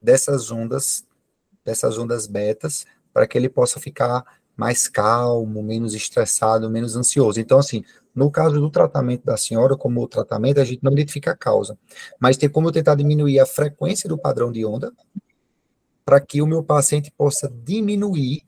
dessas 0.00 0.50
ondas, 0.50 1.04
dessas 1.64 1.98
ondas 1.98 2.26
betas, 2.26 2.84
para 3.12 3.26
que 3.26 3.36
ele 3.36 3.48
possa 3.48 3.80
ficar 3.80 4.24
mais 4.58 4.88
calmo, 4.88 5.62
menos 5.62 5.94
estressado, 5.94 6.68
menos 6.68 6.96
ansioso. 6.96 7.38
Então, 7.38 7.60
assim, 7.60 7.84
no 8.12 8.28
caso 8.28 8.60
do 8.60 8.68
tratamento 8.68 9.24
da 9.24 9.36
senhora, 9.36 9.76
como 9.76 10.02
o 10.02 10.08
tratamento, 10.08 10.60
a 10.60 10.64
gente 10.64 10.82
não 10.82 10.90
identifica 10.90 11.30
a 11.30 11.36
causa, 11.36 11.78
mas 12.18 12.36
tem 12.36 12.48
como 12.48 12.66
eu 12.66 12.72
tentar 12.72 12.96
diminuir 12.96 13.38
a 13.38 13.46
frequência 13.46 14.08
do 14.08 14.18
padrão 14.18 14.50
de 14.50 14.66
onda 14.66 14.92
para 16.04 16.20
que 16.20 16.42
o 16.42 16.46
meu 16.46 16.64
paciente 16.64 17.12
possa 17.16 17.48
diminuir 17.48 18.42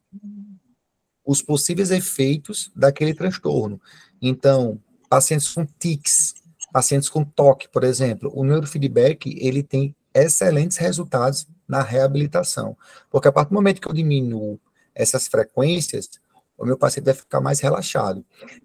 os 1.25 1.41
possíveis 1.41 1.93
efeitos 1.93 2.73
daquele 2.75 3.15
transtorno. 3.15 3.81
Então, 4.21 4.81
pacientes 5.09 5.55
com 5.55 5.65
tics, 5.79 6.35
pacientes 6.73 7.09
com 7.09 7.23
toque, 7.25 7.69
por 7.69 7.85
exemplo, 7.85 8.33
o 8.35 8.43
neurofeedback, 8.43 9.37
ele 9.39 9.63
tem 9.63 9.95
excelentes 10.13 10.77
resultados 10.77 11.47
na 11.69 11.83
reabilitação, 11.83 12.77
porque 13.09 13.29
a 13.29 13.33
partir 13.33 13.51
do 13.51 13.55
momento 13.55 13.81
que 13.81 13.89
eu 13.89 13.95
diminuo 13.95 14.59
essas 14.95 15.28
frequências, 15.28 16.09
o 16.57 16.64
meu 16.64 16.76
paciente 16.76 17.07
vai 17.07 17.14
ficar 17.14 17.41
mais 17.41 17.61
relaxado. 17.61 18.24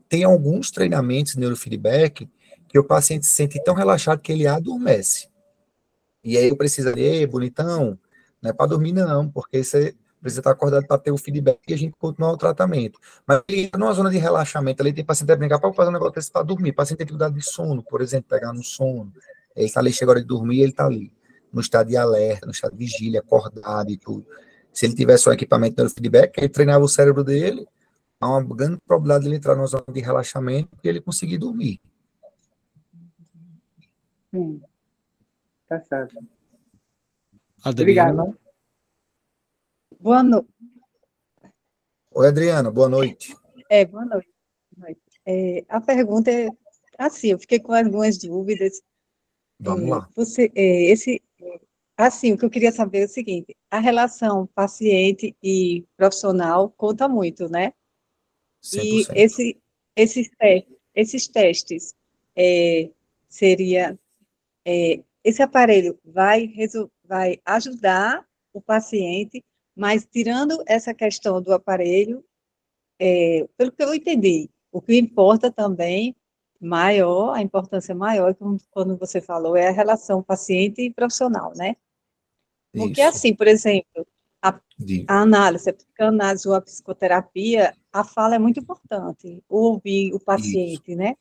Tem 0.09 0.23
alguns 0.23 0.71
treinamentos 0.71 1.35
neurofeedback 1.35 2.29
que 2.67 2.79
o 2.79 2.83
paciente 2.83 3.25
se 3.25 3.33
sente 3.33 3.63
tão 3.63 3.73
relaxado 3.73 4.19
que 4.19 4.31
ele 4.31 4.45
adormece. 4.45 5.29
E 6.23 6.37
aí 6.37 6.49
eu 6.49 6.57
preciso 6.57 6.91
de, 6.93 7.25
bonitão, 7.27 7.97
não 8.41 8.49
é 8.49 8.53
para 8.53 8.65
dormir 8.65 8.91
não, 8.91 9.29
porque 9.29 9.63
você 9.63 9.95
precisa 10.19 10.41
estar 10.41 10.51
acordado 10.51 10.87
para 10.87 10.97
ter 10.97 11.11
o 11.11 11.17
feedback 11.17 11.59
e 11.67 11.73
a 11.73 11.77
gente 11.77 11.93
continuar 11.99 12.31
o 12.31 12.37
tratamento. 12.37 12.99
Mas 13.27 13.43
ele 13.47 13.69
numa 13.77 13.93
zona 13.93 14.09
de 14.09 14.17
relaxamento, 14.17 14.81
ali 14.81 14.91
tem 14.91 15.05
paciente 15.05 15.29
que 15.29 15.35
brincar 15.35 15.59
para 15.59 15.71
fazer 15.71 15.89
um 15.89 15.93
negócio 15.93 16.15
desse 16.15 16.31
para 16.31 16.41
dormir. 16.41 16.73
Paciente 16.73 16.97
tem 16.97 17.05
dificuldade 17.05 17.35
de 17.35 17.45
sono, 17.45 17.83
por 17.83 18.01
exemplo, 18.01 18.27
pegar 18.27 18.51
no 18.51 18.63
sono. 18.63 19.13
Ele 19.55 19.67
está 19.67 19.79
ali, 19.79 19.93
chega 19.93 20.09
a 20.09 20.13
hora 20.13 20.21
de 20.21 20.27
dormir, 20.27 20.61
ele 20.61 20.71
está 20.71 20.87
ali, 20.87 21.13
no 21.53 21.61
estado 21.61 21.87
de 21.87 21.95
alerta, 21.95 22.47
no 22.47 22.51
estado 22.51 22.71
de 22.71 22.77
vigília, 22.79 23.19
acordado 23.19 23.91
e 23.91 23.97
tudo. 23.97 24.25
Se 24.75 24.85
ele 24.85 24.93
tivesse 24.93 25.29
um 25.29 25.31
equipamento 25.31 25.75
de 25.75 25.77
neurofeedback, 25.83 26.37
ele 26.37 26.49
treinava 26.49 26.83
o 26.83 26.87
cérebro 26.89 27.23
dele, 27.23 27.65
há 28.19 28.27
uma 28.27 28.43
grande 28.43 28.77
probabilidade 28.85 29.23
de 29.23 29.29
ele 29.29 29.37
entrar 29.37 29.55
numa 29.55 29.67
zona 29.67 29.85
de 29.89 30.01
relaxamento 30.01 30.69
e 30.83 30.89
ele 30.89 30.99
conseguir 30.99 31.37
dormir. 31.37 31.79
Sim. 34.31 34.61
Tá 35.67 35.79
certo. 35.79 36.17
Adriano. 37.63 38.21
Obrigado. 38.21 38.39
Boa 39.97 40.21
noite. 40.21 40.49
Oi, 42.11 42.27
Adriana, 42.27 42.69
boa 42.69 42.89
noite. 42.89 43.33
É, 43.69 43.85
boa 43.85 44.05
noite. 44.05 44.29
Boa 44.75 44.87
noite. 44.89 45.01
É, 45.25 45.65
a 45.69 45.79
pergunta 45.79 46.29
é 46.29 46.49
assim, 46.97 47.29
eu 47.29 47.39
fiquei 47.39 47.59
com 47.59 47.73
algumas 47.73 48.17
dúvidas. 48.17 48.81
Vamos 49.57 49.87
É, 49.87 49.89
lá. 49.89 50.09
Você, 50.15 50.51
é, 50.53 50.91
esse, 50.91 51.21
assim, 51.97 52.33
o 52.33 52.37
que 52.37 52.45
eu 52.45 52.49
queria 52.49 52.71
saber 52.71 53.01
é 53.01 53.05
o 53.05 53.09
seguinte: 53.09 53.55
a 53.69 53.79
relação 53.79 54.47
paciente 54.47 55.35
e 55.41 55.85
profissional 55.97 56.69
conta 56.71 57.07
muito, 57.07 57.49
né? 57.49 57.73
E 58.73 59.03
100%. 59.05 59.11
esse, 59.15 59.61
esses, 59.95 60.29
esses 60.93 61.27
testes 61.27 61.95
é, 62.35 62.89
seria 63.29 63.97
é, 64.65 65.01
esse 65.23 65.41
aparelho 65.41 65.99
vai, 66.03 66.53
vai 67.03 67.39
ajudar 67.45 68.25
o 68.53 68.61
paciente, 68.61 69.43
mas 69.75 70.05
tirando 70.05 70.63
essa 70.67 70.93
questão 70.93 71.41
do 71.41 71.53
aparelho, 71.53 72.23
é, 72.99 73.47
pelo 73.57 73.71
que 73.71 73.83
eu 73.83 73.93
entendi, 73.93 74.49
o 74.71 74.81
que 74.81 74.97
importa 74.97 75.51
também 75.51 76.15
maior, 76.59 77.33
a 77.33 77.41
importância 77.41 77.93
maior, 77.93 78.33
como 78.35 78.57
quando 78.71 78.97
você 78.97 79.21
falou, 79.21 79.55
é 79.55 79.67
a 79.67 79.71
relação 79.71 80.23
paciente 80.23 80.81
e 80.81 80.93
profissional, 80.93 81.53
né? 81.55 81.75
Porque 82.75 83.01
Isso. 83.01 83.09
assim, 83.09 83.33
por 83.33 83.47
exemplo, 83.47 84.05
Diga. 84.77 85.05
a 85.07 85.21
análise, 85.21 85.69
a 85.69 85.73
psicanálise 85.73 86.47
ou 86.47 86.53
a 86.53 86.61
psicoterapia, 86.61 87.73
a 87.91 88.03
fala 88.03 88.35
é 88.35 88.39
muito 88.39 88.59
importante, 88.59 89.41
ouvir 89.47 90.13
o 90.13 90.19
paciente, 90.19 90.95
né? 90.95 91.15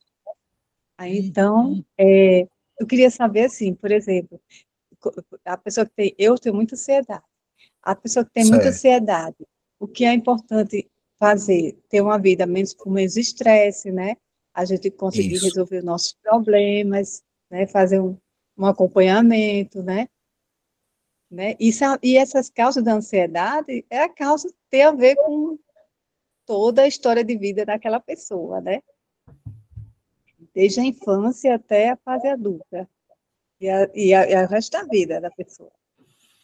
Aí, 0.98 1.18
então, 1.18 1.84
é, 1.98 2.48
eu 2.78 2.86
queria 2.86 3.10
saber, 3.10 3.44
assim, 3.44 3.74
por 3.74 3.92
exemplo, 3.92 4.40
a 5.44 5.56
pessoa 5.56 5.86
que 5.86 5.92
tem, 5.94 6.14
eu 6.18 6.36
tenho 6.36 6.54
muita 6.54 6.74
ansiedade, 6.74 7.22
a 7.82 7.94
pessoa 7.94 8.24
que 8.24 8.32
tem 8.32 8.44
muita 8.44 8.64
Certo. 8.64 8.74
ansiedade, 8.74 9.36
o 9.78 9.86
que 9.86 10.04
é 10.04 10.12
importante 10.12 10.90
fazer? 11.18 11.78
Ter 11.88 12.00
uma 12.00 12.18
vida 12.18 12.46
menos, 12.46 12.74
com 12.74 12.90
menos 12.90 13.16
estresse, 13.16 13.90
né? 13.92 14.16
A 14.52 14.64
gente 14.64 14.90
conseguir 14.90 15.34
Isso. 15.34 15.44
resolver 15.44 15.78
os 15.78 15.84
nossos 15.84 16.16
problemas, 16.22 17.22
né? 17.50 17.66
Fazer 17.66 18.00
um, 18.00 18.16
um 18.56 18.66
acompanhamento, 18.66 19.82
né? 19.82 20.08
Né? 21.34 21.52
É- 21.52 21.56
e 22.02 22.16
essas 22.16 22.48
causas 22.48 22.82
da 22.82 22.94
ansiedade 22.94 23.84
é 23.90 24.02
a 24.02 24.08
causa 24.08 24.48
tem 24.70 24.82
a 24.82 24.92
ver 24.92 25.16
com 25.16 25.58
toda 26.46 26.82
a 26.82 26.86
história 26.86 27.24
de 27.24 27.36
vida 27.36 27.64
daquela 27.64 28.00
pessoa, 28.00 28.60
né? 28.60 28.80
Desde 30.54 30.80
a 30.80 30.84
infância 30.84 31.54
até 31.54 31.90
a 31.90 31.96
fase 31.96 32.28
adulta 32.28 32.88
e, 33.60 33.68
a, 33.68 33.90
e, 33.94 34.14
a, 34.14 34.30
e 34.30 34.44
o 34.44 34.48
resto 34.48 34.72
da 34.72 34.84
vida 34.84 35.20
da 35.20 35.30
pessoa. 35.30 35.72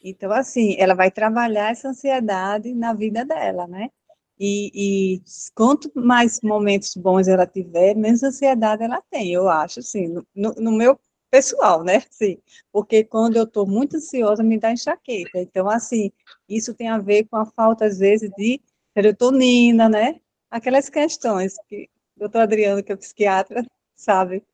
Então, 0.03 0.32
assim, 0.32 0.74
ela 0.78 0.95
vai 0.95 1.11
trabalhar 1.11 1.70
essa 1.70 1.88
ansiedade 1.88 2.74
na 2.74 2.93
vida 2.93 3.24
dela, 3.24 3.66
né? 3.66 3.91
E, 4.38 4.70
e 4.74 5.22
quanto 5.55 5.93
mais 5.95 6.41
momentos 6.43 6.97
bons 6.97 7.28
ela 7.28 7.47
tiver, 7.47 7.95
menos 7.95 8.22
ansiedade 8.22 8.82
ela 8.82 9.03
tem, 9.11 9.30
eu 9.32 9.49
acho, 9.51 9.80
assim, 9.80 10.09
no- 10.34 10.55
no 10.55 10.72
meu 10.72 10.99
pessoal, 11.31 11.83
né? 11.85 12.03
Sim, 12.11 12.39
porque 12.72 13.05
quando 13.05 13.37
eu 13.37 13.45
estou 13.45 13.66
muito 13.66 13.97
ansiosa, 13.97 14.43
me 14.43 14.59
dá 14.59 14.72
enxaqueca. 14.72 15.39
Então, 15.41 15.68
assim, 15.68 16.11
isso 16.49 16.74
tem 16.74 16.89
a 16.89 16.99
ver 16.99 17.24
com 17.24 17.37
a 17.37 17.47
falta, 17.47 17.85
às 17.85 17.99
vezes, 17.99 18.31
de 18.37 18.61
serotonina, 18.95 19.89
né? 19.89 20.20
Aquelas 20.51 20.89
questões 20.89 21.55
que 21.68 21.89
o 22.16 22.20
doutor 22.20 22.41
Adriano, 22.43 22.83
que 22.83 22.93
é 22.93 22.97
psiquiatra, 22.97 23.64
sabe. 23.95 24.45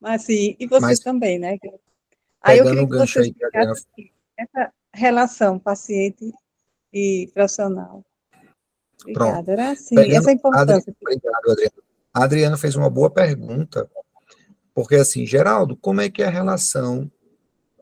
Mas, 0.00 0.22
assim, 0.22 0.54
e 0.58 0.66
você 0.66 0.86
Mas- 0.86 0.98
também, 1.00 1.38
né? 1.38 1.56
Aí 2.42 2.58
eu 2.58 2.64
queria 2.66 2.86
que 2.86 2.96
você 2.96 3.20
explicasse 3.22 3.86
assim, 3.92 4.10
essa 4.36 4.72
relação 4.94 5.58
paciente 5.58 6.32
e 6.92 7.28
profissional. 7.34 8.04
Obrigada. 9.02 9.52
Era 9.52 9.70
assim, 9.72 9.94
Pegando- 9.94 10.16
essa 10.18 10.32
importância. 10.32 10.94
Obrigado, 11.00 11.50
Adriano. 11.50 11.82
A 12.14 12.24
Adriana 12.24 12.56
fez 12.56 12.76
uma 12.76 12.88
boa 12.88 13.10
pergunta, 13.10 13.90
porque 14.76 14.96
assim, 14.96 15.24
Geraldo, 15.24 15.74
como 15.74 16.02
é 16.02 16.10
que 16.10 16.22
é 16.22 16.26
a 16.26 16.30
relação? 16.30 17.10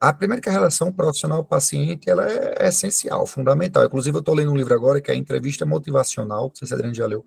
A 0.01 0.13
primeira 0.13 0.41
que 0.41 0.49
a 0.49 0.53
relação 0.53 0.93
profissional-paciente, 0.93 2.09
ela 2.09 2.25
é 2.31 2.69
essencial, 2.69 3.27
fundamental. 3.27 3.85
Inclusive, 3.85 4.17
eu 4.17 4.21
estou 4.21 4.33
lendo 4.33 4.53
um 4.53 4.57
livro 4.57 4.75
agora 4.75 5.01
que 5.01 5.11
é 5.11 5.15
a 5.15 5.17
Entrevista 5.17 5.67
Motivacional, 5.67 6.43
não 6.43 6.55
sei 6.55 6.69
se 6.69 6.95
já 6.95 7.05
leu, 7.05 7.25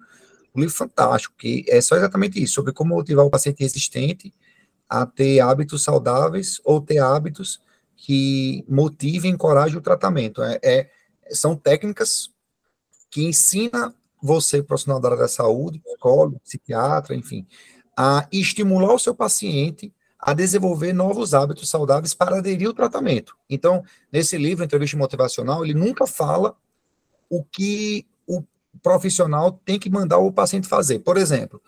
um 0.55 0.61
livro 0.61 0.73
fantástico, 0.73 1.35
que 1.37 1.65
é 1.67 1.81
só 1.81 1.97
exatamente 1.97 2.41
isso, 2.41 2.53
sobre 2.53 2.71
como 2.71 2.95
motivar 2.95 3.25
o 3.25 3.29
paciente 3.29 3.61
resistente 3.61 4.33
a 4.87 5.05
ter 5.05 5.41
hábitos 5.41 5.83
saudáveis 5.83 6.61
ou 6.63 6.79
ter 6.79 6.99
hábitos 6.99 7.59
que 7.93 8.63
motivem 8.69 9.31
e 9.31 9.33
encorajem 9.33 9.77
o 9.77 9.81
tratamento. 9.81 10.41
É, 10.41 10.59
é- 10.63 10.89
são 11.31 11.57
técnicas 11.57 12.29
que 13.09 13.25
ensina 13.25 13.93
você, 14.23 14.63
profissional 14.63 15.01
da 15.01 15.09
área 15.09 15.19
da 15.23 15.27
saúde, 15.27 15.79
psicólogo, 15.79 16.39
psiquiatra, 16.39 17.13
enfim, 17.13 17.45
a 17.97 18.27
estimular 18.31 18.93
o 18.93 18.99
seu 18.99 19.15
paciente 19.15 19.91
a 20.19 20.33
desenvolver 20.33 20.93
novos 20.93 21.33
hábitos 21.33 21.69
saudáveis 21.69 22.13
para 22.13 22.37
aderir 22.37 22.67
ao 22.67 22.73
tratamento. 22.73 23.35
Então, 23.49 23.83
nesse 24.11 24.37
livro, 24.37 24.63
Entrevista 24.63 24.97
Motivacional, 24.97 25.63
ele 25.63 25.73
nunca 25.73 26.05
fala 26.05 26.55
o 27.29 27.43
que 27.43 28.05
o 28.25 28.43
profissional 28.81 29.51
tem 29.51 29.79
que 29.79 29.89
mandar 29.89 30.17
o 30.19 30.31
paciente 30.31 30.67
fazer. 30.67 30.99
Por 30.99 31.17
exemplo, 31.17 31.61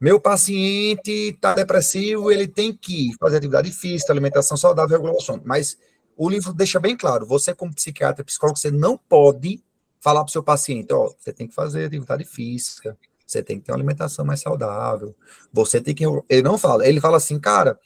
meu 0.00 0.20
paciente 0.20 1.10
está 1.10 1.54
depressivo, 1.54 2.30
ele 2.30 2.48
tem 2.48 2.72
que 2.72 3.10
fazer 3.18 3.36
atividade 3.36 3.70
física, 3.70 4.12
alimentação 4.12 4.56
saudável, 4.56 4.96
regular 4.96 5.16
o 5.16 5.20
sono. 5.20 5.42
Mas 5.44 5.76
o 6.16 6.28
livro 6.28 6.52
deixa 6.52 6.80
bem 6.80 6.96
claro, 6.96 7.26
você 7.26 7.54
como 7.54 7.74
psiquiatra, 7.74 8.24
psicólogo, 8.24 8.58
você 8.58 8.70
não 8.70 8.96
pode 8.96 9.62
falar 10.00 10.20
para 10.20 10.30
o 10.30 10.32
seu 10.32 10.42
paciente, 10.42 10.92
ó, 10.92 11.12
você 11.18 11.32
tem 11.32 11.46
que 11.46 11.54
fazer 11.54 11.84
atividade 11.84 12.24
física, 12.24 12.96
você 13.30 13.42
tem 13.42 13.58
que 13.58 13.66
ter 13.66 13.72
uma 13.72 13.78
alimentação 13.78 14.24
mais 14.24 14.40
saudável, 14.40 15.14
você 15.52 15.80
tem 15.80 15.94
que... 15.94 16.04
Ele 16.28 16.42
não 16.42 16.58
fala, 16.58 16.86
ele 16.86 17.00
fala 17.00 17.16
assim, 17.16 17.38
cara, 17.38 17.78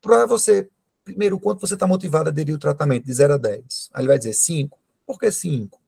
para 0.00 0.26
você, 0.26 0.68
primeiro, 1.04 1.38
quanto 1.38 1.60
você 1.60 1.74
está 1.74 1.86
motivado 1.86 2.28
a 2.28 2.32
aderir 2.32 2.54
ao 2.54 2.60
tratamento, 2.60 3.06
de 3.06 3.12
0 3.12 3.34
a 3.34 3.36
10? 3.36 3.90
Aí 3.92 4.00
ele 4.02 4.08
vai 4.08 4.18
dizer 4.18 4.34
5. 4.34 4.78
Por 5.06 5.18
que 5.18 5.30
5? 5.30 5.80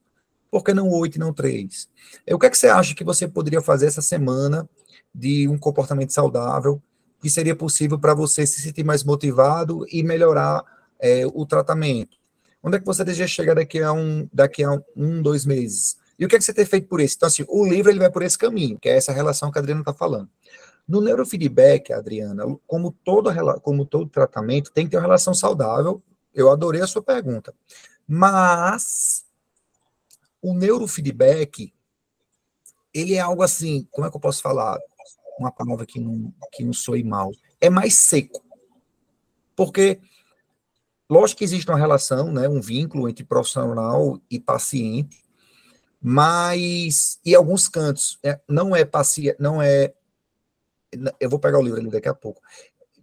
Por 0.50 0.64
que 0.64 0.72
não 0.72 0.88
8 0.88 1.16
e 1.16 1.18
não 1.18 1.32
3? 1.32 1.88
O 2.30 2.38
que, 2.38 2.46
é 2.46 2.50
que 2.50 2.56
você 2.56 2.68
acha 2.68 2.94
que 2.94 3.04
você 3.04 3.26
poderia 3.28 3.60
fazer 3.60 3.86
essa 3.86 4.00
semana 4.00 4.68
de 5.14 5.48
um 5.48 5.58
comportamento 5.58 6.12
saudável 6.12 6.82
que 7.20 7.28
seria 7.28 7.56
possível 7.56 7.98
para 7.98 8.14
você 8.14 8.46
se 8.46 8.60
sentir 8.60 8.84
mais 8.84 9.02
motivado 9.02 9.84
e 9.90 10.02
melhorar 10.02 10.64
é, 10.98 11.26
o 11.26 11.44
tratamento? 11.44 12.16
Onde 12.62 12.76
é 12.76 12.80
que 12.80 12.86
você 12.86 13.04
deseja 13.04 13.26
chegar 13.26 13.54
daqui 13.54 13.80
a 13.82 13.92
um, 13.92 14.28
daqui 14.32 14.64
a 14.64 14.70
um, 14.96 15.22
dois 15.22 15.44
meses? 15.44 15.96
E 16.18 16.24
o 16.24 16.28
que 16.28 16.36
é 16.36 16.38
que 16.38 16.44
você 16.44 16.54
tem 16.54 16.64
feito 16.64 16.88
por 16.88 17.00
isso? 17.00 17.16
Então, 17.16 17.26
assim, 17.26 17.44
o 17.48 17.66
livro 17.66 17.90
ele 17.90 17.98
vai 17.98 18.10
por 18.10 18.22
esse 18.22 18.38
caminho, 18.38 18.78
que 18.78 18.88
é 18.88 18.96
essa 18.96 19.12
relação 19.12 19.50
que 19.50 19.58
a 19.58 19.60
Adriana 19.60 19.82
está 19.82 19.92
falando. 19.92 20.30
No 20.88 21.00
neurofeedback, 21.00 21.92
Adriana, 21.92 22.44
como 22.66 22.92
todo, 23.04 23.30
como 23.60 23.84
todo 23.84 24.08
tratamento, 24.08 24.72
tem 24.72 24.84
que 24.84 24.92
ter 24.92 24.96
uma 24.96 25.02
relação 25.02 25.34
saudável. 25.34 26.02
Eu 26.32 26.50
adorei 26.50 26.80
a 26.80 26.86
sua 26.86 27.02
pergunta. 27.02 27.54
Mas 28.06 29.24
o 30.40 30.54
neurofeedback, 30.54 31.74
ele 32.94 33.14
é 33.14 33.20
algo 33.20 33.42
assim, 33.42 33.86
como 33.90 34.06
é 34.06 34.10
que 34.10 34.16
eu 34.16 34.20
posso 34.20 34.40
falar? 34.40 34.78
Uma 35.38 35.50
palavra 35.50 35.84
que 35.84 36.00
não, 36.00 36.32
que 36.52 36.64
não 36.64 36.72
soe 36.72 37.02
mal. 37.02 37.32
É 37.60 37.68
mais 37.68 37.94
seco. 37.94 38.42
Porque, 39.56 39.98
lógico 41.10 41.38
que 41.38 41.44
existe 41.44 41.68
uma 41.68 41.78
relação, 41.78 42.30
né, 42.30 42.48
um 42.48 42.60
vínculo 42.60 43.08
entre 43.08 43.24
profissional 43.24 44.20
e 44.30 44.38
paciente, 44.38 45.25
mas, 46.08 47.18
em 47.26 47.34
alguns 47.34 47.66
cantos, 47.66 48.16
é, 48.22 48.38
não 48.48 48.76
é 48.76 48.84
paciente, 48.84 49.34
não 49.40 49.60
é. 49.60 49.92
Eu 51.18 51.28
vou 51.28 51.40
pegar 51.40 51.58
o 51.58 51.62
livro 51.62 51.80
ali 51.80 51.90
daqui 51.90 52.08
a 52.08 52.14
pouco, 52.14 52.40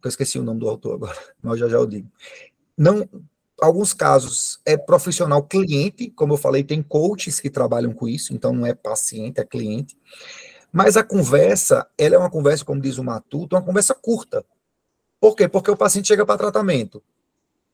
eu 0.02 0.08
esqueci 0.08 0.40
o 0.40 0.44
nome 0.44 0.62
do 0.62 0.70
autor 0.70 0.94
agora, 0.94 1.18
mas 1.44 1.60
já 1.60 1.68
já 1.68 1.76
eu 1.76 1.86
digo. 1.86 2.10
Não, 2.78 3.06
alguns 3.60 3.94
casos 3.94 4.62
é 4.66 4.78
profissional 4.78 5.44
cliente, 5.44 6.12
como 6.12 6.32
eu 6.32 6.38
falei, 6.38 6.64
tem 6.64 6.82
coaches 6.82 7.42
que 7.42 7.50
trabalham 7.50 7.92
com 7.92 8.08
isso, 8.08 8.34
então 8.34 8.54
não 8.54 8.66
é 8.66 8.74
paciente, 8.74 9.42
é 9.42 9.44
cliente. 9.44 9.98
Mas 10.72 10.96
a 10.96 11.04
conversa, 11.04 11.86
ela 11.98 12.16
é 12.16 12.18
uma 12.18 12.32
conversa, 12.32 12.64
como 12.64 12.80
diz 12.80 12.98
o 12.98 13.04
Matuto, 13.04 13.58
uma 13.58 13.62
conversa 13.62 13.94
curta. 13.94 14.46
Por 15.20 15.36
quê? 15.36 15.50
Porque 15.50 15.70
o 15.70 15.76
paciente 15.76 16.08
chega 16.08 16.26
para 16.26 16.38
tratamento. 16.38 17.04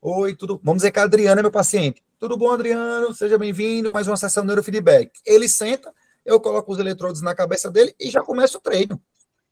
Oi, 0.01 0.35
tudo. 0.35 0.59
Vamos 0.63 0.79
dizer 0.79 0.91
que 0.91 0.99
a 0.99 1.03
Adriana 1.03 1.39
é 1.39 1.43
meu 1.43 1.51
paciente. 1.51 2.01
Tudo 2.19 2.35
bom, 2.35 2.51
Adriano? 2.51 3.13
Seja 3.13 3.37
bem-vindo. 3.37 3.93
Mais 3.93 4.05
uma 4.05 4.17
sessão 4.17 4.43
neurofeedback. 4.43 5.09
Ele 5.25 5.47
senta, 5.47 5.93
eu 6.25 6.37
coloco 6.37 6.69
os 6.69 6.77
eletrodos 6.77 7.21
na 7.21 7.33
cabeça 7.33 7.71
dele 7.71 7.95
e 7.97 8.11
já 8.11 8.21
começa 8.21 8.57
o 8.57 8.61
treino. 8.61 9.01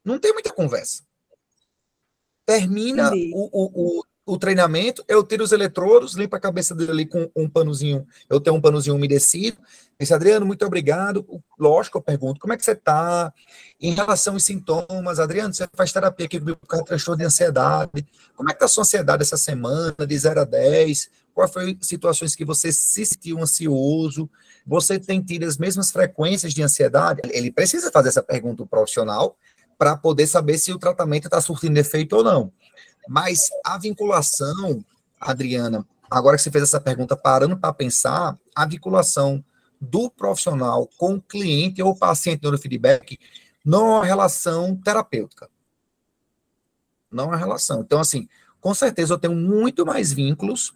Não 0.03 0.19
tem 0.19 0.33
muita 0.33 0.51
conversa. 0.51 1.03
Termina 2.45 3.09
o, 3.33 3.49
o, 3.53 3.99
o, 3.99 4.03
o 4.25 4.37
treinamento, 4.37 5.01
eu 5.07 5.23
tiro 5.23 5.45
os 5.45 5.53
eletrodos, 5.53 6.15
limpo 6.15 6.35
a 6.35 6.41
cabeça 6.41 6.75
dele 6.75 6.91
ali 6.91 7.05
com 7.05 7.31
um 7.33 7.49
panozinho, 7.49 8.05
eu 8.29 8.39
tenho 8.39 8.55
um 8.55 8.61
panozinho 8.61 8.95
umedecido, 8.95 9.57
disse, 9.99 10.13
Adriano, 10.13 10.45
muito 10.45 10.65
obrigado, 10.65 11.25
lógico, 11.59 11.97
eu 11.97 12.01
pergunto, 12.01 12.39
como 12.39 12.53
é 12.53 12.57
que 12.57 12.63
você 12.63 12.71
está? 12.71 13.33
Em 13.81 13.93
relação 13.93 14.33
aos 14.33 14.43
sintomas, 14.43 15.19
Adriano, 15.19 15.53
você 15.53 15.67
faz 15.73 15.91
terapia 15.91 16.25
aqui 16.25 16.39
causa 16.39 16.83
de 16.83 16.87
transtorno 16.87 17.19
de 17.19 17.25
ansiedade, 17.25 18.05
como 18.35 18.49
é 18.49 18.53
que 18.53 18.57
está 18.57 18.65
a 18.65 18.69
sua 18.69 18.83
ansiedade 18.83 19.23
essa 19.23 19.37
semana, 19.37 19.95
de 20.05 20.17
0 20.17 20.41
a 20.41 20.45
10? 20.45 21.09
Quais 21.37 21.53
foram 21.53 21.77
situações 21.81 22.35
que 22.35 22.43
você 22.43 22.71
se 22.71 23.05
sentiu 23.05 23.37
ansioso? 23.37 24.27
Você 24.65 24.99
tem 24.99 25.21
tido 25.21 25.43
as 25.43 25.55
mesmas 25.55 25.91
frequências 25.91 26.51
de 26.51 26.63
ansiedade? 26.63 27.21
Ele 27.25 27.51
precisa 27.51 27.91
fazer 27.91 28.09
essa 28.09 28.23
pergunta 28.23 28.65
profissional 28.65 29.37
para 29.77 29.95
poder 29.95 30.25
saber 30.25 30.57
se 30.57 30.73
o 30.73 30.79
tratamento 30.79 31.25
está 31.25 31.39
surtindo 31.39 31.77
efeito 31.77 32.15
ou 32.15 32.23
não. 32.23 32.51
Mas 33.07 33.41
a 33.63 33.77
vinculação, 33.77 34.83
Adriana, 35.21 35.85
agora 36.09 36.37
que 36.37 36.41
você 36.41 36.49
fez 36.49 36.63
essa 36.63 36.81
pergunta, 36.81 37.15
parando 37.15 37.55
para 37.55 37.71
pensar, 37.71 38.35
a 38.55 38.65
vinculação 38.65 39.45
do 39.79 40.09
profissional 40.09 40.89
com 40.97 41.17
o 41.17 41.21
cliente 41.21 41.83
ou 41.83 41.95
paciente 41.95 42.41
neurofeedback 42.41 43.15
não 43.63 43.85
é 43.85 43.97
uma 43.97 44.05
relação 44.05 44.75
terapêutica. 44.75 45.47
Não 47.11 47.25
é 47.25 47.27
uma 47.27 47.37
relação. 47.37 47.81
Então, 47.81 47.99
assim, 47.99 48.27
com 48.59 48.73
certeza 48.73 49.13
eu 49.13 49.19
tenho 49.19 49.35
muito 49.35 49.85
mais 49.85 50.11
vínculos 50.11 50.73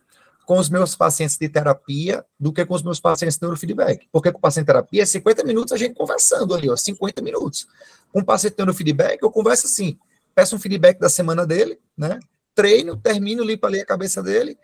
com 0.52 0.60
os 0.60 0.70
meus 0.70 0.98
pacientes 0.98 1.38
de 1.38 1.48
terapia 1.48 2.26
do 2.38 2.52
que 2.52 2.66
com 2.66 2.74
os 2.74 2.84
meus 2.84 3.00
pacientes 3.00 3.38
de 3.38 3.42
neurofeedback. 3.42 4.10
Porque 4.12 4.34
com 4.34 4.38
o 4.38 4.42
paciente 4.42 4.66
de 4.66 4.74
terapia 4.74 5.02
é 5.02 5.06
50 5.06 5.46
minutos 5.46 5.72
a 5.72 5.78
gente 5.78 5.96
conversando 5.96 6.54
ali, 6.54 6.70
ó, 6.70 6.76
50 6.76 7.22
minutos. 7.22 7.70
Com 8.12 8.20
o 8.20 8.26
paciente 8.26 8.56
de 8.56 8.58
neurofeedback, 8.58 9.24
eu 9.24 9.32
converso 9.32 9.68
assim, 9.68 9.98
peço 10.36 10.54
um 10.54 10.60
feedback 10.60 11.00
da 11.00 11.08
semana 11.08 11.48
dele, 11.48 11.80
né? 11.98 12.20
Treino, 12.54 12.98
termino, 12.98 13.46
limpo 13.46 13.66
ali 13.66 13.80
a 13.80 13.86
cabeça 13.86 14.22
dele, 14.22 14.60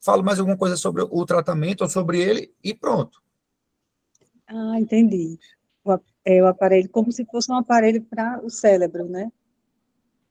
falo 0.00 0.24
mais 0.24 0.38
alguma 0.38 0.56
coisa 0.56 0.74
sobre 0.74 1.02
o 1.02 1.26
tratamento 1.26 1.82
ou 1.82 1.90
sobre 1.90 2.18
ele 2.18 2.50
e 2.64 2.72
pronto. 2.72 3.22
Ah, 4.46 4.80
entendi. 4.80 5.38
O, 5.84 5.98
é 6.24 6.42
o 6.42 6.46
aparelho, 6.46 6.88
como 6.88 7.12
se 7.12 7.26
fosse 7.26 7.52
um 7.52 7.56
aparelho 7.56 8.02
para 8.04 8.40
o 8.42 8.48
cérebro, 8.48 9.04
né? 9.04 9.30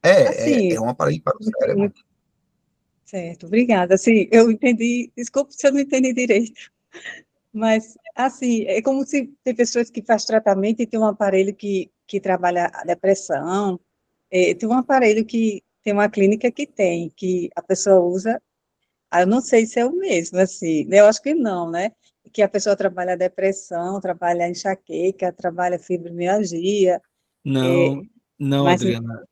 É, 0.02 0.22
é 0.22 0.28
assim, 0.30 0.72
é, 0.72 0.74
é 0.74 0.80
um 0.80 0.88
aparelho 0.88 1.22
para 1.22 1.36
o 1.38 1.44
cérebro. 1.44 1.94
Certo, 3.06 3.46
obrigada. 3.46 3.94
Assim, 3.94 4.28
eu 4.32 4.50
entendi, 4.50 5.12
desculpe 5.16 5.54
se 5.54 5.66
eu 5.66 5.72
não 5.72 5.78
entendi 5.78 6.12
direito, 6.12 6.70
mas, 7.52 7.96
assim, 8.16 8.64
é 8.64 8.82
como 8.82 9.06
se 9.06 9.32
tem 9.44 9.54
pessoas 9.54 9.88
que 9.88 10.02
fazem 10.02 10.26
tratamento 10.26 10.82
e 10.82 10.86
tem 10.86 10.98
um 10.98 11.06
aparelho 11.06 11.54
que, 11.54 11.90
que 12.06 12.20
trabalha 12.20 12.70
a 12.74 12.84
depressão, 12.84 13.78
é, 14.28 14.54
tem 14.54 14.68
um 14.68 14.72
aparelho 14.72 15.24
que 15.24 15.62
tem 15.84 15.92
uma 15.92 16.08
clínica 16.08 16.50
que 16.50 16.66
tem, 16.66 17.08
que 17.16 17.48
a 17.54 17.62
pessoa 17.62 18.00
usa, 18.00 18.42
ah, 19.08 19.20
eu 19.22 19.26
não 19.26 19.40
sei 19.40 19.66
se 19.66 19.78
é 19.78 19.86
o 19.86 19.92
mesmo, 19.92 20.38
assim, 20.40 20.84
né? 20.86 20.98
eu 20.98 21.06
acho 21.06 21.22
que 21.22 21.32
não, 21.32 21.70
né? 21.70 21.92
Que 22.32 22.42
a 22.42 22.48
pessoa 22.48 22.74
trabalha 22.74 23.12
a 23.12 23.16
depressão, 23.16 24.00
trabalha 24.00 24.46
a 24.46 24.50
enxaqueca, 24.50 25.32
trabalha 25.32 25.76
a 25.76 25.78
fibromialgia. 25.78 27.00
Não, 27.44 28.02
é, 28.02 28.02
não, 28.36 28.66
Adriana. 28.66 29.24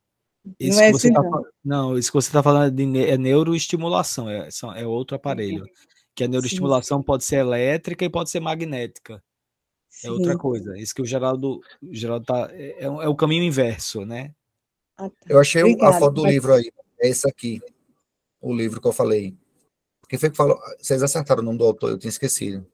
Isso 0.60 0.78
não, 0.78 0.84
é 0.84 0.90
assim, 0.90 1.12
tá, 1.12 1.22
não. 1.22 1.44
não, 1.64 1.98
isso 1.98 2.10
que 2.10 2.14
você 2.14 2.28
está 2.28 2.42
falando 2.42 2.70
de, 2.70 3.04
é 3.04 3.16
neuroestimulação, 3.16 4.28
é, 4.28 4.48
é 4.76 4.86
outro 4.86 5.16
aparelho. 5.16 5.64
Que 6.14 6.24
a 6.24 6.28
neuroestimulação 6.28 6.98
sim. 6.98 7.04
pode 7.04 7.24
ser 7.24 7.36
elétrica 7.36 8.04
e 8.04 8.10
pode 8.10 8.30
ser 8.30 8.40
magnética. 8.40 9.22
Sim. 9.88 10.08
É 10.08 10.10
outra 10.10 10.36
coisa. 10.36 10.76
Isso 10.76 10.94
que 10.94 11.02
o 11.02 11.06
Geraldo, 11.06 11.60
o 11.82 11.94
Geraldo 11.94 12.26
tá, 12.26 12.48
é, 12.52 12.84
é, 12.84 12.84
é 12.84 13.08
o 13.08 13.16
caminho 13.16 13.42
inverso, 13.42 14.04
né? 14.04 14.34
Ah, 14.96 15.08
tá. 15.08 15.16
Eu 15.28 15.40
achei 15.40 15.62
Obrigada, 15.62 15.96
a 15.96 15.98
foto 15.98 16.14
do 16.14 16.22
mas... 16.22 16.32
livro 16.32 16.52
aí. 16.52 16.70
É 17.00 17.08
esse 17.08 17.28
aqui. 17.28 17.60
O 18.40 18.54
livro 18.54 18.80
que 18.80 18.86
eu 18.86 18.92
falei. 18.92 19.36
Quem 20.08 20.18
foi 20.18 20.30
que 20.30 20.36
falou? 20.36 20.58
Vocês 20.78 21.02
acertaram 21.02 21.42
o 21.42 21.44
nome 21.44 21.58
do 21.58 21.64
autor, 21.64 21.90
eu 21.90 21.98
tinha 21.98 22.10
esquecido. 22.10 22.66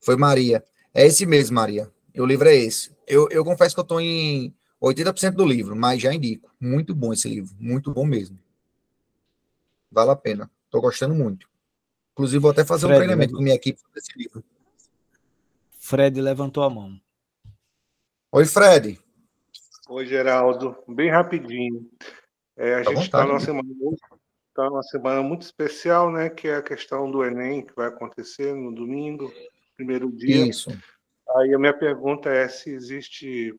Foi 0.00 0.16
Maria. 0.16 0.62
É 0.92 1.06
esse 1.06 1.24
mesmo, 1.24 1.54
Maria. 1.54 1.90
E 2.14 2.20
o 2.20 2.26
livro 2.26 2.48
é 2.48 2.54
esse. 2.54 2.94
Eu, 3.06 3.28
eu 3.30 3.44
confesso 3.44 3.74
que 3.74 3.80
eu 3.80 3.82
estou 3.82 4.00
em 4.00 4.54
80% 4.86 5.32
do 5.32 5.44
livro, 5.44 5.76
mas 5.76 6.00
já 6.00 6.12
indico. 6.12 6.50
Muito 6.60 6.94
bom 6.94 7.12
esse 7.12 7.28
livro. 7.28 7.54
Muito 7.58 7.92
bom 7.92 8.04
mesmo. 8.04 8.38
Vale 9.90 10.10
a 10.10 10.16
pena. 10.16 10.50
Estou 10.64 10.80
gostando 10.80 11.14
muito. 11.14 11.48
Inclusive, 12.12 12.40
vou 12.40 12.50
até 12.50 12.64
fazer 12.64 12.86
Fred, 12.86 12.96
um 12.96 13.04
treinamento 13.04 13.34
com 13.34 13.42
minha 13.42 13.54
equipe 13.54 13.80
desse 13.94 14.16
livro. 14.16 14.42
Fred 15.78 16.20
levantou 16.20 16.62
a 16.64 16.70
mão. 16.70 17.00
Oi, 18.32 18.44
Fred. 18.44 18.98
Oi, 19.88 20.06
Geraldo. 20.06 20.76
Bem 20.88 21.10
rapidinho. 21.10 21.88
É, 22.56 22.76
a 22.76 22.84
tá 22.84 22.90
gente 22.90 23.02
está 23.02 23.26
numa 23.26 23.38
semana 23.40 23.68
tá 24.54 24.64
numa 24.64 24.82
semana 24.82 25.22
muito 25.22 25.42
especial, 25.42 26.10
né? 26.10 26.30
Que 26.30 26.48
é 26.48 26.56
a 26.56 26.62
questão 26.62 27.10
do 27.10 27.22
Enem, 27.22 27.64
que 27.64 27.76
vai 27.76 27.88
acontecer 27.88 28.54
no 28.54 28.74
domingo, 28.74 29.30
primeiro 29.76 30.10
dia. 30.10 30.46
Isso. 30.46 30.70
Aí 31.36 31.52
a 31.52 31.58
minha 31.58 31.76
pergunta 31.76 32.30
é 32.30 32.48
se 32.48 32.70
existe 32.70 33.54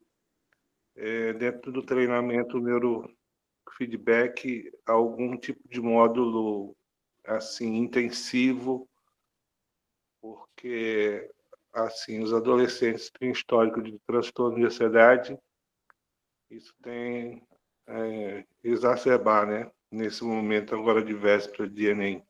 é, 0.97 1.31
dentro 1.33 1.71
do 1.71 1.81
treinamento 1.81 2.59
neurofeedback 2.59 4.69
algum 4.85 5.37
tipo 5.37 5.65
de 5.69 5.79
módulo 5.79 6.75
assim 7.25 7.75
intensivo, 7.75 8.89
porque 10.21 11.29
assim 11.73 12.21
os 12.21 12.33
adolescentes 12.33 13.09
têm 13.11 13.31
histórico 13.31 13.81
de 13.81 13.97
transtorno 14.05 14.57
de 14.57 14.65
ansiedade 14.65 15.37
isso 16.49 16.73
tem 16.81 17.45
é, 17.87 18.45
exacerbar, 18.63 19.45
né? 19.45 19.69
Nesse 19.91 20.23
momento 20.23 20.75
agora 20.75 21.03
de 21.03 21.13
véspera 21.13 21.69
de 21.69 21.87
Enem. 21.87 22.25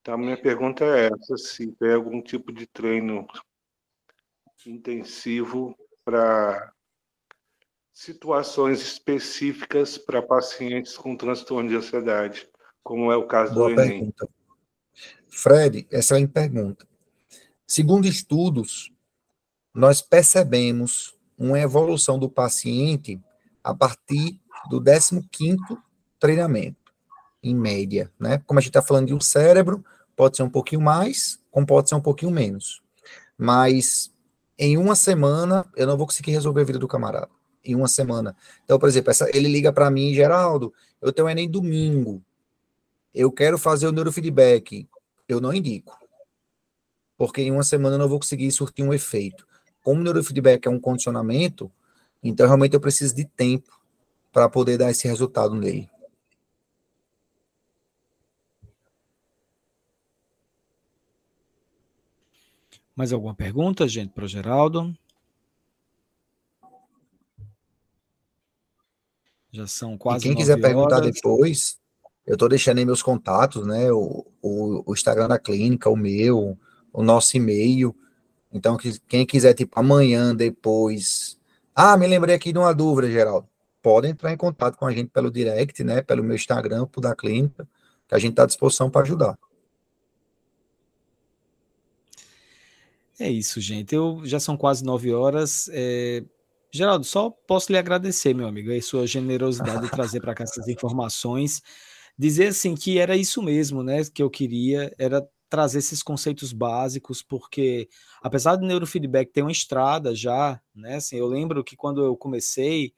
Então, 0.00 0.18
minha 0.18 0.40
pergunta 0.40 0.84
é 0.84 1.06
essa, 1.06 1.36
se 1.36 1.72
tem 1.72 1.92
algum 1.92 2.22
tipo 2.22 2.52
de 2.52 2.66
treino 2.66 3.26
intensivo 4.66 5.76
para 6.04 6.72
situações 7.98 8.80
específicas 8.80 9.98
para 9.98 10.22
pacientes 10.22 10.96
com 10.96 11.16
transtorno 11.16 11.68
de 11.68 11.74
ansiedade, 11.74 12.48
como 12.80 13.10
é 13.10 13.16
o 13.16 13.26
caso 13.26 13.52
Boa 13.52 13.74
do 13.74 13.80
Enem. 13.80 13.88
Pergunta. 13.88 14.28
Fred, 15.26 15.84
essa 15.90 16.16
é 16.16 16.22
a 16.22 16.28
pergunta. 16.28 16.86
Segundo 17.66 18.06
estudos, 18.06 18.92
nós 19.74 20.00
percebemos 20.00 21.18
uma 21.36 21.58
evolução 21.58 22.20
do 22.20 22.30
paciente 22.30 23.20
a 23.64 23.74
partir 23.74 24.40
do 24.70 24.80
15º 24.80 25.58
treinamento, 26.20 26.92
em 27.42 27.54
média, 27.54 28.12
né? 28.18 28.40
Como 28.46 28.60
a 28.60 28.60
gente 28.60 28.70
está 28.70 28.80
falando 28.80 29.08
de 29.08 29.14
um 29.14 29.20
cérebro, 29.20 29.84
pode 30.14 30.36
ser 30.36 30.44
um 30.44 30.50
pouquinho 30.50 30.82
mais, 30.82 31.40
como 31.50 31.66
pode 31.66 31.88
ser 31.88 31.96
um 31.96 32.00
pouquinho 32.00 32.30
menos. 32.30 32.80
Mas 33.36 34.14
em 34.56 34.76
uma 34.76 34.94
semana, 34.94 35.66
eu 35.74 35.86
não 35.86 35.96
vou 35.96 36.06
conseguir 36.06 36.30
resolver 36.30 36.60
a 36.60 36.64
vida 36.64 36.78
do 36.78 36.86
camarada. 36.86 37.37
Em 37.70 37.74
uma 37.74 37.88
semana. 37.88 38.34
Então, 38.64 38.78
por 38.78 38.88
exemplo, 38.88 39.10
essa, 39.10 39.28
ele 39.36 39.48
liga 39.48 39.72
para 39.72 39.90
mim, 39.90 40.14
Geraldo, 40.14 40.72
eu 41.00 41.12
tenho 41.12 41.28
Enem 41.28 41.48
domingo, 41.48 42.22
eu 43.14 43.30
quero 43.30 43.58
fazer 43.58 43.86
o 43.86 43.92
neurofeedback. 43.92 44.88
Eu 45.28 45.40
não 45.40 45.52
indico. 45.52 45.98
Porque 47.16 47.42
em 47.42 47.50
uma 47.50 47.62
semana 47.62 47.96
eu 47.96 47.98
não 47.98 48.08
vou 48.08 48.18
conseguir 48.18 48.50
surtir 48.50 48.84
um 48.84 48.94
efeito. 48.94 49.46
Como 49.82 50.00
o 50.00 50.04
neurofeedback 50.04 50.66
é 50.66 50.70
um 50.70 50.80
condicionamento, 50.80 51.70
então, 52.22 52.46
realmente, 52.46 52.74
eu 52.74 52.80
preciso 52.80 53.14
de 53.14 53.24
tempo 53.24 53.78
para 54.32 54.48
poder 54.48 54.76
dar 54.76 54.90
esse 54.90 55.06
resultado 55.06 55.54
nele. 55.54 55.88
Mais 62.94 63.12
alguma 63.12 63.34
pergunta, 63.34 63.86
gente, 63.86 64.12
para 64.12 64.24
o 64.24 64.28
Geraldo? 64.28 64.92
Já 69.52 69.66
são 69.66 69.96
quase. 69.96 70.24
E 70.24 70.28
quem 70.28 70.36
quiser 70.36 70.60
perguntar 70.60 71.00
depois, 71.00 71.78
eu 72.26 72.34
estou 72.34 72.48
deixando 72.48 72.78
aí 72.78 72.84
meus 72.84 73.02
contatos, 73.02 73.66
né? 73.66 73.90
O, 73.90 74.26
o, 74.42 74.90
o, 74.90 74.92
Instagram 74.92 75.28
da 75.28 75.38
clínica, 75.38 75.88
o 75.88 75.96
meu, 75.96 76.58
o 76.92 77.02
nosso 77.02 77.36
e-mail. 77.36 77.96
Então, 78.52 78.76
quem 79.08 79.24
quiser, 79.24 79.54
tipo, 79.54 79.78
amanhã, 79.78 80.34
depois. 80.34 81.38
Ah, 81.74 81.96
me 81.96 82.06
lembrei 82.06 82.34
aqui 82.34 82.52
de 82.52 82.58
uma 82.58 82.74
dúvida, 82.74 83.10
Geraldo. 83.10 83.48
Pode 83.80 84.08
entrar 84.08 84.32
em 84.32 84.36
contato 84.36 84.76
com 84.76 84.86
a 84.86 84.92
gente 84.92 85.08
pelo 85.08 85.30
direct, 85.30 85.82
né? 85.82 86.02
Pelo 86.02 86.22
meu 86.22 86.34
Instagram, 86.34 86.86
por 86.86 87.00
da 87.00 87.14
clínica, 87.14 87.66
que 88.06 88.14
a 88.14 88.18
gente 88.18 88.32
está 88.32 88.42
à 88.42 88.46
disposição 88.46 88.90
para 88.90 89.02
ajudar. 89.02 89.38
É 93.18 93.28
isso, 93.28 93.60
gente. 93.60 93.94
Eu 93.94 94.20
já 94.24 94.38
são 94.38 94.56
quase 94.56 94.84
nove 94.84 95.12
horas. 95.12 95.68
É... 95.72 96.22
Geraldo, 96.72 97.04
só 97.04 97.30
posso 97.30 97.72
lhe 97.72 97.78
agradecer, 97.78 98.34
meu 98.34 98.46
amigo, 98.46 98.70
a 98.72 98.82
sua 98.82 99.06
generosidade 99.06 99.82
de 99.82 99.90
trazer 99.90 100.20
para 100.20 100.34
cá 100.34 100.44
essas 100.44 100.68
informações. 100.68 101.62
Dizer 102.18 102.48
assim 102.48 102.74
que 102.74 102.98
era 102.98 103.16
isso 103.16 103.42
mesmo, 103.42 103.82
né? 103.82 104.02
Que 104.12 104.22
eu 104.22 104.28
queria, 104.28 104.94
era 104.98 105.26
trazer 105.48 105.78
esses 105.78 106.02
conceitos 106.02 106.52
básicos, 106.52 107.22
porque 107.22 107.88
apesar 108.22 108.56
do 108.56 108.66
neurofeedback 108.66 109.32
ter 109.32 109.42
uma 109.42 109.52
estrada 109.52 110.14
já, 110.14 110.60
né? 110.74 110.96
Assim, 110.96 111.16
eu 111.16 111.26
lembro 111.26 111.64
que 111.64 111.76
quando 111.76 112.04
eu 112.04 112.16
comecei 112.16 112.92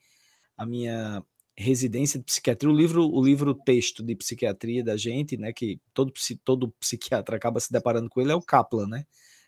a 0.56 0.66
minha 0.66 1.24
residência 1.56 2.18
de 2.18 2.24
psiquiatria, 2.24 2.70
o 2.70 2.74
livro, 2.76 3.06
o 3.08 3.24
livro 3.24 3.54
texto 3.54 4.02
de 4.02 4.16
psiquiatria 4.16 4.82
da 4.82 4.96
gente, 4.96 5.36
né? 5.36 5.52
Que 5.52 5.80
todo, 5.94 6.12
todo 6.44 6.72
psiquiatra 6.80 7.36
acaba 7.36 7.60
se 7.60 7.72
deparando 7.72 8.08
com 8.08 8.20
ele 8.20 8.32
é 8.32 8.34
o 8.34 8.42
Kaplan, 8.42 8.86
né? 8.88 9.04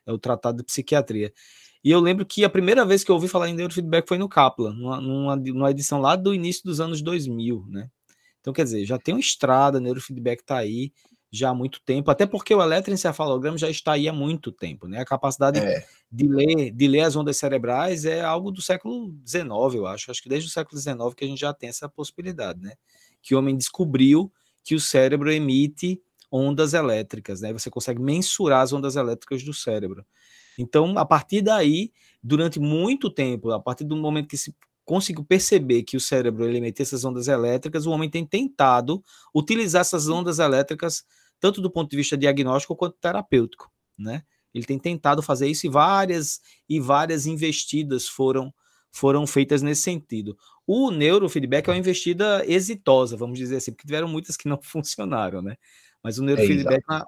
É 0.07 0.13
o 0.13 0.19
Tratado 0.19 0.59
de 0.59 0.65
Psiquiatria. 0.65 1.33
E 1.85 1.91
eu 1.91 2.01
lembro 2.01 2.25
que 2.25 2.45
a 2.45 2.51
primeira 2.51 2.85
vez 2.85 3.03
que 3.03 3.11
eu 3.11 3.15
ouvi 3.15 3.27
falar 3.27 3.49
em 3.49 3.55
neurofeedback 3.55 4.09
foi 4.09 4.19
no 4.19 4.29
Kaplan, 4.29 4.73
numa, 4.73 5.01
numa, 5.01 5.37
numa 5.37 5.71
edição 5.71 6.01
lá 6.01 6.15
do 6.15 6.33
início 6.33 6.63
dos 6.65 6.81
anos 6.81 7.03
2000, 7.03 7.67
né? 7.69 7.91
Então, 8.41 8.53
quer 8.53 8.65
dizer, 8.65 8.85
já 8.85 8.99
tem 8.99 9.15
uma 9.15 9.21
estrada, 9.21 9.81
neurofeedback 9.81 10.43
está 10.43 10.59
aí 10.59 10.93
já 11.31 11.49
há 11.49 11.55
muito 11.55 11.81
tempo, 11.81 12.11
até 12.11 12.27
porque 12.27 12.55
o 12.55 12.63
eletroencefalograma 12.63 13.57
já 13.57 13.71
está 13.71 13.93
aí 13.93 14.07
há 14.07 14.13
muito 14.13 14.53
tempo, 14.53 14.87
né? 14.87 15.01
A 15.01 15.05
capacidade 15.05 15.59
é. 15.59 15.87
de, 16.11 16.29
ler, 16.29 16.71
de 16.71 16.87
ler 16.87 17.01
as 17.01 17.17
ondas 17.17 17.39
cerebrais 17.39 18.05
é 18.05 18.21
algo 18.21 18.51
do 18.51 18.61
século 18.61 19.15
XIX, 19.27 19.49
eu 19.75 19.87
acho. 19.87 20.11
Acho 20.11 20.23
que 20.23 20.29
desde 20.29 20.49
o 20.49 20.53
século 20.53 20.79
XIX 20.79 21.15
que 21.17 21.25
a 21.25 21.29
gente 21.29 21.41
já 21.41 21.55
tem 21.55 21.71
essa 21.71 21.89
possibilidade, 21.89 22.61
né? 22.61 22.75
Que 23.23 23.35
o 23.35 23.39
homem 23.39 23.57
descobriu 23.57 24.31
que 24.63 24.75
o 24.75 24.81
cérebro 24.81 25.33
emite 25.33 25.99
ondas 26.31 26.75
elétricas, 26.75 27.41
né? 27.41 27.51
Você 27.53 27.71
consegue 27.71 28.01
mensurar 28.01 28.61
as 28.61 28.73
ondas 28.75 28.97
elétricas 28.97 29.43
do 29.43 29.55
cérebro. 29.55 30.05
Então, 30.59 30.99
a 30.99 31.05
partir 31.05 31.43
daí, 31.43 31.93
durante 32.23 32.61
muito 32.61 33.11
tempo, 33.11 33.51
a 33.51 33.61
partir 33.61 33.85
do 33.85 33.97
momento 33.97 34.29
que 34.29 34.37
se 34.37 34.55
conseguiu 34.85 35.25
perceber 35.25 35.83
que 35.85 35.97
o 35.97 36.01
cérebro 36.01 36.45
ele 36.45 36.59
emite 36.59 36.83
essas 36.83 37.05
ondas 37.05 37.29
elétricas, 37.29 37.87
o 37.87 37.91
homem 37.91 38.11
tem 38.11 38.27
tentado 38.27 39.03
utilizar 39.35 39.81
essas 39.81 40.09
ondas 40.09 40.39
elétricas 40.39 41.05
tanto 41.43 41.61
do 41.61 41.69
ponto 41.69 41.91
de 41.91 41.97
vista 41.97 42.17
diagnóstico 42.17 42.77
quanto 42.77 42.97
terapêutico, 43.01 43.69
né? 43.99 44.23
Ele 44.55 44.65
tem 44.65 44.79
tentado 44.79 45.21
fazer 45.23 45.49
isso 45.49 45.67
e 45.67 45.69
várias 45.69 46.41
e 46.69 46.79
várias 46.79 47.27
investidas 47.27 48.07
foram 48.07 48.55
foram 48.93 49.27
feitas 49.27 49.61
nesse 49.61 49.83
sentido. 49.83 50.37
O 50.67 50.91
neurofeedback 50.91 51.69
é 51.69 51.73
uma 51.73 51.79
investida 51.79 52.45
exitosa, 52.47 53.17
vamos 53.17 53.39
dizer 53.39 53.57
assim, 53.57 53.73
porque 53.73 53.87
tiveram 53.87 54.07
muitas 54.07 54.37
que 54.37 54.49
não 54.49 54.61
funcionaram, 54.63 55.43
né? 55.43 55.57
Mas 56.01 56.19
o 56.19 56.23
é, 56.23 56.27
neurofeedback 56.27 56.85
é, 56.89 56.95
é 56.95 56.95
uma, 56.95 57.07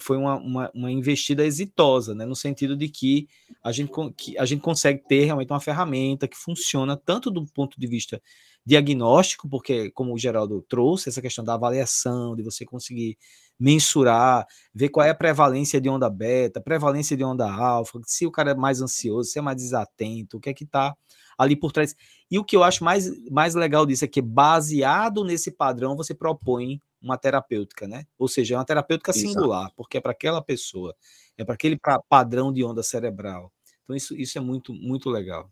foi 0.00 0.16
uma, 0.16 0.36
uma, 0.36 0.70
uma, 0.74 0.90
investida 0.90 1.44
exitosa, 1.44 2.14
né? 2.14 2.26
No 2.26 2.36
sentido 2.36 2.76
de 2.76 2.88
que 2.88 3.28
a 3.62 3.72
gente, 3.72 3.90
que 4.16 4.38
a 4.38 4.44
gente 4.44 4.60
consegue 4.60 5.02
ter 5.08 5.24
realmente 5.24 5.50
uma 5.50 5.60
ferramenta 5.60 6.28
que 6.28 6.36
funciona 6.36 6.96
tanto 6.96 7.30
do 7.30 7.46
ponto 7.46 7.80
de 7.80 7.86
vista 7.86 8.20
diagnóstico, 8.66 9.48
porque, 9.48 9.90
como 9.92 10.12
o 10.12 10.18
Geraldo 10.18 10.60
trouxe, 10.68 11.08
essa 11.08 11.22
questão 11.22 11.44
da 11.44 11.54
avaliação, 11.54 12.34
de 12.34 12.42
você 12.42 12.64
conseguir 12.64 13.16
mensurar, 13.58 14.44
ver 14.74 14.90
qual 14.90 15.06
é 15.06 15.10
a 15.10 15.14
prevalência 15.14 15.80
de 15.80 15.88
onda 15.88 16.10
beta, 16.10 16.60
prevalência 16.60 17.16
de 17.16 17.24
onda 17.24 17.50
alfa, 17.50 18.00
se 18.04 18.26
o 18.26 18.30
cara 18.30 18.50
é 18.50 18.54
mais 18.54 18.82
ansioso, 18.82 19.30
se 19.30 19.38
é 19.38 19.42
mais 19.42 19.56
desatento, 19.56 20.36
o 20.36 20.40
que 20.40 20.50
é 20.50 20.54
que 20.54 20.64
está 20.64 20.94
ali 21.38 21.56
por 21.56 21.72
trás. 21.72 21.94
E 22.30 22.38
o 22.38 22.44
que 22.44 22.56
eu 22.56 22.64
acho 22.64 22.82
mais, 22.84 23.08
mais 23.30 23.54
legal 23.54 23.86
disso 23.86 24.04
é 24.04 24.08
que, 24.08 24.20
baseado 24.20 25.24
nesse 25.24 25.50
padrão, 25.50 25.96
você 25.96 26.12
propõe 26.14 26.80
uma 27.06 27.16
terapêutica, 27.18 27.86
né? 27.86 28.06
Ou 28.18 28.28
seja, 28.28 28.54
é 28.54 28.58
uma 28.58 28.64
terapêutica 28.64 29.10
Exato. 29.10 29.28
singular, 29.28 29.72
porque 29.76 29.98
é 29.98 30.00
para 30.00 30.12
aquela 30.12 30.42
pessoa, 30.42 30.94
é 31.36 31.44
para 31.44 31.54
aquele 31.54 31.78
padrão 32.08 32.52
de 32.52 32.62
onda 32.64 32.82
cerebral. 32.82 33.52
Então, 33.84 33.94
isso, 33.94 34.14
isso 34.14 34.36
é 34.36 34.40
muito, 34.40 34.74
muito 34.74 35.08
legal. 35.08 35.50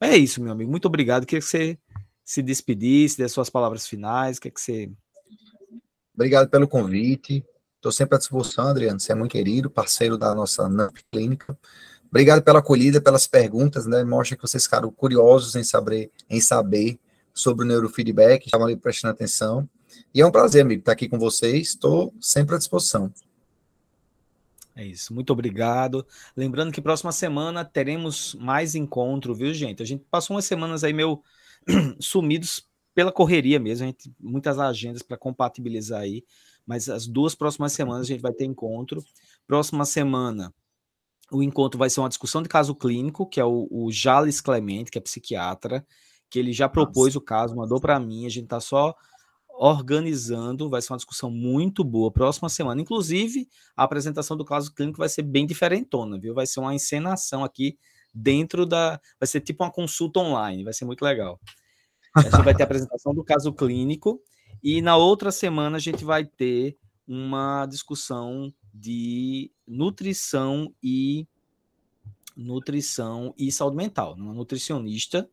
Mas 0.00 0.10
é 0.10 0.16
isso, 0.18 0.42
meu 0.42 0.52
amigo. 0.52 0.70
Muito 0.70 0.86
obrigado. 0.86 1.24
Queria 1.24 1.40
que 1.40 1.46
você 1.46 1.78
se 2.24 2.42
despedisse, 2.42 3.18
dê 3.18 3.28
suas 3.28 3.48
palavras 3.48 3.86
finais. 3.86 4.38
Quer 4.38 4.50
que 4.50 4.60
você. 4.60 4.90
Obrigado 6.14 6.50
pelo 6.50 6.68
convite. 6.68 7.44
Estou 7.76 7.90
sempre 7.90 8.16
à 8.16 8.18
disposição, 8.18 8.68
Adriano. 8.68 9.00
Você 9.00 9.12
é 9.12 9.14
muito 9.14 9.32
querido, 9.32 9.70
parceiro 9.70 10.18
da 10.18 10.34
nossa 10.34 10.68
NAMP 10.68 10.98
Clínica. 11.10 11.58
Obrigado 12.08 12.42
pela 12.42 12.58
acolhida, 12.58 13.00
pelas 13.00 13.26
perguntas, 13.26 13.86
né? 13.86 14.04
Mostra 14.04 14.36
que 14.36 14.42
vocês 14.42 14.64
ficaram 14.64 14.90
curiosos 14.90 15.56
em 15.56 15.64
saber, 15.64 16.10
em 16.28 16.40
saber 16.40 17.00
sobre 17.32 17.64
o 17.64 17.68
neurofeedback, 17.68 18.44
estavam 18.44 18.66
ali 18.66 18.76
prestando 18.76 19.12
atenção. 19.12 19.68
E 20.14 20.20
é 20.20 20.26
um 20.26 20.30
prazer, 20.30 20.62
amigo, 20.62 20.80
estar 20.80 20.92
aqui 20.92 21.08
com 21.08 21.18
vocês. 21.18 21.68
Estou 21.68 22.14
sempre 22.20 22.54
à 22.54 22.58
disposição. 22.58 23.12
É 24.74 24.84
isso, 24.84 25.12
muito 25.12 25.32
obrigado. 25.32 26.06
Lembrando 26.36 26.72
que 26.72 26.80
próxima 26.80 27.12
semana 27.12 27.64
teremos 27.64 28.34
mais 28.36 28.74
encontro, 28.74 29.34
viu, 29.34 29.52
gente? 29.52 29.82
A 29.82 29.86
gente 29.86 30.04
passou 30.10 30.34
umas 30.34 30.46
semanas 30.46 30.82
aí 30.82 30.92
meio 30.92 31.22
sumidos 32.00 32.66
pela 32.94 33.12
correria 33.12 33.58
mesmo, 33.58 33.84
a 33.84 33.86
gente, 33.88 34.12
muitas 34.20 34.58
agendas 34.58 35.02
para 35.02 35.16
compatibilizar 35.16 36.00
aí, 36.00 36.24
mas 36.66 36.88
as 36.88 37.06
duas 37.06 37.34
próximas 37.34 37.72
semanas 37.72 38.02
a 38.02 38.08
gente 38.08 38.20
vai 38.20 38.32
ter 38.32 38.44
encontro. 38.44 39.04
Próxima 39.46 39.84
semana, 39.84 40.52
o 41.30 41.42
encontro 41.42 41.78
vai 41.78 41.90
ser 41.90 42.00
uma 42.00 42.08
discussão 42.08 42.42
de 42.42 42.48
caso 42.48 42.74
clínico, 42.74 43.26
que 43.26 43.40
é 43.40 43.44
o, 43.44 43.66
o 43.70 43.90
Jales 43.90 44.40
Clemente, 44.40 44.90
que 44.90 44.98
é 44.98 45.00
psiquiatra, 45.00 45.86
que 46.30 46.38
ele 46.38 46.52
já 46.52 46.68
propôs 46.68 47.14
Nossa. 47.14 47.18
o 47.18 47.22
caso, 47.22 47.56
mandou 47.56 47.80
para 47.80 47.98
mim, 47.98 48.26
a 48.26 48.30
gente 48.30 48.44
está 48.44 48.60
só 48.60 48.94
organizando, 49.58 50.68
vai 50.68 50.82
ser 50.82 50.92
uma 50.92 50.96
discussão 50.96 51.30
muito 51.30 51.84
boa 51.84 52.10
próxima 52.10 52.48
semana. 52.48 52.80
Inclusive, 52.80 53.48
a 53.76 53.84
apresentação 53.84 54.36
do 54.36 54.44
caso 54.44 54.74
clínico 54.74 54.98
vai 54.98 55.08
ser 55.08 55.22
bem 55.22 55.46
diferentona, 55.46 56.18
viu? 56.18 56.34
Vai 56.34 56.46
ser 56.46 56.60
uma 56.60 56.74
encenação 56.74 57.44
aqui 57.44 57.78
dentro 58.14 58.66
da. 58.66 59.00
Vai 59.20 59.26
ser 59.26 59.40
tipo 59.40 59.62
uma 59.62 59.70
consulta 59.70 60.20
online, 60.20 60.64
vai 60.64 60.72
ser 60.72 60.84
muito 60.84 61.02
legal. 61.02 61.40
A 62.14 62.22
gente 62.22 62.42
vai 62.42 62.54
ter 62.54 62.62
a 62.62 62.66
apresentação 62.66 63.14
do 63.14 63.24
caso 63.24 63.52
clínico 63.52 64.20
e 64.62 64.82
na 64.82 64.96
outra 64.96 65.30
semana 65.30 65.76
a 65.76 65.80
gente 65.80 66.04
vai 66.04 66.24
ter 66.24 66.76
uma 67.06 67.66
discussão 67.66 68.52
de 68.72 69.50
nutrição 69.66 70.72
e 70.82 71.26
nutrição 72.36 73.34
e 73.36 73.52
saúde 73.52 73.76
mental, 73.76 74.14
uma 74.14 74.32
nutricionista, 74.32 75.28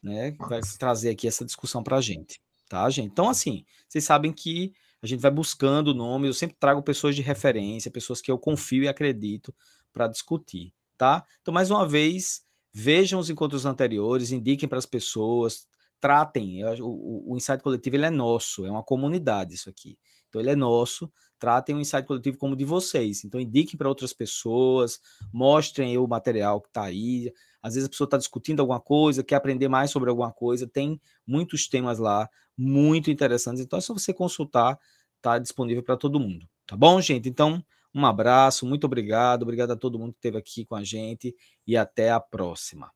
né, 0.00 0.30
vai 0.38 0.60
trazer 0.78 1.10
aqui 1.10 1.26
essa 1.26 1.44
discussão 1.44 1.82
para 1.82 1.96
a 1.96 2.00
gente 2.00 2.40
tá, 2.68 2.88
gente? 2.90 3.10
Então, 3.10 3.28
assim, 3.28 3.64
vocês 3.88 4.04
sabem 4.04 4.32
que 4.32 4.72
a 5.02 5.06
gente 5.06 5.20
vai 5.20 5.30
buscando 5.30 5.94
nomes, 5.94 6.28
eu 6.28 6.34
sempre 6.34 6.56
trago 6.58 6.82
pessoas 6.82 7.14
de 7.14 7.22
referência, 7.22 7.90
pessoas 7.90 8.20
que 8.20 8.30
eu 8.30 8.38
confio 8.38 8.82
e 8.82 8.88
acredito 8.88 9.54
para 9.92 10.08
discutir, 10.08 10.72
tá? 10.96 11.24
Então, 11.40 11.54
mais 11.54 11.70
uma 11.70 11.86
vez, 11.86 12.42
vejam 12.72 13.20
os 13.20 13.30
encontros 13.30 13.64
anteriores, 13.64 14.32
indiquem 14.32 14.68
para 14.68 14.78
as 14.78 14.86
pessoas, 14.86 15.66
tratem. 16.00 16.64
O, 16.80 16.86
o, 16.86 17.32
o 17.32 17.36
Insight 17.36 17.62
Coletivo 17.62 17.96
ele 17.96 18.06
é 18.06 18.10
nosso, 18.10 18.66
é 18.66 18.70
uma 18.70 18.82
comunidade 18.82 19.54
isso 19.54 19.70
aqui. 19.70 19.98
Então, 20.28 20.40
ele 20.40 20.50
é 20.50 20.56
nosso. 20.56 21.10
Tratem 21.38 21.74
o 21.74 21.80
Insight 21.80 22.06
Coletivo 22.06 22.36
como 22.36 22.56
de 22.56 22.64
vocês. 22.64 23.24
Então, 23.24 23.40
indiquem 23.40 23.76
para 23.76 23.88
outras 23.88 24.12
pessoas, 24.12 25.00
mostrem 25.32 25.96
o 25.96 26.06
material 26.06 26.60
que 26.60 26.68
está 26.68 26.84
aí. 26.84 27.32
Às 27.62 27.74
vezes 27.74 27.86
a 27.86 27.90
pessoa 27.90 28.06
está 28.06 28.16
discutindo 28.16 28.60
alguma 28.60 28.80
coisa, 28.80 29.24
quer 29.24 29.36
aprender 29.36 29.68
mais 29.68 29.90
sobre 29.90 30.10
alguma 30.10 30.32
coisa, 30.32 30.66
tem 30.66 31.00
muitos 31.26 31.68
temas 31.68 31.98
lá 31.98 32.28
muito 32.56 33.10
interessantes. 33.10 33.62
Então 33.62 33.78
é 33.78 33.82
só 33.82 33.92
você 33.92 34.12
consultar, 34.12 34.78
está 35.16 35.38
disponível 35.38 35.82
para 35.82 35.96
todo 35.96 36.20
mundo. 36.20 36.46
Tá 36.66 36.76
bom, 36.76 37.00
gente? 37.00 37.28
Então, 37.28 37.64
um 37.94 38.04
abraço, 38.04 38.66
muito 38.66 38.84
obrigado, 38.84 39.42
obrigado 39.42 39.70
a 39.72 39.76
todo 39.76 39.98
mundo 39.98 40.12
que 40.12 40.18
esteve 40.18 40.38
aqui 40.38 40.64
com 40.64 40.76
a 40.76 40.84
gente 40.84 41.34
e 41.66 41.76
até 41.76 42.10
a 42.10 42.20
próxima. 42.20 42.90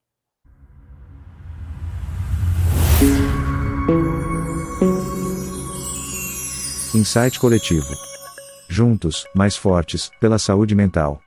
Insight 6.94 7.40
Coletivo. 7.40 7.94
Juntos, 8.68 9.26
mais 9.34 9.56
fortes, 9.56 10.10
pela 10.20 10.38
saúde 10.38 10.74
mental. 10.74 11.21